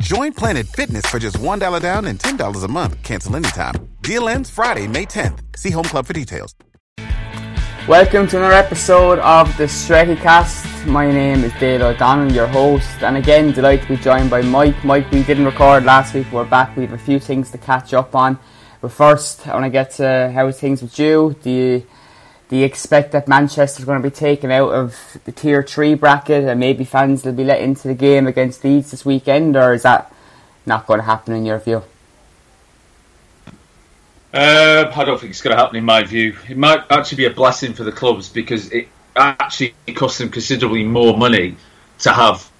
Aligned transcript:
Join 0.00 0.32
Planet 0.32 0.66
Fitness 0.66 1.04
for 1.04 1.18
just 1.18 1.36
$1 1.36 1.82
down 1.82 2.06
and 2.06 2.18
$10 2.18 2.64
a 2.64 2.68
month. 2.68 3.02
Cancel 3.02 3.36
anytime. 3.36 3.74
Deal 4.00 4.26
ends 4.26 4.48
Friday, 4.48 4.88
May 4.88 5.04
10th. 5.04 5.40
See 5.54 5.68
Home 5.68 5.84
Club 5.84 6.06
for 6.06 6.14
details. 6.14 6.54
Welcome 7.86 8.26
to 8.28 8.38
another 8.38 8.54
episode 8.54 9.18
of 9.18 9.54
the 9.58 9.68
Stretty 9.68 10.16
Cast. 10.16 10.86
My 10.86 11.10
name 11.10 11.44
is 11.44 11.52
Dale 11.60 11.82
O'Donnell, 11.82 12.32
your 12.32 12.46
host, 12.46 13.02
and 13.02 13.18
again, 13.18 13.52
delighted 13.52 13.82
to 13.82 13.96
be 13.96 14.02
joined 14.02 14.30
by 14.30 14.40
Mike. 14.40 14.82
Mike, 14.82 15.10
we 15.10 15.24
didn't 15.24 15.44
record 15.44 15.84
last 15.84 16.14
week, 16.14 16.26
we're 16.32 16.46
back. 16.46 16.74
We 16.74 16.86
have 16.86 16.94
a 16.94 16.98
few 16.98 17.20
things 17.20 17.50
to 17.50 17.58
catch 17.58 17.92
up 17.92 18.14
on. 18.14 18.38
But 18.80 18.92
first, 18.92 19.46
I 19.46 19.52
want 19.52 19.66
to 19.66 19.70
get 19.70 19.90
to 19.96 20.32
how 20.32 20.50
things 20.52 20.80
with 20.80 20.98
you. 20.98 21.36
Do 21.42 21.50
you 21.50 21.86
do 22.52 22.58
you 22.58 22.66
expect 22.66 23.12
that 23.12 23.26
Manchester 23.26 23.60
Manchester's 23.60 23.84
going 23.86 24.02
to 24.02 24.10
be 24.10 24.14
taken 24.14 24.50
out 24.50 24.74
of 24.74 24.94
the 25.24 25.32
tier 25.32 25.62
three 25.62 25.94
bracket, 25.94 26.44
and 26.44 26.60
maybe 26.60 26.84
fans 26.84 27.24
will 27.24 27.32
be 27.32 27.44
let 27.44 27.62
into 27.62 27.88
the 27.88 27.94
game 27.94 28.26
against 28.26 28.62
Leeds 28.62 28.90
this 28.90 29.06
weekend, 29.06 29.56
or 29.56 29.72
is 29.72 29.84
that 29.84 30.14
not 30.66 30.86
going 30.86 31.00
to 31.00 31.06
happen 31.06 31.34
in 31.34 31.46
your 31.46 31.58
view? 31.58 31.82
Uh, 34.34 34.92
I 34.94 35.04
don't 35.04 35.18
think 35.18 35.30
it's 35.30 35.40
going 35.40 35.56
to 35.56 35.62
happen 35.62 35.76
in 35.76 35.84
my 35.86 36.02
view. 36.02 36.36
It 36.46 36.58
might 36.58 36.84
actually 36.90 37.16
be 37.16 37.24
a 37.24 37.30
blessing 37.30 37.72
for 37.72 37.84
the 37.84 37.92
clubs 37.92 38.28
because 38.28 38.70
it 38.70 38.86
actually 39.16 39.74
costs 39.94 40.18
them 40.18 40.28
considerably 40.28 40.84
more 40.84 41.16
money 41.16 41.56
to 42.00 42.12
have 42.12 42.50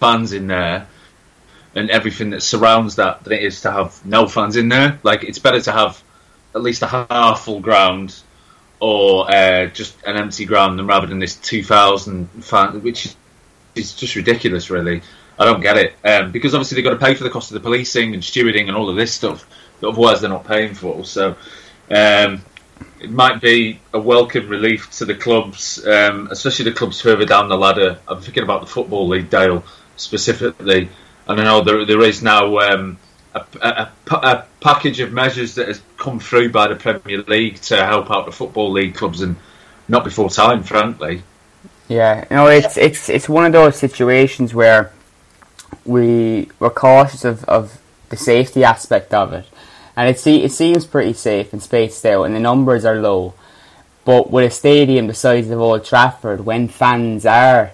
fans 0.00 0.34
in 0.34 0.48
there 0.48 0.86
and 1.74 1.88
everything 1.88 2.28
that 2.28 2.42
surrounds 2.42 2.96
that 2.96 3.24
than 3.24 3.32
it 3.32 3.42
is 3.42 3.62
to 3.62 3.70
have 3.70 4.04
no 4.04 4.28
fans 4.28 4.56
in 4.56 4.68
there. 4.68 5.00
Like 5.02 5.24
it's 5.24 5.38
better 5.38 5.62
to 5.62 5.72
have 5.72 6.02
at 6.54 6.60
least 6.60 6.82
a 6.82 6.88
half 6.88 7.40
full 7.40 7.60
ground 7.60 8.22
or 8.82 9.30
uh, 9.30 9.66
just 9.66 9.94
an 10.04 10.16
empty 10.16 10.44
ground 10.44 10.84
rather 10.86 11.06
than 11.06 11.20
this 11.20 11.36
two 11.36 11.62
thousand 11.62 12.26
fan, 12.42 12.82
which 12.82 13.06
is, 13.06 13.16
is 13.74 13.94
just 13.94 14.16
ridiculous. 14.16 14.70
Really, 14.70 15.00
I 15.38 15.44
don't 15.44 15.62
get 15.62 15.76
it 15.78 15.94
um, 16.04 16.32
because 16.32 16.54
obviously 16.54 16.74
they've 16.76 16.90
got 16.90 16.98
to 16.98 17.06
pay 17.06 17.14
for 17.14 17.24
the 17.24 17.30
cost 17.30 17.50
of 17.50 17.54
the 17.54 17.64
policing 17.66 18.14
and 18.14 18.22
stewarding 18.22 18.66
and 18.68 18.76
all 18.76 18.88
of 18.90 18.96
this 18.96 19.12
stuff 19.14 19.46
that 19.80 19.88
otherwise 19.88 20.20
they're 20.20 20.36
not 20.38 20.46
paying 20.46 20.74
for. 20.74 21.04
So. 21.04 21.36
Um, 21.90 22.42
it 23.00 23.10
might 23.10 23.40
be 23.40 23.80
a 23.92 23.98
welcome 23.98 24.48
relief 24.48 24.90
to 24.98 25.04
the 25.04 25.14
clubs, 25.14 25.84
um, 25.86 26.28
especially 26.30 26.70
the 26.70 26.76
clubs 26.76 27.00
further 27.00 27.26
down 27.26 27.48
the 27.48 27.56
ladder. 27.56 27.98
I'm 28.08 28.20
thinking 28.20 28.44
about 28.44 28.60
the 28.60 28.66
Football 28.66 29.08
League, 29.08 29.28
Dale, 29.28 29.64
specifically. 29.96 30.88
And 31.26 31.40
I 31.40 31.44
know 31.44 31.62
there, 31.62 31.84
there 31.84 32.02
is 32.02 32.22
now 32.22 32.58
um, 32.58 32.98
a, 33.34 33.46
a, 33.60 33.90
a, 34.10 34.44
package 34.60 35.00
of 35.00 35.12
measures 35.12 35.54
that 35.56 35.68
has 35.68 35.82
come 35.96 36.20
through 36.20 36.50
by 36.50 36.68
the 36.68 36.76
Premier 36.76 37.22
League 37.22 37.56
to 37.56 37.76
help 37.84 38.10
out 38.10 38.26
the 38.26 38.32
Football 38.32 38.70
League 38.72 38.94
clubs, 38.94 39.20
and 39.20 39.36
not 39.88 40.04
before 40.04 40.30
time, 40.30 40.62
frankly. 40.62 41.22
Yeah, 41.88 42.24
no, 42.30 42.46
it's 42.46 42.76
it's 42.76 43.08
it's 43.08 43.28
one 43.28 43.44
of 43.44 43.52
those 43.52 43.76
situations 43.76 44.54
where 44.54 44.92
we 45.84 46.48
we're 46.58 46.70
cautious 46.70 47.24
of, 47.24 47.44
of 47.44 47.80
the 48.08 48.16
safety 48.16 48.64
aspect 48.64 49.12
of 49.12 49.32
it, 49.32 49.46
and 49.96 50.08
it 50.08 50.18
see, 50.18 50.44
it 50.44 50.52
seems 50.52 50.86
pretty 50.86 51.12
safe 51.12 51.52
and 51.52 51.62
spaced 51.62 52.04
out, 52.06 52.24
and 52.24 52.34
the 52.34 52.40
numbers 52.40 52.84
are 52.84 52.96
low. 52.96 53.34
But 54.04 54.30
with 54.30 54.44
a 54.44 54.50
stadium 54.50 55.06
the 55.06 55.14
size 55.14 55.48
of 55.50 55.60
Old 55.60 55.84
Trafford, 55.84 56.44
when 56.44 56.66
fans 56.68 57.24
are 57.24 57.72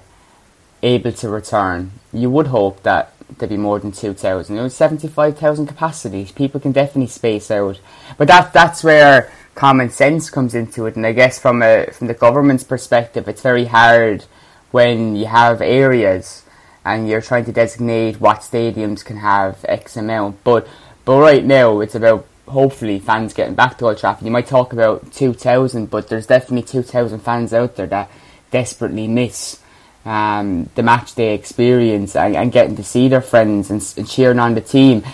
able 0.83 1.13
to 1.13 1.29
return, 1.29 1.93
you 2.13 2.31
would 2.31 2.49
hope 2.49 2.83
that 2.83 3.13
there'd 3.37 3.51
be 3.51 3.57
more 3.57 3.79
than 3.79 3.93
2,000. 3.93 4.55
You 4.55 4.63
know, 4.63 4.69
75,000 4.69 5.67
capacity. 5.67 6.25
People 6.35 6.61
can 6.61 6.73
definitely 6.73 7.09
space 7.09 7.51
out. 7.51 7.81
But 8.17 8.29
that 8.29 8.53
that's 8.53 8.83
where 8.83 9.33
common 9.55 9.91
sense 9.91 10.31
comes 10.31 10.55
into 10.55 10.87
it. 10.87 10.97
And 10.97 11.07
I 11.07 11.13
guess 11.13 11.39
from 11.39 11.63
a 11.63 11.87
from 11.93 12.07
the 12.07 12.15
government's 12.15 12.65
perspective, 12.65 13.29
it's 13.29 13.43
very 13.43 13.67
hard 13.67 14.25
when 14.71 15.17
you 15.17 15.27
have 15.27 15.61
areas 15.61 16.45
and 16.85 17.09
you're 17.09 17.21
trying 17.21 17.45
to 17.45 17.53
designate 17.53 18.21
what 18.21 18.39
stadiums 18.39 19.05
can 19.05 19.19
have 19.19 19.65
X 19.69 19.97
amount. 19.97 20.43
But 20.45 20.67
but 21.05 21.21
right 21.21 21.45
now, 21.45 21.81
it's 21.81 21.95
about 21.95 22.27
hopefully 22.47 22.99
fans 22.99 23.35
getting 23.35 23.55
back 23.55 23.79
to 23.79 23.87
Old 23.87 23.99
Trafford. 23.99 24.25
You 24.25 24.31
might 24.31 24.47
talk 24.47 24.73
about 24.73 25.13
2,000, 25.13 25.91
but 25.91 26.09
there's 26.09 26.27
definitely 26.27 26.63
2,000 26.63 27.21
fans 27.21 27.53
out 27.53 27.77
there 27.77 27.87
that 27.87 28.11
desperately 28.51 29.07
miss 29.07 29.61
um, 30.09 30.71
the 30.75 30.83
match 30.83 31.15
day 31.15 31.35
experience 31.35 32.17
and, 32.17 32.35
and, 32.35 32.51
getting 32.51 32.75
to 32.77 32.83
see 32.83 33.09
their 33.09 33.21
friends 33.21 33.71
and, 33.71 33.95
and, 33.99 34.09
cheering 34.09 34.39
on 34.39 34.55
the 34.55 34.63
team. 34.63 35.05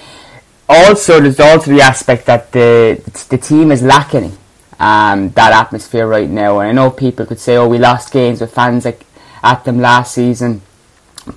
Also, 0.69 1.21
there's 1.21 1.41
also 1.41 1.73
the 1.73 1.81
aspect 1.81 2.27
that 2.27 2.53
the 2.53 3.03
the 3.29 3.37
team 3.37 3.73
is 3.73 3.83
lacking 3.83 4.39
um, 4.79 5.31
that 5.31 5.53
atmosphere 5.53 6.07
right 6.07 6.31
now. 6.31 6.61
And 6.61 6.69
I 6.69 6.73
know 6.73 6.91
people 6.93 7.27
could 7.27 7.41
say, 7.41 7.57
"Oh, 7.57 7.67
we 7.67 7.77
lost 7.79 8.13
games 8.13 8.41
with 8.41 8.55
fans 8.55 8.85
like, 8.85 9.05
at 9.43 9.65
them 9.65 9.81
last 9.81 10.15
season." 10.15 10.63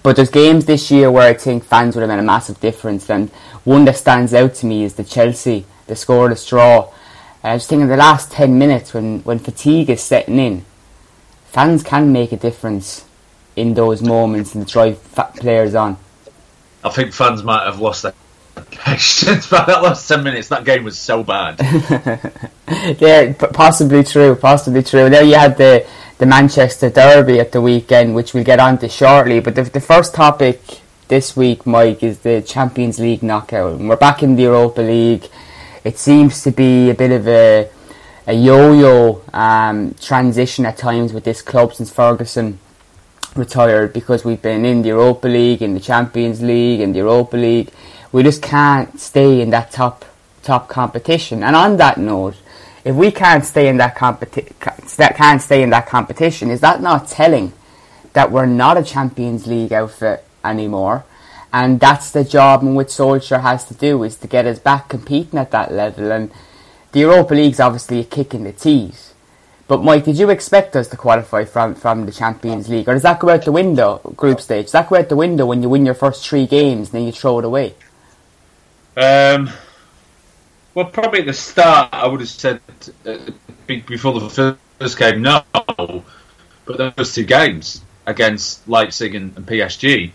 But 0.04 0.18
there's 0.18 0.30
games 0.30 0.66
this 0.66 0.92
year 0.92 1.10
where 1.10 1.28
I 1.28 1.34
think 1.34 1.64
fans 1.64 1.96
would 1.96 2.02
have 2.02 2.10
made 2.10 2.20
a 2.20 2.24
massive 2.24 2.60
difference, 2.60 3.10
and 3.10 3.32
one 3.64 3.86
that 3.86 3.98
stands 3.98 4.36
out 4.36 4.54
to 4.56 4.68
me 4.68 4.84
is 4.84 4.94
the 4.94 5.04
Chelsea, 5.04 5.66
the 5.88 5.96
scoreless 5.96 6.48
draw. 6.48 6.92
I 7.44 7.54
was 7.54 7.66
thinking 7.66 7.88
the 7.88 7.98
last 7.98 8.32
10 8.32 8.60
minutes 8.60 8.94
when, 8.94 9.22
when 9.22 9.40
fatigue 9.40 9.90
is 9.90 10.04
setting 10.04 10.38
in, 10.38 10.66
fans 11.46 11.82
can 11.82 12.12
make 12.12 12.34
a 12.34 12.38
difference 12.38 13.07
in 13.58 13.74
those 13.74 14.02
moments 14.02 14.56
and 14.56 14.66
drive 14.66 15.04
players 15.36 15.76
on. 15.76 15.98
I 16.84 16.90
think 16.90 17.12
fans 17.12 17.44
might 17.44 17.66
have 17.66 17.80
lost 17.80 18.04
their 18.04 18.14
patience 18.72 19.50
by 19.50 19.66
that 19.66 19.82
last 19.82 20.08
10 20.08 20.24
minutes. 20.24 20.48
That 20.48 20.64
game 20.64 20.84
was 20.84 20.98
so 20.98 21.24
bad. 21.24 21.60
yeah, 23.00 23.34
possibly 23.34 24.04
true, 24.04 24.36
possibly 24.36 24.84
true. 24.84 25.10
There 25.10 25.24
you 25.24 25.36
had 25.36 25.58
the 25.58 25.86
the 26.20 26.26
Manchester 26.26 26.90
Derby 26.90 27.40
at 27.40 27.52
the 27.52 27.62
weekend, 27.62 28.16
which 28.16 28.34
we'll 28.34 28.44
get 28.44 28.60
on 28.60 28.80
to 28.80 28.90
shortly. 28.90 29.40
But 29.40 29.54
the, 29.54 29.64
the 29.64 29.80
first 29.80 30.16
topic 30.16 30.60
this 31.10 31.38
week, 31.38 31.68
Mike, 31.68 32.02
is 32.02 32.20
the 32.20 32.42
Champions 32.42 32.98
League 32.98 33.22
knockout. 33.22 33.80
And 33.80 33.88
we're 33.88 33.98
back 33.98 34.24
in 34.24 34.36
the 34.36 34.44
Europa 34.44 34.82
League. 34.82 35.28
It 35.84 36.00
seems 36.00 36.42
to 36.44 36.52
be 36.52 36.90
a 36.90 36.96
bit 36.96 37.12
of 37.12 37.28
a 37.28 37.70
a 38.28 38.34
yo-yo 38.34 39.24
um, 39.34 39.96
transition 40.02 40.66
at 40.66 40.78
times 40.78 41.14
with 41.14 41.24
this 41.24 41.42
club 41.42 41.74
since 41.74 41.90
Ferguson 41.90 42.60
retired 43.38 43.94
because 43.94 44.26
we've 44.26 44.42
been 44.42 44.66
in 44.66 44.82
the 44.82 44.90
Europa 44.90 45.28
League, 45.28 45.62
in 45.62 45.74
the 45.74 45.80
Champions 45.80 46.42
League, 46.42 46.80
in 46.80 46.92
the 46.92 47.00
Europa 47.00 47.38
League. 47.38 47.72
We 48.12 48.24
just 48.24 48.42
can't 48.42 49.00
stay 49.00 49.42
in 49.42 49.50
that 49.52 49.72
top 49.72 50.06
top 50.44 50.70
competition. 50.70 51.44
And 51.44 51.56
on 51.56 51.78
that 51.78 51.98
note, 51.98 52.36
if 52.84 52.96
we 52.96 53.12
can't 53.12 53.44
stay 53.44 53.68
in 53.68 53.78
that 53.78 53.96
competition, 53.96 54.56
can't 54.62 55.42
stay 55.42 55.62
in 55.62 55.70
that 55.72 55.88
competition, 55.88 56.50
is 56.50 56.62
that 56.62 56.82
not 56.82 57.08
telling 57.08 57.52
that 58.14 58.32
we're 58.32 58.46
not 58.46 58.78
a 58.78 58.84
Champions 58.84 59.46
League 59.46 59.74
outfit 59.74 60.24
anymore? 60.44 61.04
And 61.52 61.80
that's 61.80 62.12
the 62.12 62.24
job 62.24 62.62
in 62.62 62.76
which 62.76 62.90
Solskjaer 62.90 63.42
has 63.42 63.66
to 63.66 63.74
do 63.74 64.04
is 64.04 64.16
to 64.18 64.28
get 64.28 64.46
us 64.46 64.60
back 64.60 64.90
competing 64.90 65.40
at 65.40 65.52
that 65.52 65.72
level. 65.72 66.12
And 66.12 66.32
the 66.92 67.02
Europa 67.02 67.34
League's 67.34 67.60
obviously 67.60 68.00
a 68.00 68.04
kick 68.04 68.34
in 68.34 68.44
the 68.44 68.54
teeth, 68.54 69.14
But 69.68 69.84
Mike, 69.84 70.06
did 70.06 70.18
you 70.18 70.30
expect 70.30 70.76
us 70.78 70.88
to 70.90 70.98
qualify 70.98 71.44
from, 71.44 71.76
from 71.76 72.06
the 72.06 72.12
Champions 72.12 72.70
League, 72.70 72.88
or 72.88 72.94
does 72.94 73.04
that 73.04 73.20
go 73.20 73.30
out 73.30 73.44
the 73.44 73.52
window, 73.52 73.98
group 74.16 74.40
stage? 74.40 74.66
Does 74.66 74.72
that 74.72 74.90
go 74.90 74.96
out 74.96 75.10
the 75.10 75.16
window 75.18 75.46
when 75.46 75.62
you 75.62 75.68
win 75.68 75.86
your 75.86 75.94
first 75.94 76.28
three 76.28 76.48
games 76.48 76.90
and 76.90 77.00
then 77.00 77.04
you 77.04 77.12
throw 77.12 77.40
it 77.40 77.46
away? 77.46 77.76
Um, 78.96 79.50
well, 80.74 80.86
probably 80.86 81.20
at 81.20 81.26
the 81.26 81.34
start, 81.34 81.90
I 81.92 82.08
would 82.08 82.22
have 82.22 82.30
said 82.30 82.62
uh, 83.06 83.18
before 83.66 84.20
the 84.20 84.58
first 84.80 84.98
game, 84.98 85.22
no. 85.22 85.44
But 86.66 86.96
those 86.96 87.14
two 87.14 87.26
games 87.26 87.82
against 88.06 88.68
Leipzig 88.70 89.16
and, 89.16 89.36
and 89.36 89.46
PSG, 89.46 90.12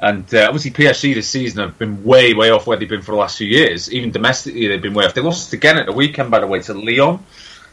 and 0.00 0.34
uh, 0.34 0.46
obviously 0.48 0.72
PSG 0.72 1.14
this 1.14 1.28
season 1.28 1.60
have 1.60 1.78
been 1.78 2.02
way, 2.02 2.34
way 2.34 2.50
off 2.50 2.66
where 2.66 2.76
they've 2.76 2.88
been 2.88 3.02
for 3.02 3.12
the 3.12 3.18
last 3.18 3.38
few 3.38 3.46
years. 3.46 3.92
Even 3.92 4.10
domestically, 4.10 4.66
they've 4.66 4.82
been 4.82 4.94
way 4.94 5.04
off. 5.04 5.14
They 5.14 5.20
lost 5.20 5.52
again 5.52 5.78
at 5.78 5.86
the 5.86 5.92
weekend, 5.92 6.30
by 6.30 6.40
the 6.40 6.46
way, 6.46 6.60
to 6.60 6.74
Lyon. 6.74 7.20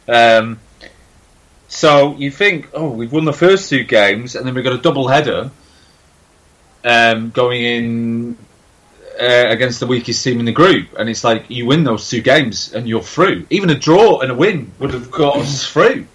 Um, 0.08 0.60
so 1.68 2.16
you 2.16 2.32
think, 2.32 2.70
oh, 2.74 2.90
we've 2.90 3.12
won 3.12 3.26
the 3.26 3.34
first 3.34 3.70
two 3.70 3.84
games, 3.84 4.36
and 4.36 4.46
then 4.46 4.54
we've 4.54 4.64
got 4.64 4.74
a 4.74 4.78
double 4.78 5.08
header 5.08 5.52
um, 6.84 7.32
going 7.32 7.64
in 7.64 8.38
uh, 9.20 9.46
against 9.50 9.80
the 9.80 9.88
weakest 9.88 10.24
team 10.24 10.40
in 10.40 10.46
the 10.46 10.52
group, 10.52 10.88
and 10.98 11.10
it's 11.10 11.24
like 11.24 11.50
you 11.50 11.66
win 11.66 11.84
those 11.84 12.10
two 12.10 12.22
games 12.22 12.74
and 12.74 12.88
you're 12.88 13.02
through. 13.02 13.46
Even 13.50 13.70
a 13.70 13.76
draw 13.76 14.20
and 14.20 14.32
a 14.32 14.36
win 14.36 14.72
would 14.80 14.94
have 14.94 15.12
got 15.12 15.38
us 15.38 15.68
through. 15.72 16.06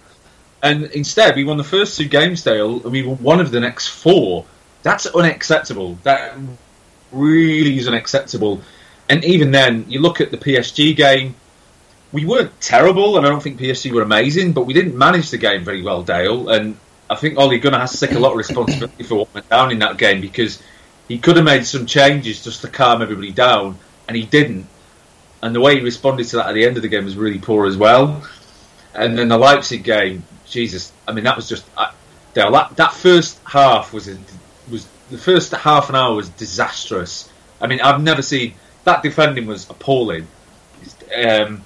And 0.61 0.85
instead, 0.85 1.35
we 1.35 1.43
won 1.43 1.57
the 1.57 1.63
first 1.63 1.97
two 1.97 2.07
games, 2.07 2.43
Dale, 2.43 2.81
and 2.83 2.91
we 2.91 3.03
won 3.03 3.17
one 3.17 3.39
of 3.39 3.51
the 3.51 3.59
next 3.59 3.89
four. 3.89 4.45
That's 4.81 5.05
unacceptable. 5.05 5.95
That 6.03 6.37
really 7.11 7.77
is 7.77 7.87
unacceptable. 7.87 8.61
And 9.09 9.23
even 9.25 9.51
then, 9.51 9.85
you 9.89 9.99
look 9.99 10.21
at 10.21 10.31
the 10.31 10.37
PSG 10.37 10.95
game. 10.95 11.35
We 12.13 12.25
weren't 12.25 12.61
terrible, 12.61 13.17
and 13.17 13.25
I 13.25 13.29
don't 13.29 13.43
think 13.43 13.59
PSG 13.59 13.91
were 13.91 14.03
amazing, 14.03 14.53
but 14.53 14.65
we 14.65 14.73
didn't 14.73 14.97
manage 14.97 15.31
the 15.31 15.37
game 15.37 15.65
very 15.65 15.81
well, 15.81 16.03
Dale. 16.03 16.47
And 16.47 16.77
I 17.09 17.15
think 17.15 17.37
Ole 17.37 17.57
Gunnar 17.57 17.79
has 17.79 17.99
to 17.99 18.07
take 18.07 18.15
a 18.15 18.19
lot 18.19 18.31
of 18.31 18.37
responsibility 18.37 19.03
for 19.03 19.15
what 19.15 19.33
went 19.33 19.49
down 19.49 19.71
in 19.71 19.79
that 19.79 19.97
game 19.97 20.21
because 20.21 20.61
he 21.07 21.17
could 21.17 21.35
have 21.35 21.45
made 21.45 21.65
some 21.65 21.85
changes 21.85 22.43
just 22.43 22.61
to 22.61 22.69
calm 22.69 23.01
everybody 23.01 23.31
down, 23.31 23.77
and 24.07 24.15
he 24.15 24.23
didn't. 24.23 24.67
And 25.41 25.53
the 25.53 25.59
way 25.59 25.75
he 25.75 25.81
responded 25.81 26.27
to 26.29 26.37
that 26.37 26.47
at 26.47 26.53
the 26.53 26.65
end 26.65 26.77
of 26.77 26.83
the 26.83 26.87
game 26.87 27.03
was 27.03 27.17
really 27.17 27.39
poor 27.39 27.65
as 27.65 27.75
well. 27.75 28.23
And 28.95 29.17
then 29.17 29.27
the 29.27 29.37
Leipzig 29.37 29.83
game, 29.83 30.23
Jesus, 30.45 30.93
I 31.07 31.11
mean 31.11 31.25
that 31.25 31.35
was 31.35 31.49
just 31.49 31.65
Dale. 32.33 32.51
that 32.51 32.75
that 32.77 32.93
first 32.93 33.39
half 33.45 33.91
was 33.91 34.07
a, 34.07 34.17
was 34.71 34.87
the 35.09 35.17
first 35.17 35.51
half 35.51 35.89
an 35.89 35.95
hour 35.95 36.15
was 36.15 36.29
disastrous. 36.29 37.29
I 37.59 37.67
mean 37.67 37.81
I've 37.81 38.01
never 38.01 38.21
seen 38.21 38.53
that 38.83 39.03
defending 39.03 39.45
was 39.45 39.69
appalling. 39.69 40.27
Um, 41.15 41.63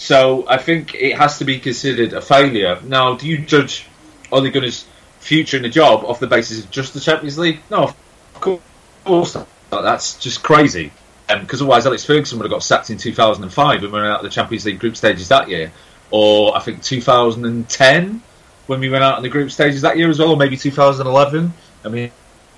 so 0.00 0.48
I 0.48 0.56
think 0.56 0.94
it 0.94 1.18
has 1.18 1.40
to 1.40 1.44
be 1.44 1.58
considered 1.58 2.14
a 2.14 2.22
failure. 2.22 2.80
Now, 2.82 3.16
do 3.16 3.28
you 3.28 3.36
judge 3.36 3.86
Ole 4.32 4.48
Gunnar's 4.48 4.86
future 5.18 5.58
in 5.58 5.62
the 5.62 5.68
job 5.68 6.06
off 6.06 6.20
the 6.20 6.26
basis 6.26 6.64
of 6.64 6.70
just 6.70 6.94
the 6.94 7.00
Champions 7.00 7.36
League? 7.36 7.60
No, 7.70 7.92
of 8.34 8.62
course 9.04 9.34
not. 9.34 9.46
That's 9.70 10.18
just 10.18 10.42
crazy. 10.42 10.90
Because 11.28 11.60
um, 11.60 11.66
otherwise, 11.66 11.84
Alex 11.84 12.06
Ferguson 12.06 12.38
would 12.38 12.46
have 12.46 12.50
got 12.50 12.62
sacked 12.62 12.88
in 12.88 12.96
2005 12.96 13.82
when 13.82 13.92
we 13.92 13.98
went 13.98 14.06
out 14.06 14.20
of 14.20 14.24
the 14.24 14.30
Champions 14.30 14.64
League 14.64 14.78
group 14.78 14.96
stages 14.96 15.28
that 15.28 15.50
year, 15.50 15.70
or 16.10 16.56
I 16.56 16.60
think 16.60 16.82
2010 16.82 18.22
when 18.68 18.80
we 18.80 18.88
went 18.88 19.04
out 19.04 19.18
in 19.18 19.22
the 19.22 19.28
group 19.28 19.50
stages 19.50 19.82
that 19.82 19.98
year 19.98 20.08
as 20.08 20.18
well, 20.18 20.30
or 20.30 20.36
maybe 20.38 20.56
2011. 20.56 21.52
I 21.84 21.88
mean, 21.88 22.10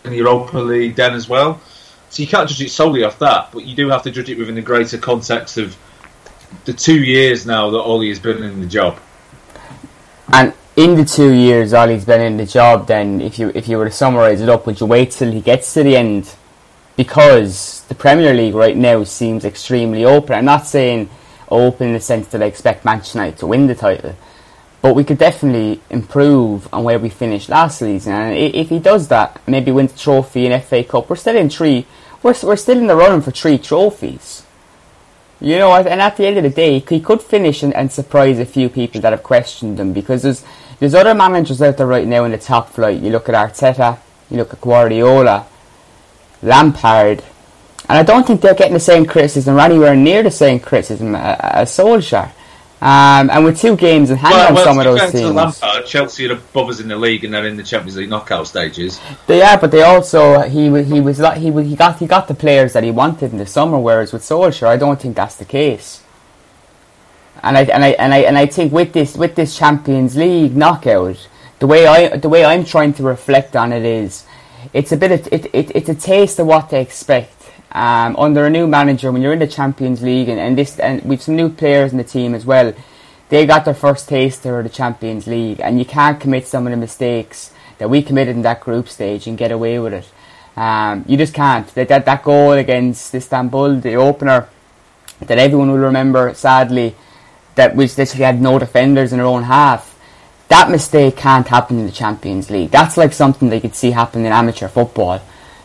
in 0.04 0.10
the 0.10 0.16
Europa 0.16 0.58
League 0.58 0.94
then 0.94 1.14
as 1.14 1.28
well. 1.28 1.60
So 2.08 2.22
you 2.22 2.28
can't 2.28 2.48
judge 2.48 2.62
it 2.62 2.70
solely 2.70 3.02
off 3.02 3.18
that, 3.18 3.50
but 3.50 3.64
you 3.64 3.74
do 3.74 3.88
have 3.88 4.04
to 4.04 4.12
judge 4.12 4.30
it 4.30 4.38
within 4.38 4.54
the 4.54 4.62
greater 4.62 4.96
context 4.96 5.58
of 5.58 5.76
the 6.64 6.72
two 6.72 7.02
years 7.02 7.46
now 7.46 7.70
that 7.70 7.78
Ollie 7.78 8.08
has 8.08 8.18
been 8.18 8.42
in 8.42 8.60
the 8.60 8.66
job. 8.66 8.98
And 10.32 10.52
in 10.76 10.94
the 10.94 11.04
two 11.04 11.32
years 11.32 11.74
Ollie's 11.74 12.04
been 12.04 12.20
in 12.20 12.36
the 12.36 12.46
job, 12.46 12.86
then 12.86 13.20
if 13.20 13.38
you 13.38 13.52
if 13.54 13.68
you 13.68 13.76
were 13.78 13.84
to 13.84 13.90
summarise 13.90 14.40
it 14.40 14.48
up, 14.48 14.66
would 14.66 14.80
you 14.80 14.86
wait 14.86 15.10
till 15.10 15.30
he 15.30 15.40
gets 15.40 15.74
to 15.74 15.82
the 15.82 15.96
end? 15.96 16.34
Because 16.96 17.82
the 17.88 17.94
Premier 17.94 18.34
League 18.34 18.54
right 18.54 18.76
now 18.76 19.04
seems 19.04 19.44
extremely 19.44 20.04
open. 20.04 20.34
I'm 20.34 20.44
not 20.44 20.66
saying 20.66 21.10
open 21.48 21.88
in 21.88 21.92
the 21.94 22.00
sense 22.00 22.28
that 22.28 22.42
I 22.42 22.46
expect 22.46 22.84
Manchester 22.84 23.18
United 23.18 23.38
to 23.40 23.46
win 23.46 23.66
the 23.66 23.74
title, 23.74 24.14
but 24.80 24.94
we 24.94 25.04
could 25.04 25.18
definitely 25.18 25.80
improve 25.90 26.72
on 26.72 26.84
where 26.84 26.98
we 26.98 27.08
finished 27.08 27.48
last 27.48 27.78
season. 27.78 28.12
And 28.12 28.36
if 28.36 28.68
he 28.68 28.78
does 28.78 29.08
that, 29.08 29.40
maybe 29.46 29.70
wins 29.72 29.92
the 29.92 29.98
trophy 29.98 30.46
in 30.46 30.60
FA 30.60 30.84
Cup, 30.84 31.10
we're 31.10 31.16
still 31.16 31.36
in 31.36 31.50
three. 31.50 31.86
We're 32.22 32.34
we're 32.42 32.56
still 32.56 32.78
in 32.78 32.86
the 32.86 32.96
running 32.96 33.22
for 33.22 33.30
three 33.30 33.58
trophies. 33.58 34.46
You 35.42 35.58
know, 35.58 35.74
and 35.74 36.00
at 36.00 36.16
the 36.16 36.24
end 36.24 36.36
of 36.36 36.44
the 36.44 36.50
day, 36.50 36.78
he 36.78 37.00
could 37.00 37.20
finish 37.20 37.64
and, 37.64 37.74
and 37.74 37.90
surprise 37.90 38.38
a 38.38 38.44
few 38.46 38.68
people 38.68 39.00
that 39.00 39.12
have 39.12 39.24
questioned 39.24 39.80
him 39.80 39.92
because 39.92 40.22
there's 40.22 40.44
there's 40.78 40.94
other 40.94 41.14
managers 41.14 41.60
out 41.60 41.76
there 41.78 41.86
right 41.86 42.06
now 42.06 42.24
in 42.24 42.30
the 42.30 42.38
top 42.38 42.70
flight. 42.70 43.02
You 43.02 43.10
look 43.10 43.28
at 43.28 43.34
Arteta, 43.34 43.98
you 44.30 44.36
look 44.36 44.52
at 44.52 44.60
Guardiola, 44.60 45.46
Lampard, 46.42 47.24
and 47.88 47.98
I 47.98 48.04
don't 48.04 48.24
think 48.24 48.40
they're 48.40 48.54
getting 48.54 48.74
the 48.74 48.80
same 48.80 49.04
criticism 49.04 49.56
or 49.56 49.60
anywhere 49.60 49.96
near 49.96 50.22
the 50.22 50.30
same 50.30 50.60
criticism 50.60 51.16
uh, 51.16 51.18
uh, 51.18 51.36
as 51.54 51.76
Solskjaer. 51.76 52.30
Um, 52.82 53.30
and 53.30 53.44
with 53.44 53.60
two 53.60 53.76
games 53.76 54.10
in 54.10 54.16
hand 54.16 54.34
well, 54.34 54.48
on 54.48 54.54
well, 54.56 54.64
some 54.64 54.78
of 54.80 54.84
those 54.84 55.12
teams, 55.12 55.36
Lampard, 55.36 55.86
Chelsea 55.86 56.28
are 56.28 56.32
above 56.32 56.68
us 56.68 56.80
in 56.80 56.88
the 56.88 56.96
league, 56.96 57.22
and 57.22 57.32
they're 57.32 57.46
in 57.46 57.56
the 57.56 57.62
Champions 57.62 57.96
League 57.96 58.08
knockout 58.08 58.48
stages. 58.48 59.00
They 59.28 59.40
are, 59.40 59.56
but 59.56 59.70
they 59.70 59.82
also 59.82 60.40
he 60.40 60.64
he 60.82 61.00
was 61.00 61.18
he 61.36 61.52
he 61.62 61.76
got 61.76 62.00
he 62.00 62.08
got 62.08 62.26
the 62.26 62.34
players 62.34 62.72
that 62.72 62.82
he 62.82 62.90
wanted 62.90 63.30
in 63.30 63.38
the 63.38 63.46
summer. 63.46 63.78
Whereas 63.78 64.12
with 64.12 64.22
Solskjaer, 64.22 64.66
I 64.66 64.76
don't 64.78 65.00
think 65.00 65.14
that's 65.14 65.36
the 65.36 65.44
case. 65.44 66.02
And 67.44 67.56
I 67.56 67.62
and 67.62 67.84
I 67.84 67.90
and 67.90 68.12
I 68.12 68.18
and 68.22 68.36
I 68.36 68.46
think 68.46 68.72
with 68.72 68.92
this 68.92 69.16
with 69.16 69.36
this 69.36 69.56
Champions 69.56 70.16
League 70.16 70.56
knockout, 70.56 71.28
the 71.60 71.68
way 71.68 71.86
I 71.86 72.16
the 72.16 72.28
way 72.28 72.44
I'm 72.44 72.64
trying 72.64 72.94
to 72.94 73.04
reflect 73.04 73.54
on 73.54 73.72
it 73.72 73.84
is, 73.84 74.26
it's 74.72 74.90
a 74.90 74.96
bit 74.96 75.12
of, 75.12 75.28
it, 75.32 75.54
it 75.54 75.70
it's 75.76 75.88
a 75.88 75.94
taste 75.94 76.40
of 76.40 76.48
what 76.48 76.70
they 76.70 76.82
expect. 76.82 77.41
Um, 77.72 78.16
under 78.16 78.44
a 78.44 78.50
new 78.50 78.66
manager, 78.66 79.10
when 79.10 79.22
you're 79.22 79.32
in 79.32 79.38
the 79.38 79.46
Champions 79.46 80.02
League, 80.02 80.28
and, 80.28 80.38
and 80.38 80.58
this 80.58 80.78
and 80.78 81.02
we've 81.02 81.22
some 81.22 81.36
new 81.36 81.48
players 81.48 81.90
in 81.92 81.98
the 81.98 82.04
team 82.04 82.34
as 82.34 82.44
well, 82.44 82.74
they 83.30 83.46
got 83.46 83.64
their 83.64 83.74
first 83.74 84.08
taste 84.08 84.44
of 84.44 84.62
the 84.62 84.68
Champions 84.68 85.26
League, 85.26 85.58
and 85.60 85.78
you 85.78 85.86
can't 85.86 86.20
commit 86.20 86.46
some 86.46 86.66
of 86.66 86.70
the 86.70 86.76
mistakes 86.76 87.50
that 87.78 87.88
we 87.88 88.02
committed 88.02 88.36
in 88.36 88.42
that 88.42 88.60
group 88.60 88.88
stage 88.88 89.26
and 89.26 89.38
get 89.38 89.50
away 89.50 89.78
with 89.78 89.94
it. 89.94 90.08
Um, 90.54 91.04
you 91.08 91.16
just 91.16 91.32
can't. 91.32 91.66
That, 91.74 91.88
that 91.88 92.04
that 92.04 92.22
goal 92.22 92.52
against 92.52 93.14
Istanbul, 93.14 93.80
the 93.80 93.94
opener, 93.94 94.48
that 95.20 95.38
everyone 95.38 95.70
will 95.70 95.78
remember, 95.78 96.34
sadly, 96.34 96.94
that 97.54 97.74
which 97.74 97.96
literally 97.96 98.24
had 98.24 98.40
no 98.40 98.58
defenders 98.58 99.12
in 99.12 99.18
their 99.18 99.26
own 99.26 99.44
half. 99.44 99.98
That 100.48 100.70
mistake 100.70 101.16
can't 101.16 101.48
happen 101.48 101.78
in 101.78 101.86
the 101.86 101.92
Champions 101.92 102.50
League. 102.50 102.70
That's 102.70 102.98
like 102.98 103.14
something 103.14 103.48
they 103.48 103.60
could 103.60 103.74
see 103.74 103.92
happen 103.92 104.26
in 104.26 104.32
amateur 104.32 104.68
football, 104.68 105.22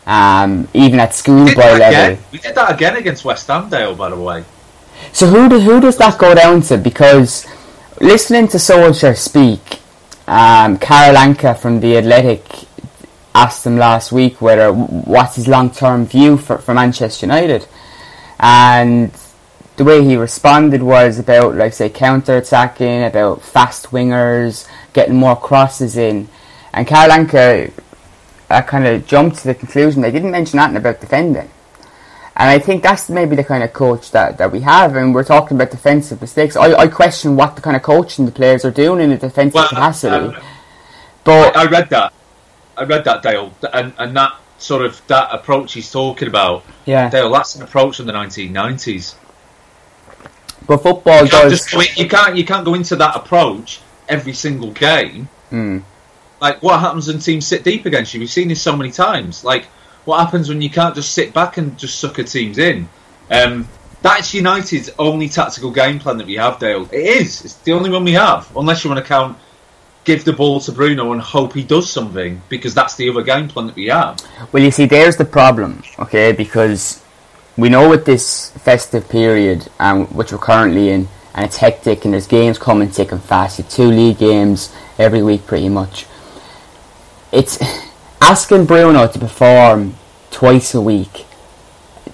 um, 0.08 0.66
even 0.72 0.98
at 0.98 1.14
schoolboy 1.14 1.52
level. 1.54 1.76
Again. 1.76 2.18
We 2.32 2.38
did 2.38 2.54
that 2.54 2.72
again 2.72 2.96
against 2.96 3.24
West 3.26 3.46
Ham, 3.48 3.68
Dale, 3.68 3.94
by 3.94 4.08
the 4.08 4.16
way. 4.16 4.42
So 5.12 5.26
who 5.26 5.48
do, 5.50 5.60
who 5.60 5.80
does 5.80 5.98
that 5.98 6.18
go 6.18 6.34
down 6.34 6.62
to? 6.62 6.78
Because 6.78 7.46
listening 8.00 8.48
to 8.48 8.56
Solskjaer 8.56 9.16
speak, 9.16 9.80
um, 10.26 10.78
Carl 10.78 11.14
Anka 11.14 11.56
from 11.56 11.80
the 11.80 11.98
Athletic 11.98 12.42
asked 13.34 13.66
him 13.66 13.76
last 13.76 14.10
week 14.10 14.40
whether 14.40 14.72
what's 14.72 15.36
his 15.36 15.46
long 15.46 15.70
term 15.70 16.06
view 16.06 16.38
for, 16.38 16.56
for 16.56 16.72
Manchester 16.72 17.26
United, 17.26 17.68
and 18.40 19.12
the 19.76 19.84
way 19.84 20.02
he 20.02 20.16
responded 20.16 20.82
was 20.82 21.18
about, 21.18 21.54
like, 21.54 21.74
say, 21.74 21.90
counter 21.90 22.38
attacking, 22.38 23.04
about 23.04 23.42
fast 23.42 23.90
wingers, 23.90 24.66
getting 24.94 25.16
more 25.16 25.36
crosses 25.36 25.96
in. 25.96 26.28
And 26.72 26.86
Carl 26.86 27.10
Anka 27.10 27.72
uh, 28.50 28.62
kind 28.62 28.86
of 28.86 29.06
jumped 29.06 29.38
to 29.38 29.44
the 29.48 29.54
conclusion 29.54 30.02
they 30.02 30.10
didn't 30.10 30.30
mention 30.30 30.58
anything 30.58 30.76
about 30.76 31.00
defending. 31.00 31.50
And 32.36 32.48
I 32.48 32.60
think 32.60 32.84
that's 32.84 33.08
maybe 33.08 33.34
the 33.34 33.42
kind 33.42 33.64
of 33.64 33.72
coach 33.72 34.12
that, 34.12 34.38
that 34.38 34.52
we 34.52 34.60
have. 34.60 34.94
And 34.94 35.12
we're 35.12 35.24
talking 35.24 35.56
about 35.56 35.72
defensive 35.72 36.20
mistakes. 36.20 36.54
I, 36.56 36.72
I 36.72 36.86
question 36.86 37.34
what 37.34 37.56
the 37.56 37.62
kind 37.62 37.76
of 37.76 37.82
coaching 37.82 38.26
the 38.26 38.32
players 38.32 38.64
are 38.64 38.70
doing 38.70 39.00
in 39.00 39.10
a 39.10 39.18
defensive 39.18 39.54
well, 39.54 39.68
capacity. 39.68 40.14
Um, 40.14 40.42
but 41.24 41.56
I, 41.56 41.64
I, 41.64 41.66
read 41.66 41.90
that. 41.90 42.12
I 42.76 42.84
read 42.84 43.04
that, 43.04 43.22
Dale. 43.22 43.52
And, 43.72 43.92
and 43.98 44.16
that 44.16 44.36
sort 44.58 44.84
of 44.84 45.04
that 45.08 45.34
approach 45.34 45.72
he's 45.72 45.90
talking 45.90 46.28
about. 46.28 46.64
Yeah. 46.86 47.10
Dale, 47.10 47.30
that's 47.30 47.56
an 47.56 47.62
approach 47.62 47.96
from 47.96 48.06
the 48.06 48.12
1990s. 48.12 49.16
But 50.68 50.82
football 50.82 51.24
you 51.24 51.30
does. 51.30 51.66
Just, 51.66 51.98
you 51.98 52.08
can't 52.08 52.36
you 52.36 52.44
can't 52.44 52.64
go 52.64 52.74
into 52.74 52.94
that 52.96 53.16
approach 53.16 53.80
every 54.08 54.34
single 54.34 54.70
game. 54.72 55.28
Mm. 55.50 55.82
Like 56.40 56.62
what 56.62 56.80
happens 56.80 57.08
when 57.08 57.18
teams 57.18 57.46
sit 57.46 57.64
deep 57.64 57.86
against 57.86 58.14
you? 58.14 58.20
We've 58.20 58.30
seen 58.30 58.48
this 58.48 58.62
so 58.62 58.76
many 58.76 58.90
times. 58.90 59.44
Like 59.44 59.64
what 60.04 60.20
happens 60.20 60.48
when 60.48 60.62
you 60.62 60.70
can't 60.70 60.94
just 60.94 61.12
sit 61.12 61.34
back 61.34 61.56
and 61.56 61.78
just 61.78 61.98
sucker 61.98 62.24
teams 62.24 62.58
in? 62.58 62.88
Um, 63.30 63.68
that's 64.00 64.32
United's 64.32 64.90
only 64.98 65.28
tactical 65.28 65.70
game 65.70 65.98
plan 65.98 66.18
that 66.18 66.26
we 66.26 66.36
have, 66.36 66.58
Dale. 66.58 66.88
It 66.92 67.20
is. 67.20 67.44
It's 67.44 67.54
the 67.54 67.72
only 67.72 67.90
one 67.90 68.04
we 68.04 68.12
have, 68.12 68.48
unless 68.56 68.84
you 68.84 68.90
want 68.90 69.02
to 69.02 69.08
count 69.08 69.36
give 70.04 70.24
the 70.24 70.32
ball 70.32 70.58
to 70.60 70.72
Bruno 70.72 71.12
and 71.12 71.20
hope 71.20 71.52
he 71.52 71.62
does 71.62 71.90
something, 71.90 72.40
because 72.48 72.72
that's 72.72 72.96
the 72.96 73.10
other 73.10 73.22
game 73.22 73.46
plan 73.48 73.66
that 73.66 73.76
we 73.76 73.88
have. 73.88 74.18
Well, 74.52 74.62
you 74.62 74.70
see, 74.70 74.86
there's 74.86 75.16
the 75.16 75.26
problem, 75.26 75.82
okay? 75.98 76.32
Because 76.32 77.04
we 77.58 77.68
know 77.68 77.90
with 77.90 78.06
this 78.06 78.50
festive 78.52 79.06
period, 79.10 79.68
um, 79.78 80.06
which 80.06 80.32
we're 80.32 80.38
currently 80.38 80.88
in, 80.88 81.08
and 81.34 81.44
it's 81.44 81.58
hectic, 81.58 82.06
and 82.06 82.14
there's 82.14 82.26
games 82.26 82.58
coming 82.58 82.88
thick 82.88 83.12
and 83.12 83.22
fast. 83.22 83.58
You 83.58 83.64
two 83.64 83.88
league 83.88 84.18
games 84.18 84.72
every 84.96 85.22
week, 85.22 85.46
pretty 85.46 85.68
much. 85.68 86.06
It's 87.32 87.58
asking 88.20 88.66
Bruno 88.66 89.06
to 89.06 89.18
perform 89.18 89.94
twice 90.30 90.74
a 90.74 90.80
week 90.80 91.26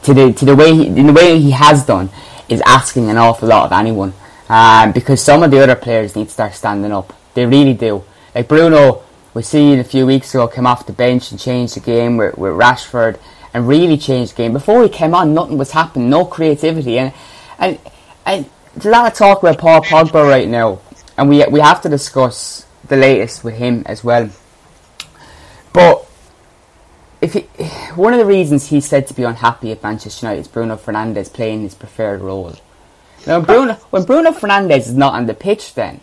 to 0.03 0.15
the 0.15 0.33
to 0.33 0.45
the 0.45 0.57
way 0.57 0.75
he, 0.75 0.87
in 0.87 1.07
the 1.07 1.13
way 1.13 1.39
he 1.39 1.53
has 1.53 1.85
done 1.85 2.11
is 2.49 2.61
asking 2.67 3.09
an 3.11 3.17
awful 3.17 3.49
lot 3.49 3.67
of 3.67 3.73
anyone. 3.73 4.13
Um, 4.49 4.93
because 4.93 5.23
some 5.23 5.43
of 5.43 5.51
the 5.51 5.63
other 5.63 5.75
players 5.75 6.15
need 6.15 6.27
to 6.27 6.31
start 6.31 6.55
standing 6.55 6.93
up. 6.93 7.15
They 7.33 7.47
really 7.47 7.75
do. 7.75 8.05
Like 8.35 8.49
Bruno 8.49 9.03
we 9.35 9.43
seen 9.43 9.81
a 9.81 9.85
few 9.85 10.07
weeks 10.07 10.33
ago 10.33 10.47
came 10.47 10.65
off 10.65 10.87
the 10.87 10.93
bench 10.93 11.33
and 11.33 11.41
changed 11.41 11.75
the 11.75 11.81
game 11.81 12.17
with, 12.17 12.39
with 12.39 12.53
Rashford 12.53 13.19
and 13.53 13.67
really 13.67 13.99
changed 13.99 14.33
the 14.33 14.37
game. 14.37 14.53
Before 14.53 14.83
he 14.85 14.89
came 14.89 15.13
on, 15.13 15.35
nothing 15.35 15.59
was 15.59 15.73
happening, 15.73 16.09
no 16.09 16.25
creativity, 16.25 16.99
and 16.99 17.13
and 17.59 17.79
and 18.25 18.49
there's 18.75 18.87
a 18.87 18.91
lot 18.91 19.11
of 19.11 19.19
talk 19.19 19.43
about 19.43 19.59
Paul 19.59 19.83
Pogba 19.83 20.29
right 20.29 20.49
now, 20.49 20.81
and 21.19 21.29
we 21.29 21.45
we 21.47 21.61
have 21.61 21.83
to 21.83 21.89
discuss 21.89 22.65
the 22.87 22.97
latest 22.97 23.43
with 23.43 23.55
him 23.55 23.83
as 23.87 24.05
well. 24.05 24.31
But 25.75 26.07
if 27.21 27.33
he, 27.33 27.41
one 27.97 28.15
of 28.15 28.21
the 28.21 28.25
reasons 28.25 28.69
he's 28.69 28.87
said 28.87 29.07
to 29.09 29.15
be 29.15 29.25
unhappy 29.25 29.73
at 29.73 29.83
Manchester 29.83 30.25
United 30.25 30.41
is 30.41 30.49
Bruno 30.49 30.77
Fernandes 30.77 31.31
playing 31.31 31.63
his 31.63 31.75
preferred 31.75 32.21
role. 32.21 32.55
Now, 33.27 33.41
Bruno, 33.41 33.75
when 33.91 34.05
Bruno 34.05 34.31
Fernandes 34.31 34.87
is 34.87 34.95
not 34.95 35.15
on 35.15 35.27
the 35.27 35.35
pitch, 35.35 35.75
then 35.75 36.01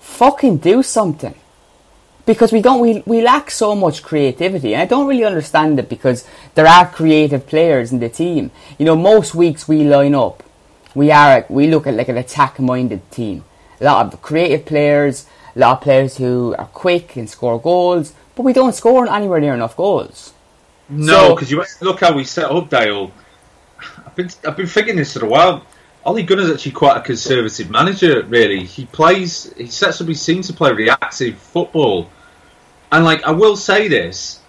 fucking 0.00 0.58
do 0.58 0.82
something 0.82 1.34
because 2.26 2.52
we 2.52 2.60
don't 2.60 2.80
we, 2.80 3.02
we 3.06 3.22
lack 3.22 3.50
so 3.50 3.74
much 3.74 4.02
creativity 4.02 4.74
and 4.74 4.82
I 4.82 4.86
don't 4.86 5.06
really 5.06 5.24
understand 5.24 5.78
it 5.78 5.88
because 5.88 6.26
there 6.54 6.66
are 6.66 6.88
creative 6.88 7.46
players 7.46 7.92
in 7.92 8.00
the 8.00 8.08
team. 8.08 8.50
You 8.78 8.86
know, 8.86 8.96
most 8.96 9.34
weeks 9.34 9.68
we 9.68 9.84
line 9.84 10.14
up, 10.14 10.42
we 10.94 11.12
are 11.12 11.46
we 11.48 11.68
look 11.68 11.86
at 11.86 11.94
like 11.94 12.08
an 12.08 12.18
attack 12.18 12.58
minded 12.58 13.08
team. 13.12 13.44
A 13.80 13.84
lot 13.84 14.12
of 14.12 14.22
creative 14.22 14.66
players, 14.66 15.26
a 15.54 15.58
lot 15.60 15.78
of 15.78 15.82
players 15.82 16.16
who 16.16 16.54
are 16.58 16.66
quick 16.66 17.16
and 17.16 17.30
score 17.30 17.60
goals, 17.60 18.12
but 18.34 18.42
we 18.42 18.52
don't 18.52 18.74
score 18.74 19.10
anywhere 19.10 19.40
near 19.40 19.54
enough 19.54 19.76
goals. 19.76 20.32
No, 20.88 21.34
because 21.34 21.48
so, 21.48 21.56
you 21.56 21.64
look 21.80 22.00
how 22.00 22.14
we 22.14 22.24
set 22.24 22.50
up 22.50 22.68
Dale. 22.68 23.12
I've 24.06 24.14
been 24.14 24.30
I've 24.46 24.56
been 24.56 24.66
thinking 24.66 24.96
this 24.96 25.14
for 25.14 25.24
a 25.24 25.28
while. 25.28 25.66
Ole 26.04 26.22
Gunnar's 26.22 26.50
actually 26.50 26.72
quite 26.72 26.98
a 26.98 27.00
conservative 27.00 27.70
manager, 27.70 28.22
really. 28.24 28.64
He 28.64 28.84
plays, 28.84 29.52
he 29.56 29.68
sets 29.68 30.00
up, 30.00 30.08
he 30.08 30.14
seems 30.14 30.46
to 30.48 30.52
play 30.52 30.70
reactive 30.70 31.38
football. 31.38 32.10
And, 32.92 33.04
like, 33.04 33.24
I 33.24 33.30
will 33.30 33.56
say 33.56 33.88
this, 33.88 34.40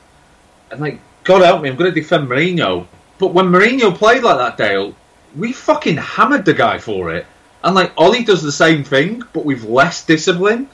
and, 0.70 0.82
like, 0.82 1.00
God 1.24 1.42
help 1.42 1.62
me, 1.62 1.70
I'm 1.70 1.78
going 1.78 1.94
to 1.94 2.00
defend 2.00 2.28
Mourinho. 2.28 2.88
But 3.18 3.34
when 3.34 3.46
Mourinho 3.46 3.96
played 3.96 4.24
like 4.24 4.38
that, 4.38 4.58
Dale, 4.58 4.94
we 5.36 5.54
fucking 5.54 5.96
hammered 5.96 6.44
the 6.44 6.54
guy 6.54 6.78
for 6.78 7.16
it. 7.16 7.26
And, 7.64 7.74
like, 7.74 7.94
Ollie 7.96 8.26
does 8.26 8.44
the 8.44 8.52
same 8.52 8.84
thing, 8.84 9.24
but 9.32 9.46
with 9.46 9.64
less 9.64 10.06
discipline, 10.06 10.70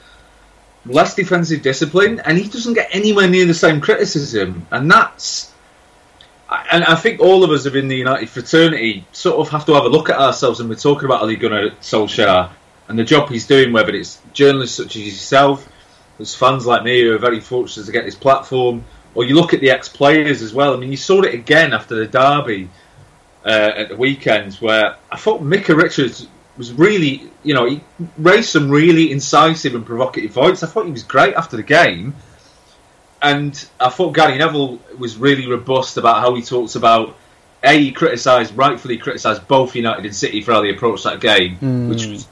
less 0.84 1.14
defensive 1.14 1.62
discipline, 1.62 2.20
and 2.20 2.36
he 2.38 2.48
doesn't 2.48 2.74
get 2.74 2.88
anywhere 2.92 3.28
near 3.28 3.46
the 3.46 3.54
same 3.54 3.80
criticism. 3.80 4.66
And 4.70 4.90
that's 4.90 5.52
and 6.70 6.84
I 6.84 6.96
think 6.96 7.20
all 7.20 7.44
of 7.44 7.50
us 7.50 7.66
in 7.66 7.88
the 7.88 7.96
United 7.96 8.28
fraternity 8.28 9.06
sort 9.12 9.38
of 9.38 9.48
have 9.50 9.64
to 9.66 9.74
have 9.74 9.84
a 9.84 9.88
look 9.88 10.10
at 10.10 10.18
ourselves, 10.18 10.60
and 10.60 10.68
we're 10.68 10.76
talking 10.76 11.06
about 11.06 11.22
Ole 11.22 11.36
Gunnar 11.36 11.70
Solskjaer 11.80 12.50
and 12.88 12.98
the 12.98 13.04
job 13.04 13.28
he's 13.30 13.46
doing, 13.46 13.72
whether 13.72 13.94
it's 13.94 14.20
journalists 14.32 14.76
such 14.76 14.96
as 14.96 15.04
yourself, 15.04 15.68
there's 16.18 16.34
fans 16.34 16.66
like 16.66 16.82
me 16.82 17.02
who 17.02 17.14
are 17.14 17.18
very 17.18 17.40
fortunate 17.40 17.86
to 17.86 17.92
get 17.92 18.04
this 18.04 18.14
platform, 18.14 18.84
or 19.14 19.24
you 19.24 19.34
look 19.34 19.54
at 19.54 19.60
the 19.60 19.70
ex-players 19.70 20.42
as 20.42 20.52
well. 20.52 20.74
I 20.74 20.76
mean, 20.76 20.90
you 20.90 20.96
saw 20.96 21.22
it 21.22 21.34
again 21.34 21.72
after 21.72 21.94
the 21.94 22.06
derby 22.06 22.68
uh, 23.44 23.70
at 23.76 23.88
the 23.88 23.96
weekend, 23.96 24.54
where 24.54 24.96
I 25.10 25.16
thought 25.16 25.42
Micah 25.42 25.74
Richards 25.74 26.26
was 26.56 26.72
really, 26.72 27.30
you 27.42 27.54
know, 27.54 27.66
he 27.68 27.80
raised 28.18 28.50
some 28.50 28.70
really 28.70 29.10
incisive 29.10 29.74
and 29.74 29.86
provocative 29.86 30.34
points. 30.34 30.62
I 30.62 30.66
thought 30.66 30.86
he 30.86 30.92
was 30.92 31.02
great 31.02 31.34
after 31.34 31.56
the 31.56 31.62
game 31.62 32.14
and 33.22 33.68
I 33.78 33.88
thought 33.88 34.14
Gary 34.14 34.36
Neville 34.36 34.80
was 34.98 35.16
really 35.16 35.46
robust 35.46 35.96
about 35.96 36.20
how 36.20 36.34
he 36.34 36.42
talks 36.42 36.74
about 36.74 37.16
a 37.62 37.78
he 37.78 37.92
criticised 37.92 38.56
rightfully 38.56 38.98
criticised 38.98 39.46
both 39.46 39.76
United 39.76 40.04
and 40.04 40.14
City 40.14 40.42
for 40.42 40.52
how 40.52 40.62
they 40.62 40.70
approached 40.70 41.04
that 41.04 41.20
game, 41.20 41.56
mm. 41.58 41.88
which 41.88 42.06
was 42.06 42.26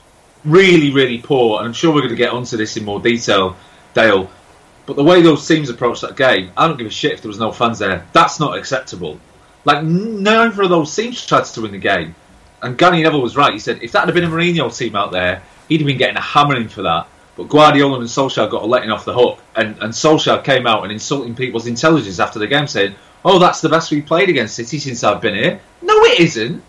really 0.44 0.92
really 0.92 1.18
poor. 1.18 1.58
And 1.58 1.68
I'm 1.68 1.72
sure 1.72 1.94
we're 1.94 2.00
going 2.00 2.10
to 2.10 2.16
get 2.16 2.32
onto 2.32 2.56
this 2.56 2.76
in 2.76 2.84
more 2.84 3.00
detail, 3.00 3.56
Dale. 3.94 4.28
But 4.86 4.96
the 4.96 5.04
way 5.04 5.22
those 5.22 5.46
teams 5.46 5.70
approached 5.70 6.02
that 6.02 6.16
game, 6.16 6.50
I 6.56 6.66
don't 6.66 6.76
give 6.76 6.88
a 6.88 6.90
shit 6.90 7.12
if 7.12 7.22
there 7.22 7.28
was 7.28 7.38
no 7.38 7.52
fans 7.52 7.78
there. 7.78 8.04
That's 8.12 8.40
not 8.40 8.58
acceptable. 8.58 9.20
Like 9.64 9.84
neither 9.84 10.62
of 10.62 10.70
those 10.70 10.94
teams 10.94 11.24
tried 11.24 11.44
to 11.44 11.60
win 11.60 11.70
the 11.70 11.78
game. 11.78 12.16
And 12.62 12.76
Gary 12.76 13.02
Neville 13.02 13.22
was 13.22 13.36
right. 13.36 13.52
He 13.52 13.58
said 13.58 13.82
if 13.82 13.92
that 13.92 14.04
had 14.04 14.14
been 14.14 14.24
a 14.24 14.28
Mourinho 14.28 14.76
team 14.76 14.96
out 14.96 15.12
there, 15.12 15.42
he'd 15.68 15.80
have 15.80 15.86
been 15.86 15.98
getting 15.98 16.16
a 16.16 16.20
hammering 16.20 16.68
for 16.68 16.82
that. 16.82 17.06
But 17.36 17.48
Guardiola 17.48 18.00
and 18.00 18.08
Solskjaer 18.08 18.50
got 18.50 18.62
a 18.62 18.66
letting 18.66 18.90
off 18.90 19.04
the 19.04 19.14
hook, 19.14 19.38
and, 19.56 19.78
and 19.80 19.92
Solskjaer 19.92 20.44
came 20.44 20.66
out 20.66 20.82
and 20.82 20.92
insulting 20.92 21.34
people's 21.34 21.66
intelligence 21.66 22.18
after 22.18 22.38
the 22.38 22.46
game, 22.46 22.66
saying, 22.66 22.94
"Oh, 23.24 23.38
that's 23.38 23.60
the 23.60 23.68
best 23.68 23.90
we 23.90 24.02
played 24.02 24.28
against 24.28 24.56
City 24.56 24.78
since 24.78 25.02
I've 25.04 25.22
been 25.22 25.34
here." 25.34 25.60
No, 25.80 26.04
it 26.04 26.20
isn't. 26.20 26.62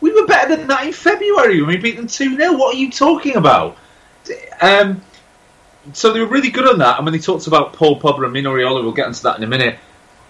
We 0.00 0.12
were 0.12 0.26
better 0.26 0.56
than 0.56 0.66
that 0.68 0.86
in 0.86 0.92
February 0.92 1.60
when 1.60 1.68
we 1.68 1.76
beat 1.78 1.96
them 1.96 2.06
two 2.06 2.36
0 2.36 2.56
What 2.56 2.74
are 2.74 2.78
you 2.78 2.90
talking 2.90 3.36
about? 3.36 3.76
Um, 4.60 5.00
so 5.92 6.12
they 6.12 6.20
were 6.20 6.26
really 6.26 6.50
good 6.50 6.68
on 6.68 6.78
that. 6.78 6.98
And 6.98 7.06
when 7.06 7.12
they 7.12 7.20
talked 7.20 7.46
about 7.46 7.72
Paul 7.72 8.00
Pogba 8.00 8.24
and 8.24 8.32
Mino 8.32 8.54
Raiola, 8.54 8.82
we'll 8.82 8.92
get 8.92 9.06
into 9.06 9.22
that 9.22 9.38
in 9.38 9.44
a 9.44 9.46
minute. 9.46 9.78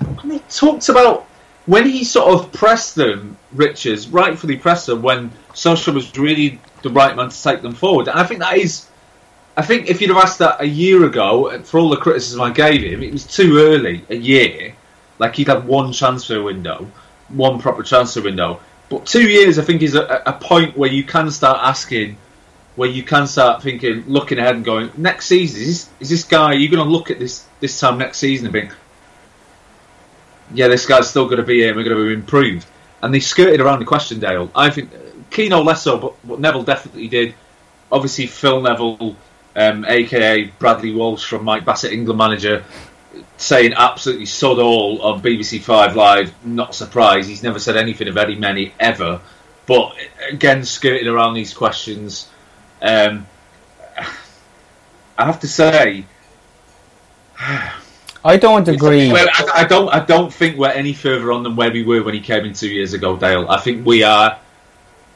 And 0.00 0.30
they 0.30 0.38
talked 0.50 0.88
about 0.88 1.26
when 1.66 1.86
he 1.86 2.04
sort 2.04 2.32
of 2.32 2.52
pressed 2.52 2.94
them, 2.94 3.36
Richards 3.52 4.08
rightfully 4.08 4.56
pressed 4.56 4.86
them 4.86 5.02
when 5.02 5.30
Solskjaer 5.52 5.94
was 5.94 6.16
really 6.18 6.60
the 6.82 6.90
right 6.90 7.16
man 7.16 7.30
to 7.30 7.42
take 7.42 7.62
them 7.62 7.74
forward. 7.74 8.08
And 8.08 8.18
I 8.18 8.24
think 8.24 8.40
that 8.40 8.56
is 8.56 8.88
I 9.58 9.62
think 9.62 9.90
if 9.90 10.00
you'd 10.00 10.10
have 10.10 10.22
asked 10.22 10.38
that 10.38 10.60
a 10.60 10.68
year 10.68 11.04
ago, 11.04 11.60
for 11.64 11.80
all 11.80 11.88
the 11.88 11.96
criticism 11.96 12.40
I 12.40 12.52
gave 12.52 12.80
him, 12.80 13.02
it 13.02 13.10
was 13.10 13.26
too 13.26 13.58
early. 13.58 14.04
A 14.08 14.14
year, 14.14 14.72
like 15.18 15.34
he'd 15.34 15.48
had 15.48 15.66
one 15.66 15.92
transfer 15.92 16.40
window, 16.40 16.88
one 17.26 17.58
proper 17.58 17.82
transfer 17.82 18.22
window. 18.22 18.60
But 18.88 19.04
two 19.04 19.28
years, 19.28 19.58
I 19.58 19.64
think, 19.64 19.82
is 19.82 19.96
a, 19.96 20.22
a 20.26 20.32
point 20.32 20.76
where 20.76 20.88
you 20.88 21.02
can 21.02 21.28
start 21.32 21.58
asking, 21.60 22.18
where 22.76 22.88
you 22.88 23.02
can 23.02 23.26
start 23.26 23.60
thinking, 23.60 24.04
looking 24.06 24.38
ahead 24.38 24.54
and 24.54 24.64
going, 24.64 24.92
next 24.96 25.26
season, 25.26 25.60
is 25.60 25.66
this, 25.66 25.90
is 25.98 26.08
this 26.08 26.22
guy? 26.22 26.52
You 26.52 26.68
going 26.68 26.84
to 26.84 26.88
look 26.88 27.10
at 27.10 27.18
this 27.18 27.44
this 27.58 27.80
time 27.80 27.98
next 27.98 28.18
season 28.18 28.46
and 28.46 28.52
think, 28.52 28.72
yeah, 30.54 30.68
this 30.68 30.86
guy's 30.86 31.10
still 31.10 31.24
going 31.24 31.38
to 31.38 31.42
be 31.42 31.58
here, 31.58 31.70
and 31.70 31.76
we're 31.76 31.82
going 31.82 31.96
to 31.96 32.06
be 32.06 32.14
improved. 32.14 32.64
And 33.02 33.14
they 33.14 33.20
skirted 33.20 33.60
around 33.60 33.78
the 33.78 33.84
question, 33.84 34.18
Dale. 34.18 34.50
I 34.54 34.70
think 34.70 34.90
Keano 35.30 35.64
less 35.64 35.82
so, 35.82 35.98
but, 35.98 36.14
but 36.24 36.40
Neville 36.40 36.64
definitely 36.64 37.08
did. 37.08 37.34
Obviously, 37.90 38.26
Phil 38.26 38.60
Neville 38.60 39.16
um, 39.56 39.84
aka 39.86 40.44
Bradley 40.58 40.94
Walsh 40.94 41.24
from 41.26 41.44
Mike 41.44 41.64
Bassett, 41.64 41.92
England 41.92 42.18
manager, 42.18 42.64
saying 43.36 43.74
absolutely 43.74 44.26
sod 44.26 44.58
all 44.58 45.02
on 45.02 45.22
BBC 45.22 45.60
Five 45.60 45.96
Live. 45.96 46.32
Not 46.44 46.74
surprised. 46.74 47.28
He's 47.28 47.42
never 47.42 47.58
said 47.58 47.76
anything 47.76 48.08
of 48.08 48.16
Eddie 48.16 48.36
Menny 48.36 48.72
ever. 48.78 49.20
But 49.66 49.94
again, 50.30 50.64
skirting 50.64 51.08
around 51.08 51.34
these 51.34 51.52
questions, 51.52 52.28
um, 52.80 53.26
I 55.18 55.24
have 55.24 55.40
to 55.40 55.48
say. 55.48 56.04
I 58.28 58.36
don't 58.36 58.68
agree. 58.68 59.10
Well, 59.10 59.26
I, 59.32 59.62
I, 59.62 59.64
don't. 59.64 59.88
I 59.88 60.04
don't 60.04 60.32
think 60.32 60.56
we're 60.56 60.68
any 60.68 60.92
further 60.92 61.32
on 61.32 61.42
than 61.42 61.56
where 61.56 61.72
we 61.72 61.82
were 61.82 62.02
when 62.02 62.14
he 62.14 62.20
came 62.20 62.44
in 62.44 62.52
two 62.52 62.68
years 62.68 62.92
ago, 62.92 63.16
Dale. 63.16 63.48
I 63.48 63.58
think 63.58 63.86
we 63.86 64.02
are 64.02 64.38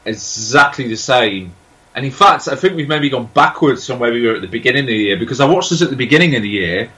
exactly 0.05 0.87
the 0.87 0.97
same 0.97 1.53
and 1.95 2.05
in 2.05 2.11
fact, 2.11 2.47
I 2.47 2.55
think 2.55 2.75
we've 2.75 2.87
maybe 2.87 3.09
gone 3.09 3.29
backwards 3.33 3.85
from 3.85 3.99
where 3.99 4.11
we 4.11 4.25
were 4.25 4.35
at 4.35 4.41
the 4.41 4.47
beginning 4.47 4.81
of 4.81 4.87
the 4.87 4.95
year 4.95 5.17
because 5.17 5.39
I 5.39 5.45
watched 5.45 5.71
us 5.71 5.81
at 5.81 5.89
the 5.89 5.95
beginning 5.95 6.35
of 6.35 6.41
the 6.41 6.49
year 6.49 6.91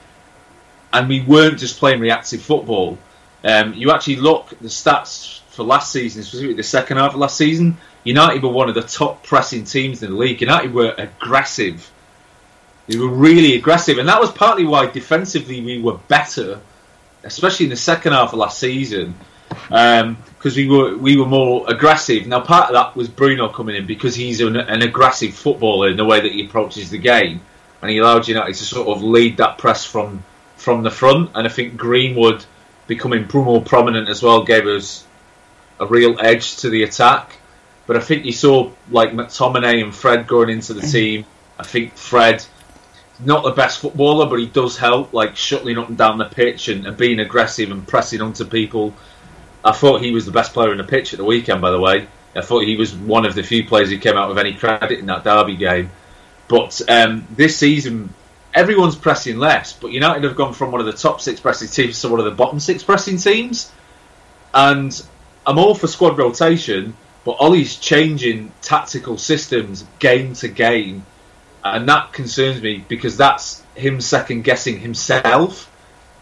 and 0.92 1.08
we 1.08 1.20
weren't 1.20 1.58
just 1.58 1.78
playing 1.78 2.00
reactive 2.00 2.40
football. 2.40 2.98
Um, 3.44 3.74
you 3.74 3.90
actually 3.90 4.16
look 4.16 4.52
at 4.52 4.60
the 4.60 4.68
stats 4.68 5.40
for 5.50 5.64
last 5.64 5.92
season, 5.92 6.22
specifically 6.22 6.54
the 6.54 6.62
second 6.62 6.96
half 6.96 7.12
of 7.12 7.20
last 7.20 7.36
season. 7.36 7.76
United 8.04 8.42
were 8.42 8.48
one 8.48 8.68
of 8.68 8.74
the 8.74 8.82
top 8.82 9.22
pressing 9.22 9.64
teams 9.64 10.02
in 10.02 10.10
the 10.10 10.16
league. 10.16 10.40
United 10.40 10.72
were 10.72 10.94
aggressive. 10.96 11.90
They 12.88 12.98
were 12.98 13.08
really 13.08 13.56
aggressive, 13.56 13.98
and 13.98 14.08
that 14.08 14.20
was 14.20 14.30
partly 14.30 14.64
why 14.64 14.86
defensively 14.86 15.60
we 15.60 15.80
were 15.80 15.98
better, 16.08 16.60
especially 17.24 17.66
in 17.66 17.70
the 17.70 17.76
second 17.76 18.12
half 18.12 18.32
of 18.32 18.38
last 18.38 18.58
season 18.58 19.14
because 19.48 20.02
um, 20.02 20.16
we 20.56 20.68
were 20.68 20.96
we 20.96 21.16
were 21.16 21.26
more 21.26 21.64
aggressive. 21.68 22.26
Now, 22.26 22.40
part 22.40 22.70
of 22.70 22.74
that 22.74 22.96
was 22.96 23.08
Bruno 23.08 23.48
coming 23.48 23.76
in 23.76 23.86
because 23.86 24.14
he's 24.14 24.40
an, 24.40 24.56
an, 24.56 24.82
aggressive 24.82 25.34
footballer 25.34 25.88
in 25.88 25.96
the 25.96 26.04
way 26.04 26.20
that 26.20 26.32
he 26.32 26.44
approaches 26.44 26.90
the 26.90 26.98
game, 26.98 27.40
and 27.82 27.90
he 27.90 27.98
allowed 27.98 28.28
United 28.28 28.54
to 28.54 28.64
sort 28.64 28.88
of 28.88 29.02
lead 29.02 29.38
that 29.38 29.58
press 29.58 29.84
from 29.84 30.22
from 30.56 30.82
the 30.82 30.90
front. 30.90 31.30
And 31.34 31.46
I 31.46 31.50
think 31.50 31.76
Greenwood 31.76 32.44
becoming 32.86 33.28
more 33.32 33.62
prominent 33.62 34.08
as 34.08 34.22
well 34.22 34.44
gave 34.44 34.66
us 34.66 35.04
a 35.80 35.86
real 35.86 36.16
edge 36.20 36.58
to 36.58 36.70
the 36.70 36.84
attack. 36.84 37.38
But 37.86 37.96
I 37.96 38.00
think 38.00 38.24
you 38.24 38.32
saw 38.32 38.70
like 38.90 39.12
McTominay 39.12 39.82
and 39.82 39.94
Fred 39.94 40.26
going 40.26 40.50
into 40.50 40.74
the 40.74 40.82
team. 40.82 41.24
I 41.58 41.62
think 41.62 41.96
Fred 41.96 42.44
not 43.20 43.44
the 43.44 43.50
best 43.50 43.80
footballer, 43.80 44.26
but 44.26 44.38
he 44.38 44.46
does 44.46 44.76
help, 44.76 45.12
like 45.12 45.36
shuttling 45.36 45.78
up 45.78 45.88
and 45.88 45.96
down 45.96 46.18
the 46.18 46.26
pitch 46.26 46.68
and, 46.68 46.86
and 46.86 46.96
being 46.96 47.20
aggressive 47.20 47.70
and 47.70 47.86
pressing 47.86 48.20
onto 48.20 48.44
people. 48.44 48.94
I 49.64 49.72
thought 49.72 50.00
he 50.00 50.12
was 50.12 50.26
the 50.26 50.32
best 50.32 50.52
player 50.52 50.70
in 50.72 50.78
the 50.78 50.84
pitch 50.84 51.12
at 51.12 51.18
the 51.18 51.24
weekend, 51.24 51.60
by 51.60 51.70
the 51.70 51.80
way. 51.80 52.06
I 52.34 52.42
thought 52.42 52.64
he 52.64 52.76
was 52.76 52.94
one 52.94 53.24
of 53.24 53.34
the 53.34 53.42
few 53.42 53.66
players 53.66 53.90
who 53.90 53.98
came 53.98 54.16
out 54.16 54.28
with 54.28 54.38
any 54.38 54.54
credit 54.54 54.98
in 54.98 55.06
that 55.06 55.24
derby 55.24 55.56
game. 55.56 55.90
But 56.48 56.80
um, 56.88 57.26
this 57.30 57.56
season, 57.56 58.12
everyone's 58.54 58.96
pressing 58.96 59.38
less. 59.38 59.72
But 59.72 59.92
United 59.92 60.24
have 60.24 60.36
gone 60.36 60.52
from 60.52 60.70
one 60.70 60.80
of 60.80 60.86
the 60.86 60.92
top 60.92 61.20
six 61.20 61.40
pressing 61.40 61.68
teams 61.68 62.00
to 62.02 62.08
one 62.08 62.20
of 62.20 62.26
the 62.26 62.32
bottom 62.32 62.60
six 62.60 62.82
pressing 62.82 63.16
teams. 63.16 63.72
And 64.52 65.02
I'm 65.46 65.58
all 65.58 65.74
for 65.74 65.86
squad 65.86 66.18
rotation, 66.18 66.94
but 67.24 67.36
Ollie's 67.40 67.76
changing 67.76 68.52
tactical 68.62 69.18
systems 69.18 69.84
game 69.98 70.34
to 70.34 70.48
game, 70.48 71.04
and 71.74 71.88
that 71.88 72.12
concerns 72.12 72.62
me 72.62 72.84
because 72.88 73.16
that's 73.16 73.62
him 73.74 74.00
second 74.00 74.42
guessing 74.42 74.78
himself. 74.78 75.70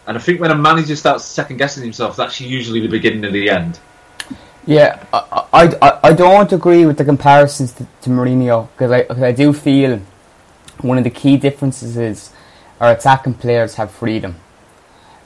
And 0.07 0.17
I 0.17 0.21
think 0.21 0.39
when 0.39 0.51
a 0.51 0.55
manager 0.55 0.95
starts 0.95 1.25
second 1.25 1.57
guessing 1.57 1.83
himself, 1.83 2.15
that's 2.15 2.39
usually 2.39 2.79
the 2.79 2.87
beginning 2.87 3.25
of 3.25 3.33
the 3.33 3.49
end. 3.49 3.79
Yeah, 4.67 5.03
I, 5.13 5.75
I, 5.81 5.99
I 6.03 6.13
don't 6.13 6.51
agree 6.51 6.85
with 6.85 6.97
the 6.97 7.05
comparisons 7.05 7.73
to, 7.73 7.87
to 8.01 8.09
Mourinho 8.09 8.67
because 8.71 8.91
I, 8.91 9.27
I 9.27 9.31
do 9.31 9.53
feel 9.53 10.01
one 10.81 10.97
of 10.97 11.03
the 11.03 11.09
key 11.09 11.37
differences 11.37 11.97
is 11.97 12.31
our 12.79 12.91
attacking 12.91 13.35
players 13.35 13.75
have 13.75 13.91
freedom. 13.91 14.35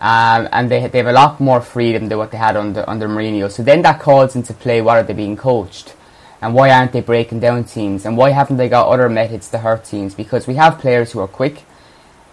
Um, 0.01 0.47
and 0.51 0.71
they, 0.71 0.87
they 0.87 0.99
have 0.99 1.07
a 1.07 1.13
lot 1.13 1.39
more 1.39 1.59
freedom 1.59 2.07
than 2.07 2.17
what 2.17 2.31
they 2.31 2.37
had 2.37 2.55
under, 2.55 2.89
under 2.89 3.07
Mourinho. 3.07 3.51
So 3.51 3.63
then 3.63 3.81
that 3.81 3.99
calls 3.99 4.35
into 4.35 4.53
play 4.53 4.81
what 4.81 4.97
are 4.97 5.03
they 5.03 5.13
being 5.13 5.35
coached? 5.35 5.93
And 6.41 6.53
why 6.53 6.71
aren't 6.71 6.93
they 6.93 7.01
breaking 7.01 7.41
down 7.41 7.65
teams? 7.65 8.05
And 8.05 8.15
why 8.15 8.29
haven't 8.31 8.57
they 8.57 8.69
got 8.69 8.87
other 8.87 9.09
methods 9.09 9.49
to 9.49 9.57
hurt 9.57 9.83
teams? 9.83 10.13
Because 10.13 10.47
we 10.47 10.55
have 10.55 10.79
players 10.79 11.11
who 11.11 11.19
are 11.19 11.27
quick. 11.27 11.63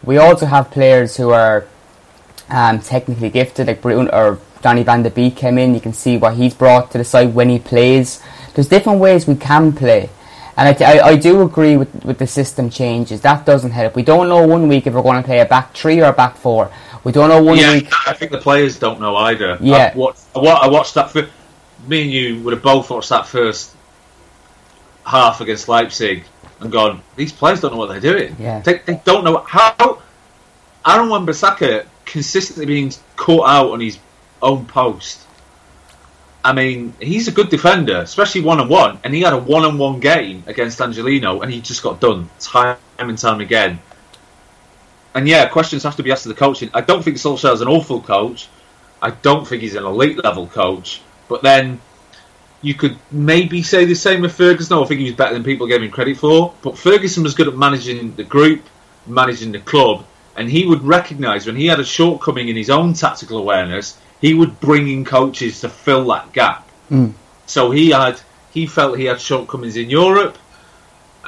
We 0.05 0.19
also 0.19 0.47
have 0.47 0.71
players 0.71 1.17
who 1.17 1.31
are 1.31 1.67
um, 2.49 2.81
technically 2.81 3.31
gifted, 3.31 3.67
like 3.67 3.83
Bruno 3.83 4.11
or 4.13 4.39
Donny 4.63 4.85
van 4.85 5.03
de 5.03 5.11
Beek 5.11 5.37
came 5.37 5.59
in. 5.59 5.75
You 5.75 5.81
can 5.81 5.93
see 5.93 6.17
what 6.17 6.35
he's 6.35 6.55
brought 6.55 6.93
to 6.93 6.99
the 6.99 7.05
side 7.05 7.35
when 7.35 7.49
he 7.49 7.59
plays. 7.59 8.23
There's 8.55 8.69
different 8.69 9.01
ways 9.01 9.27
we 9.27 9.35
can 9.35 9.73
play. 9.73 10.09
And 10.57 10.69
I, 10.83 10.99
I, 10.99 11.01
I, 11.09 11.17
do 11.17 11.43
agree 11.43 11.77
with, 11.77 12.05
with 12.05 12.17
the 12.17 12.27
system 12.27 12.71
changes. 12.71 13.21
That 13.21 13.45
doesn't 13.45 13.73
help. 13.73 13.95
We 13.95 14.03
don't 14.03 14.29
know 14.31 14.47
one 14.47 14.69
week 14.69 14.87
if 14.87 14.95
we're 14.95 15.03
going 15.03 15.19
to 15.19 15.23
play 15.23 15.41
a 15.41 15.45
back 15.45 15.75
three 15.75 16.01
or 16.01 16.07
a 16.07 16.13
back 16.15 16.37
four. 16.37 16.73
We 17.05 17.13
don't 17.13 17.29
know 17.29 17.43
one 17.43 17.59
yeah, 17.59 17.75
week. 17.75 17.89
I 18.07 18.15
think 18.15 18.33
the 18.33 18.39
players 18.39 18.79
don't 18.79 18.99
know 18.99 19.17
either. 19.17 19.59
Yeah. 19.61 19.93
I 19.95 19.97
watched, 19.97 20.25
I 20.35 20.69
watched 20.69 20.95
that. 20.95 21.11
For, 21.11 21.29
me 21.87 22.03
and 22.03 22.11
you 22.11 22.43
would 22.43 22.55
have 22.55 22.63
both 22.63 22.91
watched 22.91 23.11
that 23.11 23.27
first 23.27 23.75
half 25.07 25.41
against 25.41 25.69
Leipzig 25.69 26.25
and 26.61 26.71
gone, 26.73 27.03
these 27.17 27.33
players 27.33 27.61
don't 27.61 27.73
know 27.73 27.79
what 27.79 27.89
they're 27.89 28.01
doing. 28.01 28.37
Yeah. 28.39 28.61
They, 28.61 28.79
they 28.79 29.01
don't 29.05 29.25
know 29.25 29.39
how. 29.39 30.03
Aaron 30.87 31.09
Wan-Bissaka 31.09 31.87
consistently 32.05 32.67
being 32.67 32.93
caught 33.17 33.49
out 33.49 33.71
on 33.73 33.81
his 33.81 33.99
own 34.41 34.67
post 34.67 35.27
I 36.47 36.53
mean, 36.53 36.95
he's 37.01 37.27
a 37.27 37.33
good 37.33 37.49
defender, 37.49 37.97
especially 37.97 38.43
one 38.43 38.61
on 38.61 38.69
one, 38.69 39.01
and 39.03 39.13
he 39.13 39.23
had 39.23 39.33
a 39.33 39.37
one 39.37 39.65
on 39.65 39.79
one 39.79 39.99
game 39.99 40.45
against 40.47 40.81
Angelino, 40.81 41.41
and 41.41 41.53
he 41.53 41.61
just 41.61 41.83
got 41.83 41.99
done 41.99 42.31
time 42.39 42.79
and 43.01 43.19
time 43.19 43.41
again. 43.41 43.81
And 45.13 45.27
yeah, 45.27 45.49
questions 45.49 45.83
have 45.83 45.97
to 45.97 46.05
be 46.05 46.13
asked 46.13 46.25
of 46.25 46.29
the 46.29 46.39
coaching. 46.39 46.71
I 46.73 46.83
don't 46.83 47.03
think 47.03 47.17
Solskjaer's 47.17 47.63
an 47.63 47.67
awful 47.67 48.01
coach. 48.01 48.49
I 49.03 49.11
don't 49.11 49.45
think 49.45 49.63
he's 49.63 49.75
an 49.75 49.85
elite 49.85 50.23
level 50.23 50.47
coach. 50.47 51.01
But 51.29 51.43
then 51.43 51.81
you 52.63 52.75
could 52.75 52.97
maybe 53.11 53.63
say 53.63 53.85
the 53.85 53.95
same 53.95 54.23
with 54.23 54.35
Ferguson. 54.35 54.77
No, 54.77 54.85
I 54.85 54.87
think 54.87 55.01
he 55.01 55.07
was 55.07 55.15
better 55.15 55.35
than 55.35 55.45
people 55.45 55.67
gave 55.67 55.83
him 55.83 55.91
credit 55.91 56.17
for. 56.17 56.55
But 56.63 56.79
Ferguson 56.79 57.23
was 57.23 57.35
good 57.35 57.49
at 57.49 57.57
managing 57.57 58.15
the 58.17 58.25
group, 58.25 58.63
managing 59.07 59.53
the 59.53 59.61
club, 59.61 60.05
and 60.37 60.51
he 60.51 60.67
would 60.67 60.83
recognise 60.83 61.47
when 61.47 61.57
he 61.57 61.67
had 61.67 61.81
a 61.81 61.85
shortcoming 61.85 62.49
in 62.49 62.57
his 62.57 62.71
own 62.71 62.95
tactical 62.95 63.39
awareness 63.39 63.99
he 64.21 64.35
would 64.35 64.59
bring 64.61 64.89
in 64.89 65.05
coaches 65.05 65.61
to 65.61 65.69
fill 65.69 66.07
that 66.07 66.33
gap. 66.33 66.69
Mm. 66.91 67.13
So 67.47 67.71
he 67.71 67.91
had 67.91 68.21
he 68.53 68.67
felt 68.67 68.99
he 68.99 69.05
had 69.05 69.21
shortcomings 69.21 69.77
in 69.77 69.91
Europe 69.91 70.39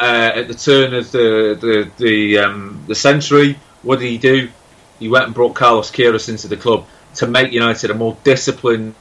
uh, 0.01 0.31
at 0.35 0.49
the 0.49 0.55
turn 0.55 0.95
of 0.95 1.11
the 1.13 1.57
the 1.61 1.91
the, 1.99 2.39
um, 2.39 2.85
the 2.87 2.95
century. 2.95 3.59
What 3.83 4.01
did 4.01 4.09
he 4.09 4.19
do? 4.19 4.51
He 4.99 5.09
went 5.09 5.27
and 5.27 5.35
brought 5.35 5.55
Carlos 5.55 5.91
Queiroz 5.91 6.29
into 6.29 6.49
the 6.49 6.57
club 6.57 6.87
to 7.17 7.27
make 7.27 7.53
United 7.53 7.91
a 7.91 7.95
more 7.95 8.17
disciplined, 8.25 8.95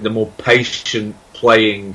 the 0.00 0.10
more 0.10 0.26
patient 0.38 1.14
playing, 1.44 1.94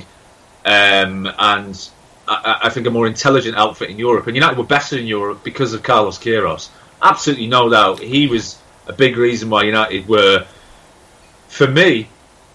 um, 0.64 1.28
and 1.38 1.90
I, 2.28 2.60
I, 2.62 2.68
think 2.70 2.86
a 2.86 2.90
more 2.90 3.08
intelligent 3.08 3.56
outfit 3.56 3.90
in 3.90 3.98
Europe. 3.98 4.28
And 4.28 4.36
United 4.36 4.56
were 4.56 4.70
better 4.78 4.96
in 4.96 5.08
Europe 5.08 5.42
because 5.42 5.72
of 5.74 5.82
Carlos 5.82 6.18
Queiroz. 6.18 6.68
Absolutely 7.02 7.48
no 7.48 7.68
doubt. 7.68 7.98
He 7.98 8.28
was 8.28 8.60
a 8.86 8.92
big 8.92 9.16
reason 9.16 9.50
why 9.50 9.64
United 9.64 10.06
were 10.06 10.46
for 11.48 11.66
me, 11.66 12.08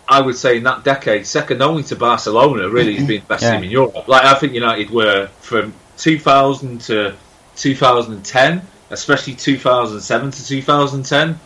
I 0.08 0.22
would 0.22 0.38
say 0.38 0.56
in 0.56 0.64
that 0.64 0.86
decade, 0.86 1.28
second 1.28 1.62
only 1.62 1.84
to 1.84 1.98
Barcelona, 1.98 2.70
really 2.70 2.96
has 2.96 3.06
been 3.06 3.22
the 3.22 3.28
best 3.28 3.44
yeah. 3.44 3.56
team 3.56 3.66
in 3.66 3.72
Europe. 3.72 4.08
Like 4.08 4.24
I 4.24 4.34
think 4.36 4.54
United 4.54 4.90
were 4.90 5.28
from 5.42 5.74
2000 5.98 6.80
to 6.82 7.16
2010, 7.58 8.62
especially 8.90 9.36
2007 9.36 10.32
to 10.32 10.48
2010. 10.48 11.40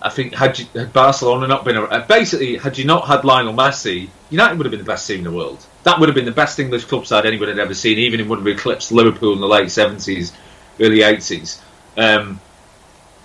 I 0.00 0.10
think 0.10 0.34
had, 0.34 0.58
you, 0.58 0.66
had 0.74 0.92
Barcelona 0.92 1.48
not 1.48 1.64
been 1.64 1.76
a, 1.76 2.04
basically 2.08 2.56
had 2.56 2.78
you 2.78 2.84
not 2.84 3.06
had 3.06 3.24
Lionel 3.24 3.54
Messi, 3.54 4.08
United 4.30 4.56
would 4.56 4.66
have 4.66 4.70
been 4.70 4.80
the 4.80 4.86
best 4.86 5.06
team 5.06 5.18
in 5.18 5.24
the 5.24 5.32
world. 5.32 5.64
That 5.82 5.98
would 5.98 6.08
have 6.08 6.14
been 6.14 6.24
the 6.24 6.30
best 6.30 6.58
English 6.58 6.84
club 6.84 7.06
side 7.06 7.26
anyone 7.26 7.48
had 7.48 7.58
ever 7.58 7.74
seen, 7.74 7.98
even 7.98 8.20
it 8.20 8.26
would 8.28 8.38
have 8.38 8.46
eclipsed 8.46 8.92
Liverpool 8.92 9.32
in 9.32 9.40
the 9.40 9.48
late 9.48 9.66
70s, 9.66 10.32
early 10.80 10.98
80s. 10.98 11.60
Um, 11.96 12.40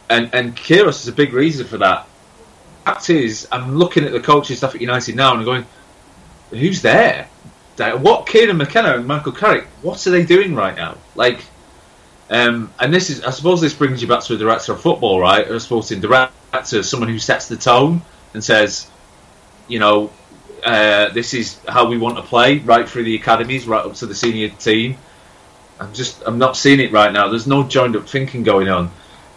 and 0.09 0.33
and 0.33 0.55
Queiroz 0.55 1.01
is 1.01 1.07
a 1.07 1.13
big 1.13 1.33
reason 1.33 1.67
for 1.67 1.77
that 1.77 2.07
fact 2.83 3.09
is, 3.09 3.47
I'm 3.51 3.75
looking 3.77 4.03
at 4.03 4.11
the 4.11 4.19
coaching 4.19 4.55
stuff 4.55 4.75
at 4.75 4.81
United 4.81 5.15
now 5.15 5.35
and 5.35 5.45
going, 5.45 5.65
who's 6.49 6.81
there? 6.81 7.29
What 7.77 8.27
Kieran 8.27 8.57
McKenna 8.57 8.95
and 8.95 9.07
Michael 9.07 9.31
Carrick, 9.31 9.65
what 9.81 10.05
are 10.05 10.11
they 10.11 10.25
doing 10.25 10.53
right 10.53 10.75
now? 10.75 10.97
Like, 11.15 11.43
um, 12.29 12.71
and 12.79 12.93
this 12.93 13.09
is, 13.09 13.23
I 13.23 13.31
suppose, 13.31 13.61
this 13.61 13.73
brings 13.73 14.01
you 14.01 14.07
back 14.07 14.23
to 14.23 14.33
the 14.37 14.43
director 14.43 14.73
of 14.73 14.81
football, 14.81 15.19
right? 15.19 15.47
A 15.49 15.59
sporting 15.59 15.99
director, 15.99 16.33
someone 16.61 17.09
who 17.09 17.19
sets 17.19 17.47
the 17.47 17.57
tone 17.57 18.01
and 18.33 18.43
says, 18.43 18.89
you 19.67 19.79
know, 19.79 20.11
uh, 20.63 21.09
this 21.09 21.33
is 21.33 21.59
how 21.67 21.89
we 21.89 21.97
want 21.97 22.17
to 22.17 22.23
play, 22.23 22.59
right 22.59 22.87
through 22.87 23.03
the 23.03 23.15
academies, 23.15 23.67
right 23.67 23.85
up 23.85 23.95
to 23.95 24.05
the 24.05 24.15
senior 24.15 24.49
team. 24.49 24.97
I'm 25.79 25.93
just, 25.93 26.23
I'm 26.25 26.37
not 26.37 26.55
seeing 26.55 26.79
it 26.79 26.91
right 26.91 27.11
now. 27.11 27.27
There's 27.29 27.47
no 27.47 27.63
joined 27.63 27.95
up 27.95 28.07
thinking 28.07 28.43
going 28.43 28.69
on. 28.69 28.91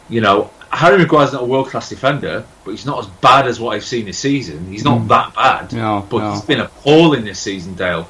You 0.09 0.21
know, 0.21 0.51
Harry 0.71 0.99
Maguire's 0.99 1.33
not 1.33 1.43
a 1.43 1.47
world 1.47 1.69
class 1.69 1.89
defender, 1.89 2.45
but 2.65 2.71
he's 2.71 2.87
not 2.87 2.99
as 2.99 3.07
bad 3.07 3.47
as 3.47 3.59
what 3.59 3.75
I've 3.75 3.85
seen 3.85 4.05
this 4.05 4.19
season. 4.19 4.67
He's 4.67 4.85
not 4.85 5.01
mm. 5.01 5.09
that 5.09 5.35
bad, 5.35 5.73
no, 5.73 6.07
but 6.09 6.19
no. 6.19 6.33
he's 6.33 6.43
been 6.43 6.61
appalling 6.61 7.25
this 7.25 7.41
season, 7.41 7.75
Dale. 7.75 8.09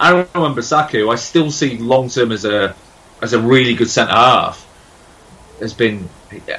Aaron 0.00 0.26
Wan-Bissaka, 0.34 0.92
who 0.92 1.10
I 1.10 1.16
still 1.16 1.50
see 1.50 1.78
long 1.78 2.08
term 2.08 2.32
as 2.32 2.44
a 2.44 2.74
as 3.22 3.32
a 3.32 3.40
really 3.40 3.74
good 3.74 3.88
centre 3.88 4.12
half, 4.12 4.66
has 5.60 5.74
been 5.74 6.08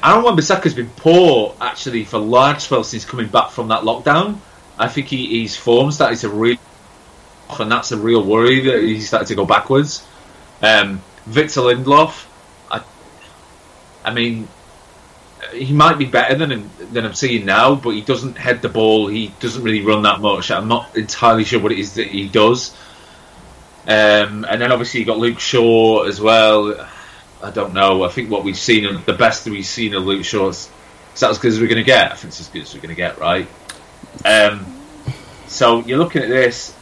Aaron 0.03 0.23
Wan-Bissaka 0.23 0.63
has 0.63 0.73
been 0.73 0.89
poor 0.89 1.55
actually 1.61 2.03
for 2.03 2.17
large 2.19 2.61
spells 2.61 2.89
since 2.89 3.05
coming 3.05 3.27
back 3.27 3.51
from 3.51 3.67
that 3.69 3.81
lockdown. 3.81 4.39
I 4.79 4.87
think 4.87 5.07
he, 5.07 5.41
his 5.41 5.55
form 5.55 5.91
started 5.91 6.19
to 6.19 6.29
really 6.29 6.59
off, 7.49 7.59
and 7.59 7.71
that's 7.71 7.91
a 7.91 7.97
real 7.97 8.23
worry 8.23 8.61
that 8.61 8.83
he 8.83 8.99
started 8.99 9.27
to 9.29 9.35
go 9.35 9.45
backwards. 9.45 10.05
Um, 10.61 11.01
Victor 11.25 11.61
Lindelof, 11.61 12.25
I, 12.69 12.83
I 14.03 14.13
mean, 14.13 14.47
he 15.53 15.73
might 15.73 15.97
be 15.97 16.05
better 16.05 16.35
than 16.35 16.69
than 16.91 17.05
I'm 17.05 17.13
seeing 17.13 17.45
now, 17.45 17.75
but 17.75 17.91
he 17.91 18.01
doesn't 18.01 18.37
head 18.37 18.61
the 18.61 18.69
ball. 18.69 19.07
He 19.07 19.33
doesn't 19.39 19.63
really 19.63 19.81
run 19.81 20.03
that 20.03 20.19
much. 20.19 20.51
I'm 20.51 20.67
not 20.67 20.95
entirely 20.95 21.43
sure 21.43 21.59
what 21.59 21.71
it 21.71 21.79
is 21.79 21.95
that 21.95 22.07
he 22.07 22.27
does. 22.27 22.75
Um, 23.87 24.45
and 24.49 24.61
then 24.61 24.71
obviously 24.71 24.99
you 24.99 25.05
got 25.05 25.17
Luke 25.17 25.39
Shaw 25.39 26.03
as 26.03 26.19
well. 26.19 26.89
I 27.41 27.51
don't 27.51 27.73
know. 27.73 28.03
I 28.03 28.09
think 28.09 28.29
what 28.29 28.43
we've 28.43 28.57
seen, 28.57 29.01
the 29.05 29.13
best 29.13 29.45
that 29.45 29.51
we've 29.51 29.65
seen 29.65 29.93
of 29.93 30.05
Luke 30.05 30.25
Shaw, 30.25 30.49
is 30.49 30.69
that 31.19 31.29
as 31.29 31.37
good 31.37 31.51
as 31.51 31.59
we're 31.59 31.67
going 31.67 31.77
to 31.77 31.83
get? 31.83 32.11
I 32.11 32.15
think 32.15 32.29
it's 32.29 32.39
as 32.39 32.49
good 32.49 32.63
as 32.63 32.73
we're 32.73 32.81
going 32.81 32.95
to 32.95 32.95
get, 32.95 33.19
right? 33.19 33.47
Um, 34.25 34.65
so 35.47 35.79
you're 35.81 35.99
looking 35.99 36.23
at 36.23 36.29
this, 36.29 36.75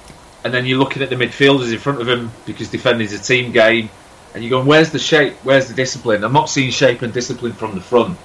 and 0.44 0.54
then 0.54 0.66
you're 0.66 0.80
looking 0.80 1.02
at 1.02 1.10
the 1.10 1.16
midfielders 1.16 1.72
in 1.74 1.80
front 1.80 2.02
of 2.02 2.08
him 2.08 2.32
because 2.46 2.70
defending 2.70 3.06
is 3.06 3.14
a 3.14 3.22
team 3.22 3.52
game, 3.52 3.90
and 4.34 4.44
you're 4.44 4.52
going, 4.52 4.68
where's 4.68 4.92
the 4.92 5.00
shape? 5.00 5.34
Where's 5.44 5.68
the 5.68 5.74
discipline? 5.74 6.24
I'm 6.24 6.34
not 6.34 6.50
seeing 6.50 6.72
shape 6.72 7.02
and 7.02 7.14
discipline 7.14 7.54
from 7.54 7.76
the 7.76 7.82
front. 7.82 8.18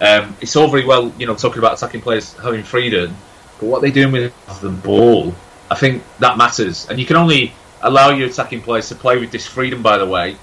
Um, 0.00 0.36
it's 0.40 0.56
all 0.56 0.68
very 0.68 0.84
well, 0.84 1.12
you 1.18 1.26
know, 1.26 1.34
talking 1.34 1.58
about 1.58 1.74
attacking 1.74 2.00
players 2.00 2.34
having 2.34 2.62
freedom, 2.62 3.16
but 3.60 3.66
what 3.66 3.82
they're 3.82 3.90
doing 3.90 4.12
with 4.12 4.60
the 4.60 4.70
ball, 4.70 5.34
I 5.70 5.74
think 5.74 6.02
that 6.18 6.36
matters. 6.36 6.88
And 6.88 6.98
you 6.98 7.06
can 7.06 7.16
only 7.16 7.52
allow 7.80 8.10
your 8.10 8.28
attacking 8.28 8.62
players 8.62 8.88
to 8.88 8.94
play 8.94 9.18
with 9.18 9.30
this 9.30 9.46
freedom, 9.46 9.82
by 9.82 9.98
the 9.98 10.06
way, 10.06 10.36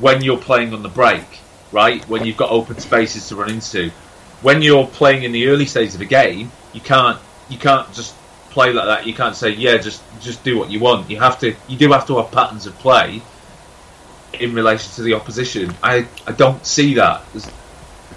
when 0.00 0.22
you're 0.22 0.38
playing 0.38 0.72
on 0.72 0.82
the 0.82 0.88
break, 0.88 1.24
right? 1.72 2.06
When 2.08 2.24
you've 2.24 2.36
got 2.36 2.50
open 2.50 2.78
spaces 2.78 3.28
to 3.28 3.36
run 3.36 3.50
into. 3.50 3.90
When 4.42 4.62
you're 4.62 4.86
playing 4.86 5.24
in 5.24 5.32
the 5.32 5.48
early 5.48 5.66
stages 5.66 5.94
of 5.96 6.00
a 6.00 6.06
game, 6.06 6.52
you 6.72 6.80
can't 6.80 7.18
you 7.48 7.58
can't 7.58 7.92
just 7.92 8.14
play 8.50 8.72
like 8.72 8.86
that. 8.86 9.06
You 9.06 9.14
can't 9.14 9.34
say, 9.34 9.50
yeah, 9.50 9.78
just 9.78 10.02
just 10.20 10.44
do 10.44 10.58
what 10.58 10.70
you 10.70 10.80
want. 10.80 11.10
You 11.10 11.18
have 11.18 11.38
to 11.40 11.54
you 11.68 11.76
do 11.76 11.92
have 11.92 12.06
to 12.06 12.18
have 12.18 12.30
patterns 12.30 12.66
of 12.66 12.74
play 12.78 13.22
in 14.34 14.54
relation 14.54 14.92
to 14.92 15.02
the 15.02 15.14
opposition. 15.14 15.74
I, 15.82 16.06
I 16.26 16.32
don't 16.32 16.64
see 16.64 16.94
that. 16.94 17.24
There's, 17.32 17.50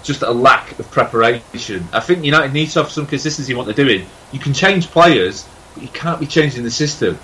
just 0.02 0.22
a 0.22 0.30
lack 0.30 0.78
of 0.78 0.90
preparation. 0.90 1.86
I 1.92 2.00
think 2.00 2.24
United 2.24 2.52
need 2.52 2.70
to 2.70 2.82
have 2.82 2.90
some 2.90 3.06
consistency 3.06 3.52
in 3.52 3.58
what 3.58 3.66
they're 3.66 3.74
doing. 3.86 4.06
You 4.32 4.40
can 4.40 4.52
change 4.52 4.88
players, 4.88 5.46
but 5.74 5.82
you 5.82 5.88
can't 5.90 6.18
be 6.18 6.26
changing 6.26 6.64
the 6.64 6.70
system. 6.70 7.18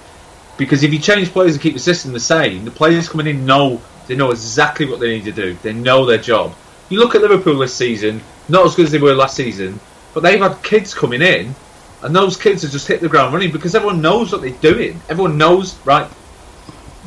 Because 0.57 0.83
if 0.83 0.93
you 0.93 0.99
change 0.99 1.31
players 1.31 1.55
and 1.55 1.63
keep 1.63 1.75
the 1.75 1.81
system 1.81 2.13
the 2.13 2.21
same, 2.21 2.65
the 2.65 2.71
players 2.71 3.09
coming 3.09 3.27
in 3.27 3.47
know 3.47 3.81
they 4.09 4.17
know 4.17 4.31
exactly 4.31 4.87
what 4.87 4.99
they 4.99 5.11
need 5.11 5.25
to 5.27 5.33
do. 5.33 5.55
They 5.63 5.73
know 5.73 6.05
their 6.05 6.19
job. 6.19 6.55
You 6.89 6.99
look 6.99 7.15
at 7.15 7.21
Liverpool 7.21 7.59
this 7.59 7.75
season, 7.75 8.23
not 8.49 8.67
as 8.67 8.75
good 8.75 8.87
as 8.87 8.93
they 8.93 8.99
were 8.99 9.15
last 9.15 9.37
season, 9.37 9.79
but 10.15 10.23
they've 10.23 10.41
had 10.41 10.63
kids 10.63 10.95
coming 10.95 11.23
in, 11.23 11.55
and 12.03 12.17
those 12.17 12.37
kids 12.37 12.63
have 12.63 12.73
just 12.73 12.89
hit 12.89 13.01
the 13.01 13.09
ground 13.09 13.35
running 13.35 13.53
because 13.53 13.75
everyone 13.75 14.01
knows 14.01 14.33
what 14.33 14.41
they're 14.41 14.51
doing. 14.51 15.01
Everyone 15.09 15.37
knows, 15.37 15.79
right? 15.85 16.11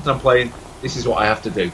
I'm 0.05 0.19
playing. 0.19 0.53
This 0.81 0.95
is 0.95 1.07
what 1.07 1.21
I 1.21 1.25
have 1.25 1.41
to 1.43 1.49
do. 1.49 1.71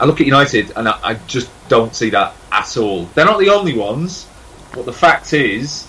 I 0.00 0.06
look 0.06 0.20
at 0.20 0.26
United, 0.26 0.72
and 0.76 0.88
I, 0.88 0.98
I 1.02 1.14
just 1.26 1.50
don't 1.68 1.94
see 1.94 2.10
that 2.10 2.34
at 2.50 2.76
all. 2.76 3.04
They're 3.04 3.24
not 3.24 3.38
the 3.38 3.50
only 3.50 3.76
ones, 3.76 4.26
but 4.72 4.86
the 4.86 4.92
fact 4.92 5.32
is, 5.32 5.86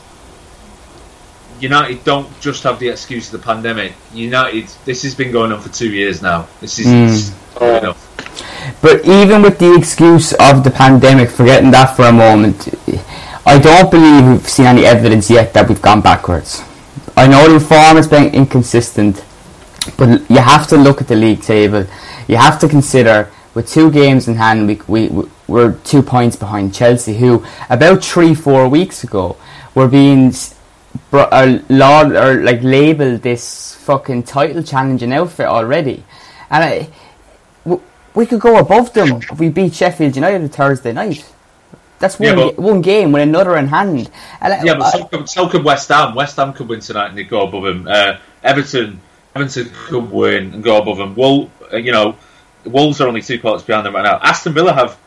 United 1.59 2.03
don't 2.03 2.27
just 2.41 2.63
have 2.63 2.79
the 2.79 2.89
excuse 2.89 3.33
of 3.33 3.39
the 3.39 3.45
pandemic. 3.45 3.93
United, 4.13 4.67
this 4.83 5.03
has 5.03 5.15
been 5.15 5.31
going 5.31 5.51
on 5.51 5.61
for 5.61 5.69
two 5.69 5.91
years 5.91 6.21
now. 6.21 6.47
This 6.59 6.79
is 6.79 7.31
mm. 7.55 7.79
enough. 7.79 8.14
But 8.81 9.05
even 9.05 9.41
with 9.41 9.59
the 9.59 9.75
excuse 9.75 10.33
of 10.33 10.63
the 10.63 10.71
pandemic, 10.71 11.29
forgetting 11.29 11.71
that 11.71 11.95
for 11.95 12.03
a 12.03 12.11
moment, 12.11 12.69
I 13.45 13.59
don't 13.59 13.91
believe 13.91 14.27
we've 14.27 14.49
seen 14.49 14.65
any 14.65 14.85
evidence 14.85 15.29
yet 15.29 15.53
that 15.53 15.67
we've 15.69 15.81
gone 15.81 16.01
backwards. 16.01 16.63
I 17.17 17.27
know 17.27 17.51
the 17.51 17.59
form 17.59 17.97
has 17.97 18.07
been 18.07 18.33
inconsistent, 18.33 19.23
but 19.97 20.29
you 20.29 20.39
have 20.39 20.67
to 20.67 20.77
look 20.77 21.01
at 21.01 21.07
the 21.07 21.15
league 21.15 21.41
table. 21.41 21.85
You 22.27 22.37
have 22.37 22.59
to 22.59 22.67
consider 22.67 23.31
with 23.55 23.69
two 23.69 23.89
games 23.89 24.27
in 24.27 24.35
hand, 24.35 24.67
we, 24.67 24.81
we, 24.87 25.29
we're 25.47 25.73
two 25.85 26.03
points 26.03 26.35
behind 26.35 26.73
Chelsea, 26.73 27.15
who 27.15 27.45
about 27.69 28.03
three, 28.03 28.35
four 28.35 28.67
weeks 28.67 29.03
ago 29.03 29.37
were 29.73 29.87
being 29.87 30.33
uh, 31.13 31.59
laud, 31.69 32.11
or 32.11 32.43
like 32.43 32.61
labeled 32.61 33.21
this 33.21 33.75
fucking 33.75 34.23
title 34.23 34.61
challenging 34.61 35.13
outfit 35.13 35.45
already, 35.45 36.03
and 36.49 36.63
I, 36.63 36.89
we 38.15 38.25
could 38.25 38.39
go 38.39 38.57
above 38.57 38.93
them 38.93 39.21
if 39.21 39.39
we 39.39 39.49
beat 39.49 39.73
Sheffield 39.73 40.15
United 40.15 40.41
on 40.41 40.49
Thursday 40.49 40.93
night. 40.93 41.25
That's 41.99 42.19
one, 42.19 42.37
yeah, 42.37 42.47
one 42.51 42.81
game 42.81 43.11
with 43.11 43.23
another 43.23 43.57
in 43.57 43.67
hand. 43.67 44.09
And, 44.41 44.65
yeah, 44.67 44.75
but 44.75 44.91
so 44.91 45.05
could, 45.05 45.29
so 45.29 45.47
could 45.47 45.63
West 45.63 45.89
Ham. 45.89 46.13
West 46.13 46.35
Ham 46.35 46.53
could 46.53 46.67
win 46.67 46.81
tonight 46.81 47.09
and 47.09 47.17
they 47.17 47.23
go 47.23 47.47
above 47.47 47.63
them. 47.63 47.87
Uh, 47.87 48.17
Everton, 48.43 48.99
Everton 49.33 49.71
could 49.73 50.11
win 50.11 50.53
and 50.53 50.63
go 50.63 50.81
above 50.81 50.97
them. 50.97 51.15
Well, 51.15 51.49
uh, 51.71 51.77
you 51.77 51.91
know, 51.91 52.17
Wolves 52.65 52.99
are 52.99 53.07
only 53.07 53.21
two 53.21 53.39
points 53.39 53.63
behind 53.63 53.85
them 53.85 53.95
right 53.95 54.03
now. 54.03 54.19
Aston 54.21 54.53
Villa 54.53 54.73
have 54.73 54.97